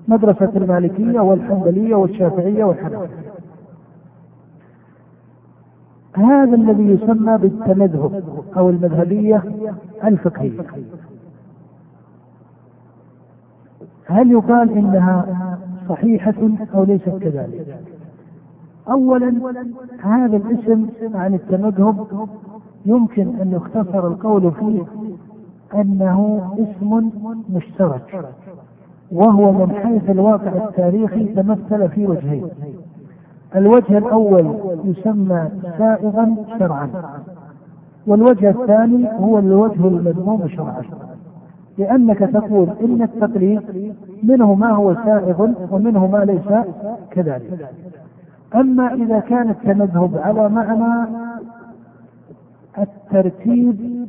[0.07, 3.29] مدرسة المالكية والحنبلية والشافعية والحنفية
[6.14, 8.23] هذا الذي يسمى بالتمذهب
[8.57, 9.44] أو المذهبية
[10.03, 10.61] الفقهية.
[14.06, 15.26] هل يقال إنها
[15.90, 16.34] صحيحة
[16.76, 17.80] أو ليست كذلك؟
[18.90, 19.53] أولا
[19.99, 22.07] هذا الاسم عن التمذهب
[22.86, 24.84] يمكن أن يختصر القول فيه
[25.76, 27.11] أنه اسم
[27.49, 28.26] مشترك
[29.11, 32.48] وهو من حيث الواقع التاريخي تمثل في وجهين.
[33.56, 36.90] الوجه الأول يسمى سائغا شرعا
[38.08, 40.82] والوجه الثاني هو الوجه المذموم شرعا.
[41.78, 43.62] لأنك تقول إن التقليد
[44.24, 46.66] منه ما هو سائغ ومنه ما ليس
[47.12, 47.70] كذلك.
[48.56, 51.10] أما إذا كان التمذهب على معنى
[52.78, 54.08] الترتيب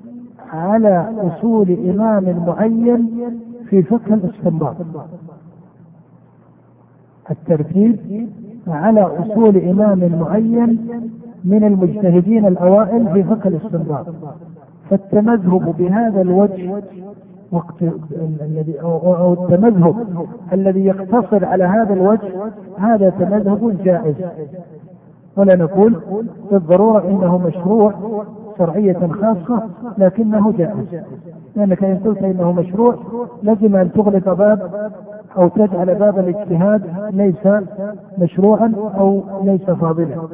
[0.52, 3.10] على أصول إمام معين
[3.68, 4.76] في فقه الاستنباط.
[7.30, 8.28] الترتيب
[8.70, 10.78] على أصول إمام معين
[11.44, 14.06] من المجتهدين الأوائل في فقه الاستنباط.
[14.90, 16.82] فالتمذهب بهذا الوجه
[17.52, 17.82] وقت
[18.42, 22.28] الذي أو التمذهب الذي يقتصر على هذا الوجه
[22.78, 24.14] هذا تمذهب جائز.
[25.36, 25.96] ولا نقول
[26.50, 27.92] بالضرورة إنه مشروع
[28.58, 29.62] شرعية خاصة
[29.98, 31.02] لكنه جائز.
[31.56, 32.94] لأنك إن قلت إنه مشروع
[33.42, 34.90] لزم أن تغلق باب
[35.36, 37.48] أو تجعل باب الاجتهاد ليس
[38.18, 40.28] مشروعا أو ليس فاضلا.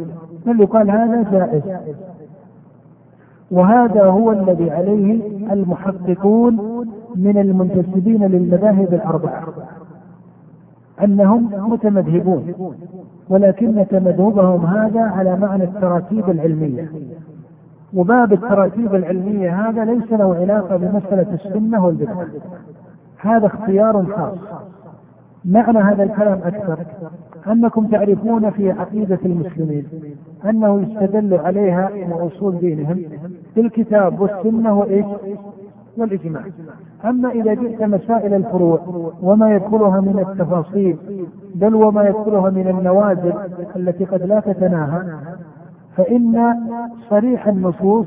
[0.47, 1.63] بل يقال هذا جائز.
[3.51, 5.21] وهذا هو الذي عليه
[5.53, 6.57] المحققون
[7.17, 9.45] من المنتسبين للمذاهب الأربعة.
[11.05, 12.53] أنهم متمذهبون
[13.29, 16.91] ولكن تمذهبهم هذا على معنى التراتيب العلمية.
[17.95, 22.27] وباب التراتيب العلمية هذا ليس له علاقة بمسألة السنة والبدعة.
[23.19, 24.39] هذا اختيار خاص.
[25.47, 26.79] معنى هذا الكلام أكثر
[27.47, 29.87] أنكم تعرفون في عقيدة المسلمين
[30.45, 33.03] أنه يستدل عليها وأصول دينهم
[33.57, 35.07] بالكتاب والسنة وإيش؟
[35.99, 36.43] والإجماع
[37.05, 38.81] أما إذا جئت مسائل الفروع
[39.23, 40.97] وما يدخلها من التفاصيل
[41.55, 43.33] بل وما يدخلها من النوازل
[43.77, 45.03] التي قد لا تتناهى
[45.97, 46.55] فإن
[47.11, 48.07] صريح النصوص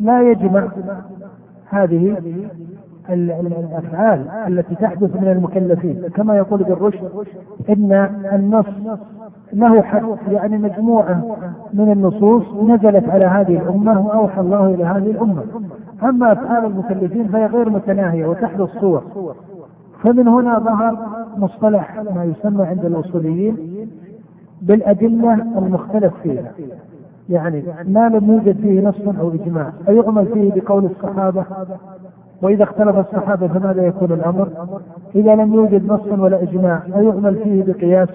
[0.00, 0.68] لا يجمع
[1.66, 2.16] هذه
[3.10, 6.08] الأفعال التي تحدث من المكلفين.
[6.14, 7.10] كما يقول ابن رشد
[7.68, 7.92] إن
[8.32, 8.66] النص
[9.52, 11.36] له حق؟ يعني مجموعة
[11.74, 15.42] من النصوص نزلت على هذه الأمة وأوحى الله إلى هذه الأمة.
[16.02, 19.02] أما أفعال المكلفين فهي غير متناهية وتحدث صور.
[20.02, 20.98] فمن هنا ظهر
[21.36, 23.56] مصطلح ما يسمى عند الأصوليين
[24.62, 26.52] بالأدلة المختلف فيها.
[27.28, 29.72] يعني ما لم يوجد فيه نص أو إجماع.
[29.88, 31.44] أيعمل فيه بقول الصحابة؟
[32.42, 34.48] وإذا اختلف الصحابة فماذا يكون الأمر؟
[35.14, 38.08] إذا لم يوجد نص ولا إجماع أيعمل فيه بقياس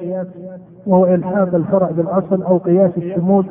[0.87, 3.45] وهو إلحاق الفرع بالأصل أو قياس الشمول؟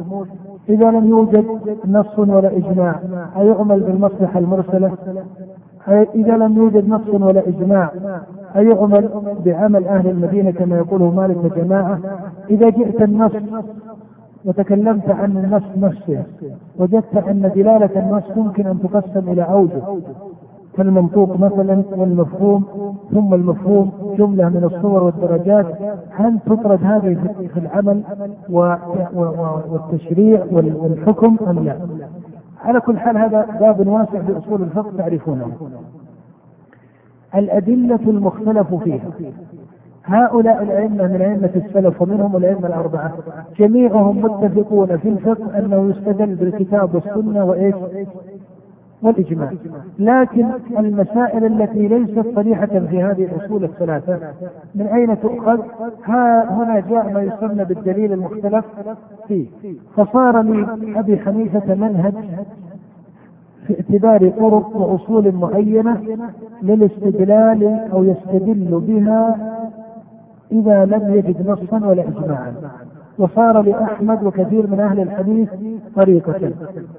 [0.69, 1.45] إذا لم يوجد
[1.87, 3.01] نص ولا إجماع
[3.37, 4.93] أيعمل بالمصلحة المرسلة؟
[6.15, 7.91] إذا لم يوجد نص ولا إجماع
[8.57, 9.09] أيعمل
[9.45, 11.99] بعمل أهل المدينة كما يقوله مالك وجماعة؟
[12.51, 13.33] إذا جئت النص
[14.45, 16.23] وتكلمت عن النص نفسه
[16.79, 19.83] وجدت أن دلالة النص ممكن أن تقسم إلى أوجه.
[20.77, 22.65] كالمنطوق مثلا والمفهوم
[23.15, 25.67] ثم المفهوم جملة من الصور والدرجات
[26.11, 27.19] هل تطرد هذه
[27.55, 28.03] في العمل
[29.71, 31.77] والتشريع والحكم أم لا؟
[32.65, 35.53] على كل حال هذا باب واسع في أصول الفقه تعرفونه
[37.35, 39.11] الأدلة المختلف فيها
[40.05, 43.13] هؤلاء الأئمة من أئمة السلف ومنهم الأئمة الأربعة
[43.59, 47.75] جميعهم متفقون في الفقه أنه يستدل بالكتاب والسنة وإيش؟
[49.03, 49.53] والإجماع.
[49.99, 50.47] لكن
[50.79, 54.19] المسائل التي ليست صريحة في هذه الأصول الثلاثة
[54.75, 55.61] من أين تؤخذ؟
[56.05, 58.65] ها هنا جاء ما يسمى بالدليل المختلف
[59.29, 59.47] فيه.
[59.97, 62.15] فصار لأبي حنيفة منهج
[63.67, 66.03] في اعتبار طرق وأصول معينة
[66.63, 69.37] للاستدلال أو يستدل بها
[70.53, 72.55] إذا لم يجد نصا ولا إجماعا.
[73.23, 75.49] وصار لأحمد وكثير من أهل الحديث
[75.97, 76.53] طريقة.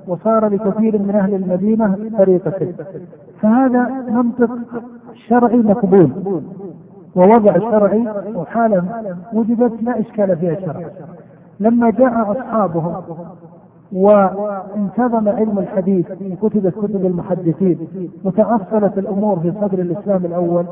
[0.08, 2.74] وصار لكثير من أهل المدينة طريقة.
[3.42, 4.58] فهذا منطق
[5.14, 6.10] شرعي مقبول.
[7.16, 8.84] ووضع شرعي وحالة
[9.34, 10.90] وجدت لا إشكال فيها شرع.
[11.60, 12.96] لما جاء أصحابهم
[13.94, 17.78] وانتظم علم الحديث كتبت كتب المحدثين
[18.26, 20.66] وتأصلت الأمور في صدر الإسلام الأول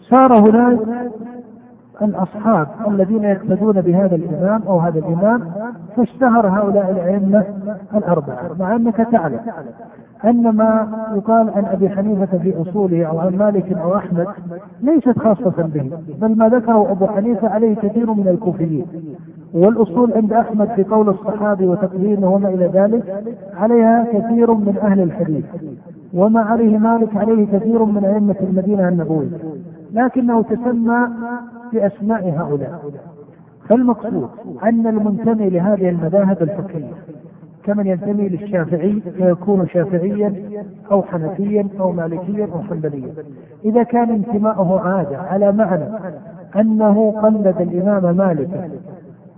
[0.00, 0.78] صار هناك
[2.02, 5.42] الأصحاب الذين يقتدون بهذا الإمام أو هذا الإمام
[5.96, 7.44] فاشتهر هؤلاء الأئمة
[7.94, 9.40] الأربعة مع أنك تعلم
[10.24, 14.26] أن ما يقال عن أبي حنيفة في أصوله أو عن مالك أو أحمد
[14.82, 15.90] ليست خاصة به
[16.20, 18.86] بل ما ذكره أبو حنيفة عليه كثير من الكوفيين.
[19.54, 23.24] والأصول عند أحمد في قول الصحابي وتقديمه وما إلى ذلك
[23.56, 25.44] عليها كثير من أهل الحديث
[26.14, 29.28] وما عليه مالك عليه كثير من أئمة المدينة النبوية.
[29.92, 31.08] لكنه تسمى
[31.72, 32.90] بأسماء هؤلاء.
[33.68, 34.28] فالمقصود
[34.62, 36.92] أن المنتمي لهذه المذاهب الفقهية
[37.64, 40.34] كمن ينتمي للشافعي فيكون شافعيا
[40.90, 43.12] أو حنفيا أو مالكيا أو حنبليا.
[43.64, 45.84] إذا كان انتماؤه عادة على معنى
[46.56, 48.70] أنه قلد الإمام مالك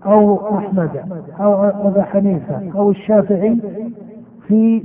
[0.07, 0.91] أو أحمد
[1.41, 3.59] أو أبا حنيفة أو الشافعي
[4.49, 4.83] في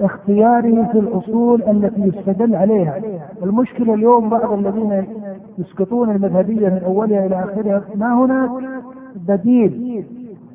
[0.00, 3.00] اختياره في الأصول التي يستدل عليها.
[3.42, 5.04] المشكلة اليوم بعض الذين
[5.58, 7.82] يسقطون المذهبية من أولها إلى آخرها.
[7.94, 8.50] ما هناك
[9.16, 10.04] بديل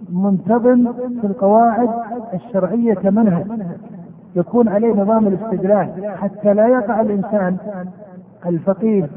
[0.09, 1.89] منتظم في القواعد
[2.33, 3.45] الشرعية كمنهج.
[4.35, 6.11] يكون عليه نظام الاستدلال.
[6.17, 7.57] حتى لا يقع الإنسان
[8.45, 9.09] الفقيه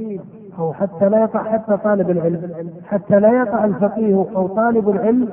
[0.59, 2.40] أو حتى لا يقع حتى طالب العلم.
[2.86, 5.28] حتى لا يقع الفقيه أو طالب العلم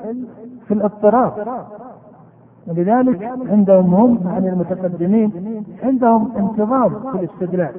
[0.68, 1.34] في الاضطراب.
[2.68, 5.32] ولذلك عندهم هم عن المتقدمين
[5.84, 7.72] عندهم انتظام في الاستدلال.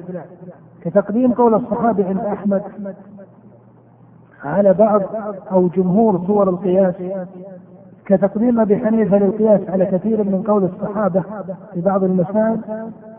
[0.81, 2.61] كتقديم قول الصحابي عند أحمد
[4.43, 5.01] على بعض
[5.51, 6.95] أو جمهور صور القياس.
[8.05, 11.23] كتقديم أبي حنيفة للقياس على كثير من قول الصحابة
[11.73, 12.57] في بعض المسائل.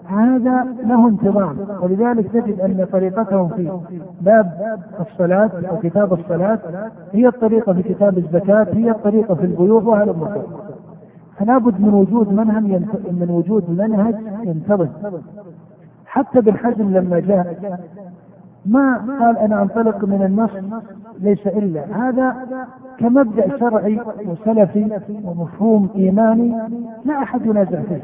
[0.06, 3.80] هذا له انتظام ولذلك تجد أن طريقتهم في
[4.20, 6.58] باب الصلاة أو كتاب الصلاة
[7.12, 10.42] هي الطريقة في كتاب الزكاة هي الطريقة في البيوع وهذا الموضوع
[11.38, 12.62] فلا بد من وجود منهج
[13.10, 14.14] من وجود منهج
[14.44, 14.88] ينتظم.
[16.10, 17.78] حتى ابن حزم لما جاء
[18.66, 20.50] ما قال أنا أنطلق من النص
[21.20, 21.84] ليس إلا.
[21.92, 22.36] هذا
[22.98, 26.56] كمبدأ شرعي وسلفي ومفهوم إيماني
[27.04, 28.02] لا أحد ينازع فيه.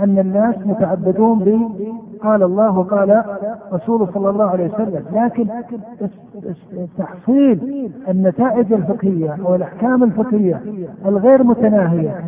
[0.00, 1.70] أن الناس متعبدون ب
[2.22, 3.24] قال الله وقال
[3.72, 5.02] رسوله صلى الله عليه وسلم.
[5.12, 5.46] لكن
[6.98, 10.60] تحصيل النتائج الفقهية أو الأحكام الفقهية
[11.06, 12.24] الغير متناهية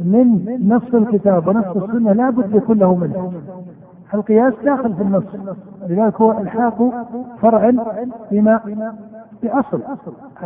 [0.00, 3.32] من نص الكتاب ونص السنة لا بد يكون له منه
[4.14, 5.24] القياس داخل في النص.
[5.88, 7.06] لذلك هو إلحاق
[7.40, 7.72] فرع
[8.30, 8.60] بما
[9.42, 9.80] بأصل.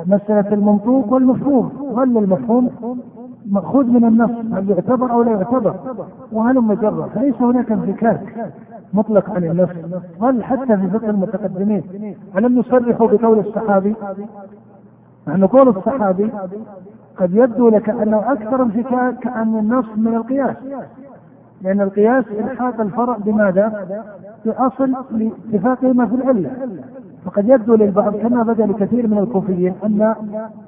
[0.07, 1.73] مسألة المنطوق والمفهوم.
[1.93, 2.71] ظل المفهوم
[3.51, 5.75] مأخوذ من النص؟ هل يعتبر أو لا يعتبر؟
[6.33, 8.53] وهل مجرد؟ فليس هناك انفكاك
[8.95, 9.69] مطلق عن النص.
[10.21, 11.83] بل حتى في فقه المتقدمين؟
[12.37, 13.95] ألم يصرحوا بقول الصحابي؟
[15.29, 16.31] أن قول الصحابي
[17.17, 20.57] قد يبدو لك أنه أكثر انفكاك عن النص من القياس.
[21.63, 23.87] لأن القياس إلحاق الفرع بماذا؟
[24.45, 26.51] بأصل لاتفاقهما في العلة.
[27.25, 30.15] فقد يبدو للبعض كما بدا لكثير من الكوفيين أن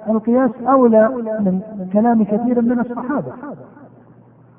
[0.09, 1.09] القياس أولى
[1.41, 1.61] من
[1.93, 3.33] كلام كثير من الصحابة.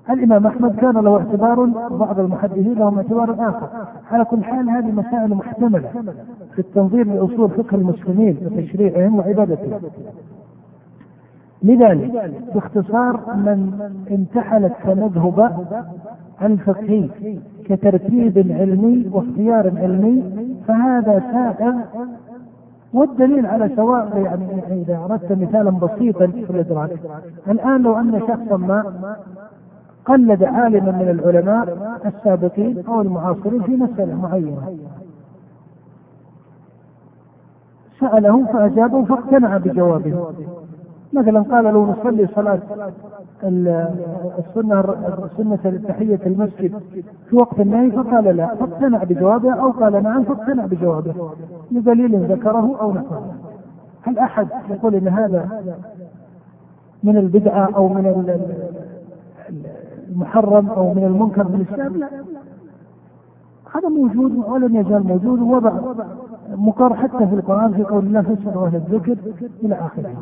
[0.09, 3.67] الإمام أحمد كان له اعتبار بعض المحدثين لهم اعتبار آخر.
[4.11, 5.89] على كل حال هذه مسائل محتملة
[6.53, 9.79] في التنظير لأصول فقه المسلمين وتشريعهم وعبادتهم.
[11.63, 15.67] لذلك باختصار من انتحل التمذهب
[16.41, 17.09] الفقهي
[17.65, 20.23] كترتيب علمي واختيار علمي
[20.67, 21.73] فهذا سائغ
[22.93, 26.91] والدليل على سواء يعني إذا أردت مثالا بسيطا في الإدراك
[27.47, 28.83] الآن لو أن شخصا ما
[30.05, 31.67] قلد عالما من العلماء
[32.05, 34.77] السابقين أو المعاصرين في مسألة معينة.
[37.99, 40.33] سأله فأجابه فاقتنع بجوابه.
[41.13, 42.59] مثلا قال لو نصلي صلاة
[44.39, 44.83] السنة
[45.37, 46.81] سنة تحية المسجد
[47.29, 51.13] في وقت النهي فقال لا فاقتنع بجوابه أو قال نعم فاقتنع بجوابه
[51.71, 53.33] لدليل ذكره أو نحوه.
[54.01, 55.63] هل أحد يقول أن هذا
[57.03, 58.35] من البدعة أو من
[60.09, 62.07] المحرم أو من المنكر في الإسلام؟ لا.
[63.75, 65.73] هذا موجود ولم يزال موجود ووضع
[66.55, 69.17] مقر حتى في القرآن في قول الله فاسألوا أهل الذكر
[69.63, 70.13] إلى آخره.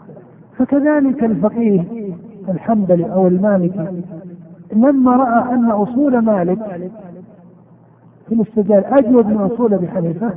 [0.57, 1.83] فكذلك الفقيه
[2.49, 4.01] الحنبلي أو المالكي
[4.73, 6.91] لما رأى أن أصول مالك
[8.27, 10.31] في الاستدلال أجود من أصول أبي حنيفة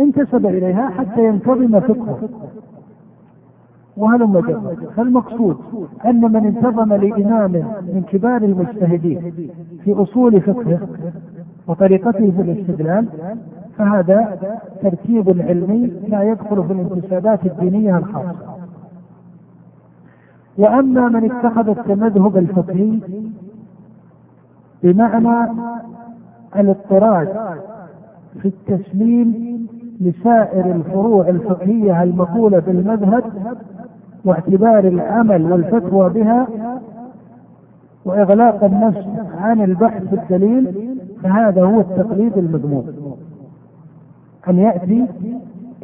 [0.00, 2.28] انتسب إليها حتى ينتظم فقهه.
[3.96, 5.56] وهلم جرا فالمقصود
[6.06, 7.52] أن من انتظم لإمام
[7.82, 9.32] من كبار المجتهدين
[9.84, 10.88] في أصول فقهه
[11.66, 13.06] وطريقته في الاستدلال
[13.78, 14.38] فهذا
[14.82, 18.55] ترتيب علمي لا يدخل في الانتسابات الدينية الخاصة.
[20.58, 22.98] وأما من اتخذ التمذهب الفقهي
[24.82, 25.52] بمعنى
[26.56, 27.28] الاضطراد
[28.42, 29.56] في التسليم
[30.00, 33.24] لسائر الفروع الفقهية المقولة بالمذهب
[34.24, 36.46] واعتبار العمل والفتوى بها
[38.04, 39.06] وإغلاق النفس
[39.38, 42.86] عن البحث في الدليل فهذا هو التقليد المذموم.
[44.48, 45.06] أن يأتي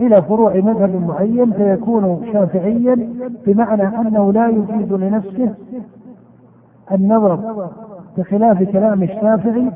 [0.02, 3.08] إلى فروع مذهب معين فيكون شافعيا
[3.46, 5.54] بمعنى أنه لا يجيد لنفسه
[6.92, 7.64] النظر
[8.18, 9.70] بخلاف كلام الشافعي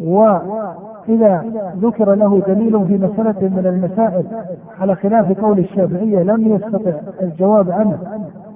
[0.00, 1.44] وإذا
[1.82, 4.24] ذكر له دليل في مسألة من المسائل
[4.80, 6.92] على خلاف قول الشافعية لم يستطع
[7.22, 7.98] الجواب عنه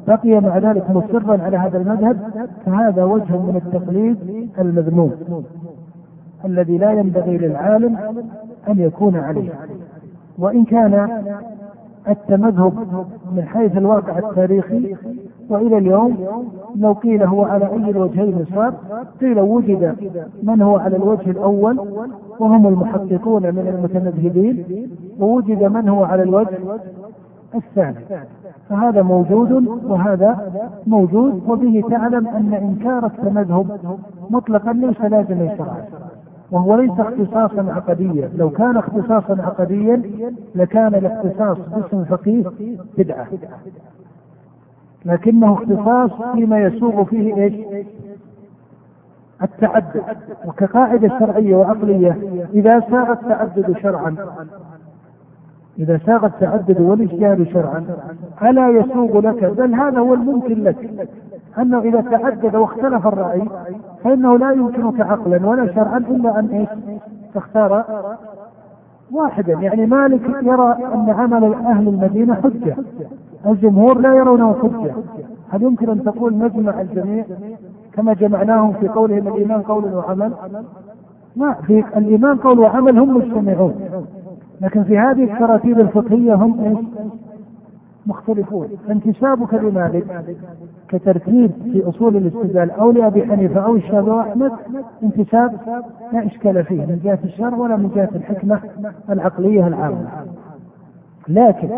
[0.09, 2.17] بقي مع ذلك مصرا على هذا المذهب
[2.67, 5.13] فهذا وجه من التقليد المذموم
[6.45, 7.97] الذي لا ينبغي للعالم
[8.69, 9.51] أن يكون عليه.
[10.39, 11.23] وإن كان
[12.09, 12.73] التمذهب
[13.37, 14.97] من حيث الواقع التاريخي
[15.51, 16.17] وإلى اليوم
[16.77, 18.75] لو قيل هو على أي الوجهين صار
[19.21, 19.97] قيل وجد
[20.43, 21.79] من هو على الوجه الأول
[22.39, 24.65] وهم المحققون من المتمذهبين
[25.21, 26.59] ووجد من هو على الوجه
[27.55, 27.97] الثاني.
[28.69, 29.53] فهذا موجود
[29.87, 30.53] وهذا
[30.87, 33.79] موجود وبه تعلم أن إنكار التمذهب
[34.31, 35.85] مطلقا ليس لازما شرعا
[36.51, 38.31] وهو ليس اختصاصا عقديا.
[38.37, 40.03] لو كان اختصاصا عقديا
[40.55, 42.45] لكان الاختصاص باسم فقيه
[42.99, 43.27] بدعة.
[45.05, 47.55] لكنه اختصاص فيما يسوغ فيه إيش؟
[49.43, 50.03] التعدد.
[50.47, 52.19] وكقاعدة شرعية وعقلية
[52.55, 54.17] إذا ساغ التعدد شرعا
[55.79, 57.85] إذا ساغ التعدد والاجتهاد شرعا
[58.43, 61.09] ألا يسوغ لك؟ بل هذا هو الممكن لك.
[61.59, 63.49] أنه إذا تعدد واختلف الرأي
[64.05, 66.69] فإنه لا يمكنك عقلا ولا شرعا إلا أن إيش؟
[67.35, 67.85] تختار
[69.13, 69.53] واحدا.
[69.53, 72.77] يعني مالك يرى أن عمل أهل المدينة حجة.
[73.47, 74.95] الجمهور لا يرونه حجة.
[75.51, 77.25] هل يمكن أن تقول نجمع الجميع
[77.93, 80.33] كما جمعناهم في قولهم الإيمان قول وعمل؟
[81.37, 83.75] ما في الإيمان قول وعمل هم مجتمعون.
[84.61, 86.79] لكن في هذه التراتيب الفقهية هم إيش؟
[88.07, 90.25] مختلفون فانتسابك لمالك
[90.89, 94.53] كترتيب في أصول الاستدلال أو لأبي حنيفة أو الشافعي واحمد
[95.03, 95.53] انتساب
[96.13, 98.61] لا إشكال فيه من جهة الشر ولا من جهة الحكمة
[99.11, 100.09] العقلية العامة.
[101.29, 101.69] لكن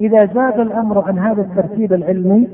[0.00, 2.48] إذا زاد الأمر عن هذا الترتيب العلمي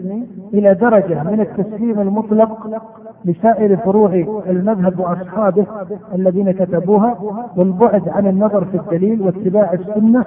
[0.55, 2.83] إلى درجة من التسليم المطلق
[3.27, 4.15] لسائر فروع
[4.47, 5.67] المذهب وأصحابه
[6.15, 7.19] الذين كتبوها
[7.57, 10.25] والبعد عن النظر في الدليل واتباع السنة.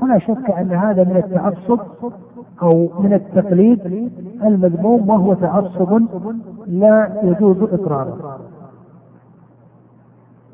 [0.00, 1.80] فلا شك أن هذا من التعصب
[2.62, 4.10] أو من التقليد
[4.44, 6.02] المذموم وهو تعصب
[6.66, 8.38] لا يجوز إقراره.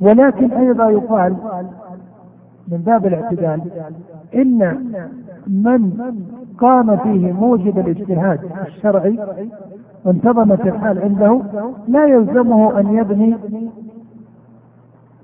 [0.01, 1.37] ولكن أيضا يقال
[2.69, 3.61] من باب الاعتدال
[4.35, 4.91] إن
[5.47, 5.93] من
[6.59, 9.19] قام فيه موجب الاجتهاد الشرعي
[10.05, 11.41] وانتظمت الحال عنده
[11.89, 13.37] لا يلزمه أن يبني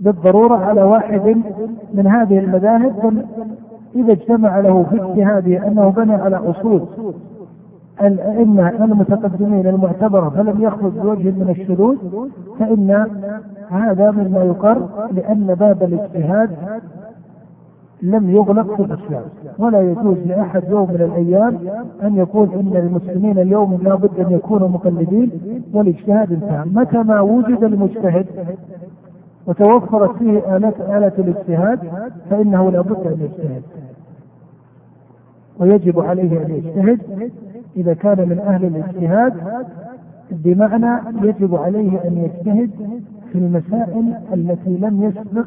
[0.00, 1.42] بالضرورة على واحد
[1.94, 3.24] من هذه المذاهب بل
[3.96, 6.82] إذا اجتمع له في اجتهاده أنه بنى على أصول
[8.02, 11.96] الأئمة المتقدمين المعتبرة فلم يخرج بوجه من الشذوذ
[12.58, 13.06] فإن
[13.70, 16.50] هذا مما يقر لأن باب الاجتهاد
[18.02, 19.22] لم يغلق في الإسلام.
[19.58, 21.58] ولا يجوز لأحد يوم من الأيام
[22.02, 25.30] أن يقول إن المسلمين اليوم لابد أن يكونوا مقلدين
[25.74, 26.64] والاجتهاد انتهى.
[26.66, 28.26] متى ما وجد المجتهد
[29.46, 31.78] وتوفرت فيه آلة آلة الاجتهاد
[32.30, 33.62] فإنه لابد أن يجتهد.
[35.60, 37.00] ويجب عليه أن يجتهد
[37.76, 39.34] إذا كان من أهل الاجتهاد
[40.30, 42.70] بمعنى يجب عليه أن يجتهد
[43.32, 45.46] في المسائل التي لم يسبق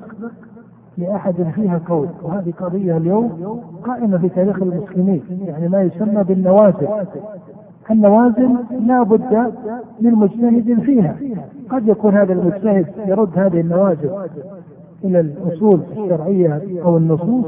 [0.98, 2.08] لأحد فيها قول.
[2.24, 5.22] وهذه قضية اليوم قائمة في تاريخ المسلمين.
[5.46, 6.88] يعني ما يسمى بالنوازل.
[7.92, 9.54] النوازل لا بد
[10.02, 11.16] من مجتهد فيها.
[11.70, 14.10] قد يكون هذا المجتهد يرد هذه النوازل
[15.04, 17.46] إلى الأصول الشرعية أو النصوص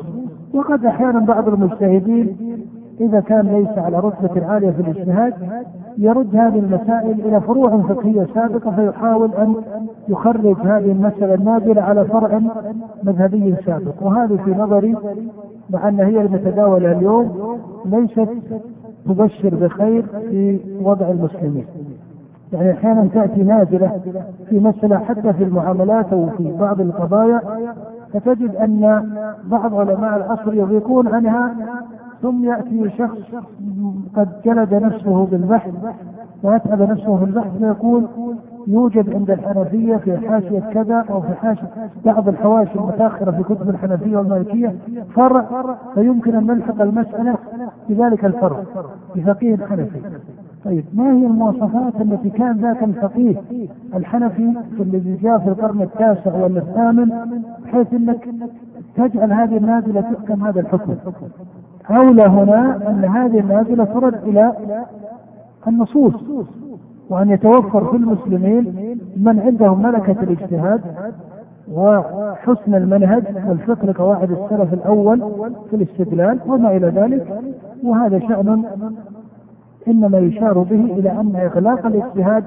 [0.54, 2.38] وقد أحيانا بعض المجتهدين
[3.02, 5.34] إذا كان ليس على رتبة عالية في الاجتهاد
[5.98, 9.56] يرد هذه المسائل إلى فروع فقهية سابقة فيحاول أن
[10.08, 12.42] يخرج هذه المسألة النادرة على فرع
[13.04, 13.94] مذهبي سابق.
[14.02, 14.96] وهذه في نظري
[15.70, 18.30] مع أن هي المتداولة اليوم ليست
[19.06, 21.66] تبشر بخير في وضع المسلمين.
[22.54, 24.00] يعني أحيانا تأتي نازلة
[24.50, 27.42] في مسألة حتى في المعاملات أو في بعض القضايا
[28.14, 29.04] فتجد أن
[29.46, 31.56] بعض علماء العصر يضيقون عنها
[32.22, 33.18] ثم يأتي شخص
[34.16, 35.74] قد جلد نفسه بالبحث
[36.44, 38.08] واتعب نفسه في فيقول
[38.68, 41.68] يوجد عند الحنفية في حاشية كذا أو في حاشية
[42.06, 44.76] بعض الحواشي المتأخرة في كتب الحنفية والمالكية
[45.16, 47.36] فرع فيمكن أن نلحق المسألة
[47.90, 48.64] بذلك الفرع
[49.16, 50.02] بفقيه حنفي
[50.66, 53.36] طيب ما هي المواصفات التي كان ذاك الفقيه
[53.96, 57.12] الحنفي الذي جاء في القرن التاسع ولا الثامن
[57.66, 58.30] بحيث إنك
[58.96, 60.96] تجعل هذه النازلة تحكم هذا الحكم.
[61.90, 64.54] اولى هنا أن هذه النازلة ترد إلى
[65.68, 66.14] النصوص
[67.10, 70.82] وأن يتوفر في المسلمين من عندهم ملكة الاجتهاد
[71.74, 75.20] وحسن المنهج والفقه لقواعد السلف الأول
[75.70, 77.42] في الاستدلال وما إلى ذلك
[77.84, 78.64] وهذا شأن
[79.88, 82.44] إنما يشار به إلى أن إغلاق الاجتهاد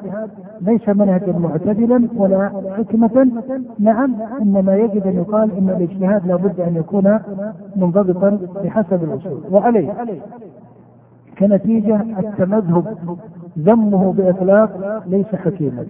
[0.61, 3.31] ليس منهجا معتدلا ولا حكمة.
[3.79, 7.19] نعم إنما يجب أن يقال إن الاجتهاد لابد أن يكون
[7.77, 9.41] منضبطا بحسب الأصول.
[9.51, 9.93] وعليه
[11.39, 12.97] كنتيجة التمذهب
[13.59, 15.85] ذمه بإطلاق ليس حكيما.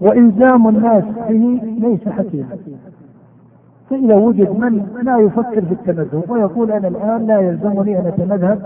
[0.00, 2.56] وإلزام الناس به ليس حكيما.
[3.90, 8.58] فإذا وجد من لا يفكر في التمذهب ويقول أنا الآن لا يلزمني أن أتمذهب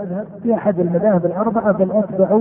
[0.43, 2.39] في أحد المذاهب الأربعة بل أتبع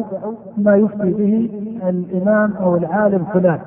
[0.58, 1.50] ما يفتي به
[1.88, 3.58] الإمام أو العالم فلان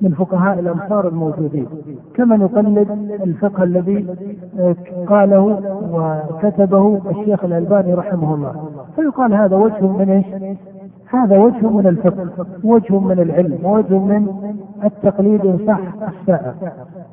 [0.00, 1.66] من فقهاء الأمصار الموجودين.
[2.14, 2.88] كمن يقلد
[3.22, 4.06] الفقه الذي
[5.06, 5.60] قاله
[5.92, 8.68] وكتبه الشيخ الألباني رحمه الله.
[8.96, 10.56] فيقال هذا وجه من إيش؟
[11.10, 14.26] هذا وجه من الفقه وجه من العلم وجه من
[14.84, 16.54] التقليد إن صح الساعة.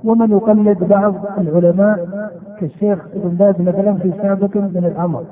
[0.04, 2.08] ومن يقلد بعض العلماء
[2.60, 5.24] كالشيخ ابن باز مثلا في سابق من الأمر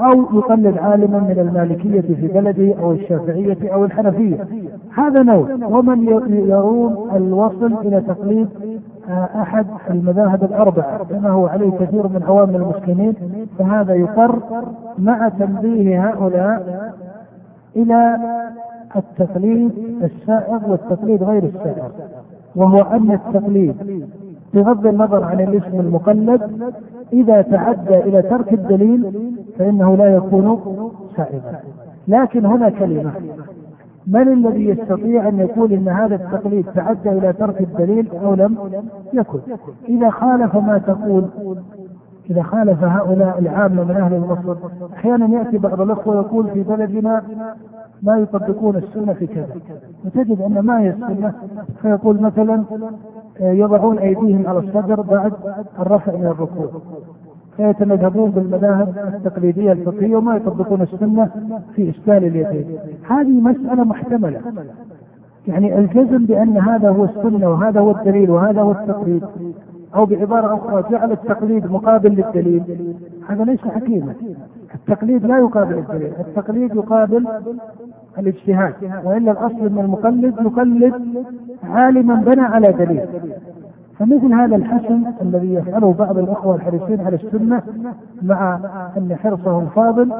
[0.00, 4.46] أو يقلد عالما من المالكية في بلده أو الشافعية أو الحنفية.
[4.94, 5.48] هذا نوع.
[5.70, 8.48] ومن يرون الوصل إلى تقليد
[9.10, 11.04] أحد المذاهب الأربعة.
[11.04, 13.14] كما هو عليه كثير من عوام المسلمين.
[13.58, 14.38] فهذا يقر
[14.98, 16.92] مع تنبيه هؤلاء
[17.76, 18.16] إلى
[18.96, 19.72] التقليد
[20.02, 21.88] السائغ والتقليد غير السائغ.
[22.56, 23.74] وهو ان التقليد
[24.54, 26.72] بغض النظر عن الاسم المقلد
[27.12, 30.60] إذا تعدى إلى ترك الدليل فإنه لا يكون
[31.16, 31.60] سائغا
[32.08, 33.12] لكن هنا كلمة.
[34.06, 38.58] من الذي يستطيع أن يقول إن هذا التقليد تعدى إلى ترك الدليل أو لم
[39.12, 39.38] يكن؟
[39.88, 41.24] إذا خالف ما تقول
[42.30, 44.56] إذا خالف هؤلاء العامة من أهل مصر
[44.94, 47.22] أحيانا يأتي بعض الأخوة يقول في بلدنا
[48.02, 49.48] ما يطبقون السنة في كذا.
[50.04, 51.32] وتجد أن ما هي السنة؟
[51.82, 52.64] فيقول مثلا
[53.40, 55.32] آه، يضعون أيديهم على الصدر بعد
[55.78, 56.68] الرفع من الركوع.
[57.56, 61.30] فيتمذهبون بالمذاهب التقليدية الفقهية وما يطبقون السنة
[61.74, 62.78] في إشكال اليدين.
[63.08, 64.40] هذه مسألة محتملة.
[65.48, 69.24] يعني الجزم بأن هذا هو السنة وهذا هو الدليل وهذا هو التقليد
[69.94, 72.62] أو بعبارة أخرى جعل التقليد مقابل للدليل.
[73.28, 74.14] هذا ليس حكيما.
[74.76, 76.12] التقليد لا يقابل الدليل.
[76.20, 77.26] التقليد يقابل
[78.18, 78.74] الاجتهاد
[79.04, 80.94] وإلا الأصل أن المقلد يقلد
[81.64, 83.06] عالما بنى على دليل.
[83.98, 87.62] فمثل هذا الحسن الذي يفعله بعض الأخوة الحريصين على السنة
[88.22, 88.60] مع
[88.96, 90.12] أن حرصهم فاضل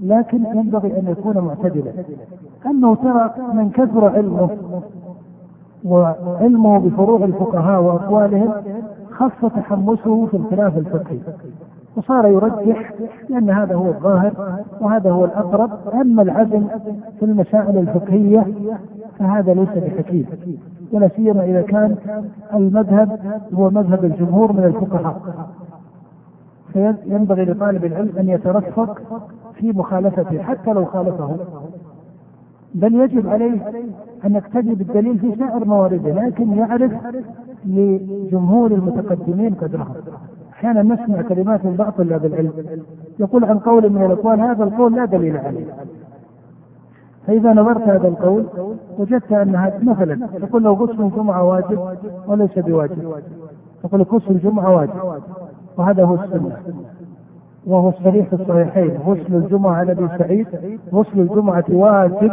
[0.00, 1.92] لكن ينبغي أن يكون معتدلا.
[2.66, 4.50] أنه ترى من كثر علمه
[5.84, 8.52] وعلمه بفروع الفقهاء وأقوالهم
[9.10, 11.18] خف تحمسه في الخلاف الفقهي.
[11.96, 12.92] وصار يرجح
[13.28, 15.70] لأن هذا هو الظاهر وهذا هو الأقرب.
[15.94, 16.66] أما العزم
[17.18, 18.46] في المسائل الفقهية
[19.18, 20.26] فهذا ليس بحكيم
[20.92, 21.96] ولا سيما إذا كان
[22.54, 23.18] المذهب
[23.54, 25.20] هو مذهب الجمهور من الفقهاء.
[26.72, 28.98] فينبغي لطالب العلم أن يترفق
[29.54, 31.36] في مخالفته حتى لو خالفه.
[32.74, 33.72] بل يجب عليه
[34.24, 36.92] أن يقتدي بالدليل في سائر موارده لكن يعرف
[37.66, 39.94] لجمهور المتقدمين قدرهم
[40.64, 42.52] أحيانا نسمع كلمات من بعض طلاب العلم
[43.18, 45.66] يقول عن قول من الاخوان هذا القول لا دليل عليه.
[47.26, 48.46] فإذا نظرت هذا القول
[48.98, 51.78] وجدت أن هذا مثلا تقول لو غسل الجمعة واجب
[52.26, 53.14] وليس بواجب.
[53.82, 55.22] تقول غسل الجمعة واجب
[55.76, 56.56] وهذا هو السنة.
[57.66, 60.46] وهو الصريح في الصحيحين غسل الجمعة على أبي سعيد
[60.92, 62.32] غسل الجمعة واجب.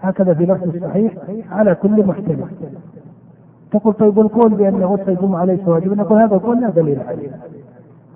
[0.00, 1.12] هكذا في لفظ الصحيح
[1.50, 2.48] على كل محتمل.
[3.70, 7.30] تقول طيب القول بأن غسل الجمعة ليس واجبا نقول هذا القول لا دليل عليه.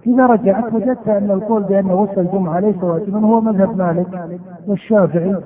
[0.07, 5.37] إذا رجعت وجدت أن القول بأن غسل الجمعة ليس واجبا هو مذهب مالك والشافعي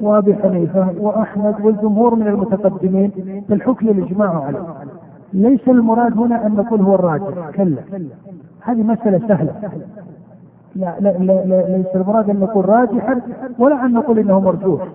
[0.00, 3.10] وأبي حنيفة وأحمد والجمهور من المتقدمين
[3.48, 4.62] في الحكم الإجماع عليه.
[5.32, 7.50] ليس المراد هنا أن نقول هو الراجح.
[7.56, 7.82] كلا.
[8.60, 9.52] هذه مسألة سهلة.
[10.76, 13.20] لا, لا, لا, لا ليس المراد أن نقول راجحا
[13.58, 14.88] ولا أن نقول إنه مرجوح.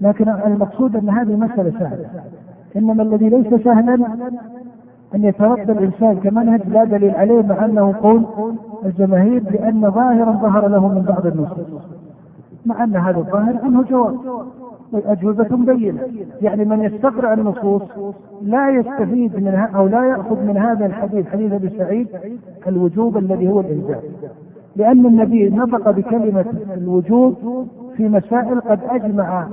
[0.00, 2.06] لكن المقصود أن هذه مسألة سهلة.
[2.76, 3.94] إنما الذي ليس سهلا
[5.14, 8.24] أن يتردد الإنسان كمنهج لا دليل عليه مع أنه قول
[8.84, 11.82] الجماهير لأن ظاهرا ظهر له من بعض النصوص.
[12.66, 14.16] مع أن هذا الظاهر عنه جواب
[14.94, 16.00] أجوبة بينة
[16.42, 17.82] يعني من يستقرع النصوص
[18.42, 22.08] لا يستفيد منها أو لا يأخذ من هذا الحديث حديث أبي سعيد
[22.66, 24.00] الوجوب الذي هو الإلزام
[24.76, 26.44] لأن النبي نطق بكلمة
[26.74, 27.34] الوجوب
[27.96, 29.46] في مسائل قد أجمع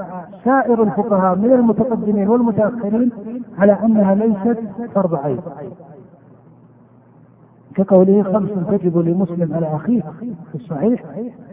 [0.45, 3.11] سائر الفقهاء من المتقدمين والمتأخرين
[3.57, 4.57] على أنها ليست
[4.95, 5.39] فرض عين.
[7.75, 10.01] كقوله خمس تجب لمسلم على أخيه
[10.51, 11.03] في الصحيح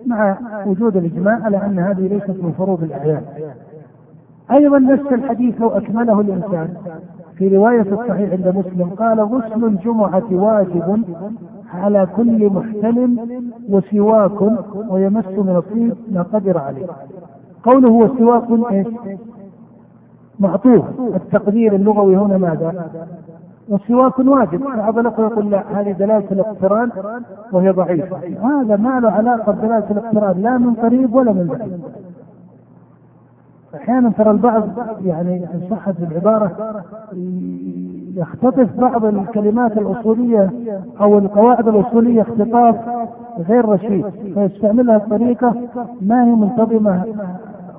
[0.07, 3.23] مع وجود الإجماع على أن هذه ليست من فروض الأعيان.
[4.51, 6.75] أيضا نفس الحديث لو أكمله الإنسان.
[7.37, 11.05] في رواية الصحيح عند مسلم قال غسل الجمعة واجب
[11.75, 14.41] على كل محتلم وسواك
[14.91, 16.87] ويمس من الطيب ما قدر عليه.
[17.65, 18.87] قوله وسواك إيش؟
[20.41, 20.85] معطوف.
[21.15, 22.91] التقدير اللغوي هنا ماذا؟
[23.69, 24.61] والسواك واجب.
[24.61, 26.91] بعض الأخوة يقول لا هذه دلالة الاقتران
[27.53, 28.17] وهي ضعيفة.
[28.43, 31.81] هذا ما له علاقة بدلالة الاقتران لا من قريب ولا من بعيد.
[33.75, 34.69] أحيانا ترى البعض
[35.05, 36.83] يعني إن صحت العبارة
[38.19, 40.51] يختطف بعض الكلمات الأصولية
[41.01, 42.77] أو القواعد الأصولية اختطاف
[43.49, 45.55] غير رشيد فيستعملها بطريقه
[46.01, 47.05] ما هي منتظمة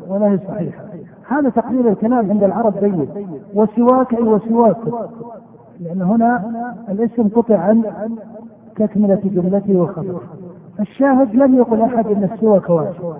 [0.08, 0.84] ولا هي صحيحة.
[1.28, 3.10] هذا تقدير الكلام عند العرب جيد.
[3.56, 4.78] وسواك أي وسواك.
[5.80, 6.44] لأن هنا
[6.90, 7.84] الاسم قطع عن
[8.76, 10.22] تكملة جملته وخبره
[10.80, 13.14] الشاهد لم يقل أحد إن السواك واجب.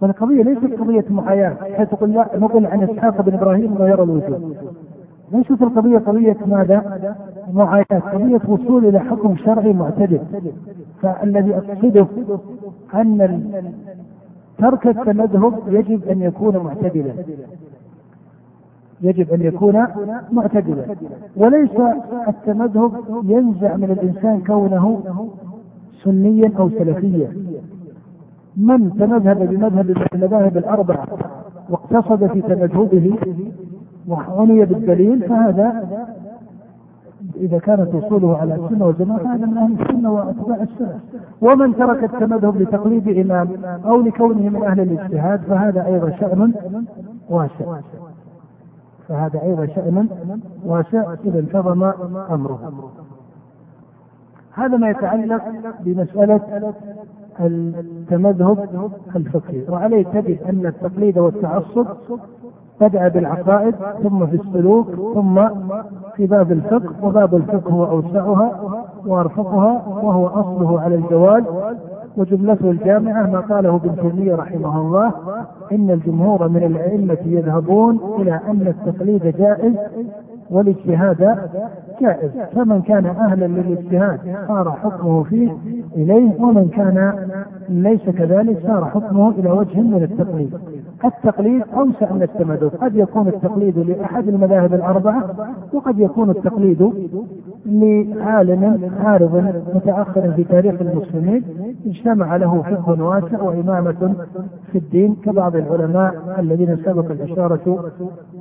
[0.00, 4.56] والقضية ليست قضية محاياة حيث تقول لا نقل عن إسحاق بن إبراهيم انه يرى الوجود.
[5.32, 7.14] ليست القضية قضية ماذا؟
[7.52, 10.20] معاياة قضية وصول إلى حكم شرعي معتدل.
[11.02, 12.06] فالذي أقصده
[12.94, 13.50] أن
[14.58, 17.12] ترك التمذهب يجب أن يكون معتدلا.
[19.00, 19.86] يجب أن يكون
[20.32, 20.84] معتدلا.
[21.36, 21.80] وليس
[22.28, 22.92] التمذهب
[23.24, 25.00] ينزع من الإنسان كونه
[26.02, 27.32] سنيا أو سلفيا.
[28.56, 31.06] من تمذهب بمذهب المذاهب الأربعة
[31.70, 33.16] واقتصد في تمذهبه
[34.08, 35.88] وعني بالدليل فهذا
[37.36, 41.00] إذا كانت وصوله على السنة والجماعة فهذا من أهل السنة وأتباع السنة.
[41.40, 46.52] ومن ترك التمذهب لتقليد إمام أو لكونه من أهل الاجتهاد فهذا أيضا شأن
[47.30, 47.80] واسع.
[49.08, 50.08] فهذا أيضا شأن
[50.64, 51.84] واسع إذا انتظم
[52.30, 52.72] أمره.
[54.52, 55.42] هذا ما يتعلق
[55.80, 56.40] بمسألة
[57.40, 58.68] التمذهب
[59.16, 59.62] الفقهي.
[59.68, 61.86] وعليه تجد أن التقليد والتعصب
[62.80, 65.48] بدأ بالعقائد ثم في السلوك ثم
[66.16, 68.60] في باب الفقه وباب الفقه هو أوسعها
[69.06, 71.44] وأرفقها وهو أصله على الجواز
[72.16, 75.12] وجملته الجامعة ما قاله ابن تيمية رحمه الله
[75.72, 79.74] إن الجمهور من الأئمة يذهبون إلى أن التقليد جائز
[80.50, 81.36] والاجتهاد
[82.00, 82.30] جائز.
[82.54, 85.50] فمن كان أهلا للاجتهاد صار حكمه فيه
[85.96, 87.28] إليه ومن كان
[87.68, 90.54] ليس كذلك صار حكمه إلى وجه من التقليد.
[91.06, 92.70] التقليد أوسع من التمدد.
[92.80, 95.24] قد يكون التقليد لأحد المذاهب الأربعة
[95.72, 96.92] وقد يكون التقليد
[97.66, 101.42] لعالم عارض متأخر في تاريخ المسلمين
[101.86, 104.14] اجتمع له فقه واسع وإمامة
[104.72, 107.90] في الدين كبعض العلماء الذين سبق الإشارة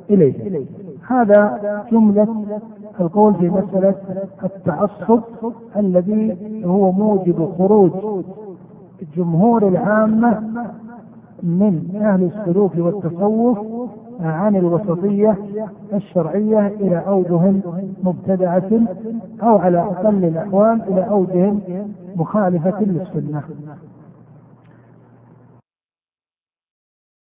[0.09, 0.65] إليه.
[1.07, 1.59] هذا
[1.91, 2.27] جملة
[3.01, 3.95] القول في مسألة
[4.43, 5.21] التعصب
[5.77, 7.91] الذي هو موجب خروج
[9.17, 10.41] جمهور العامة
[11.45, 13.57] من أهل السلوك والتصوف
[14.21, 15.37] عن الوسطية
[15.93, 17.53] الشرعية إلى أوجه
[18.03, 18.69] مبتدعة
[19.43, 21.53] أو على أقل الأحوال إلى أوجه
[22.15, 23.41] مخالفة للسنة.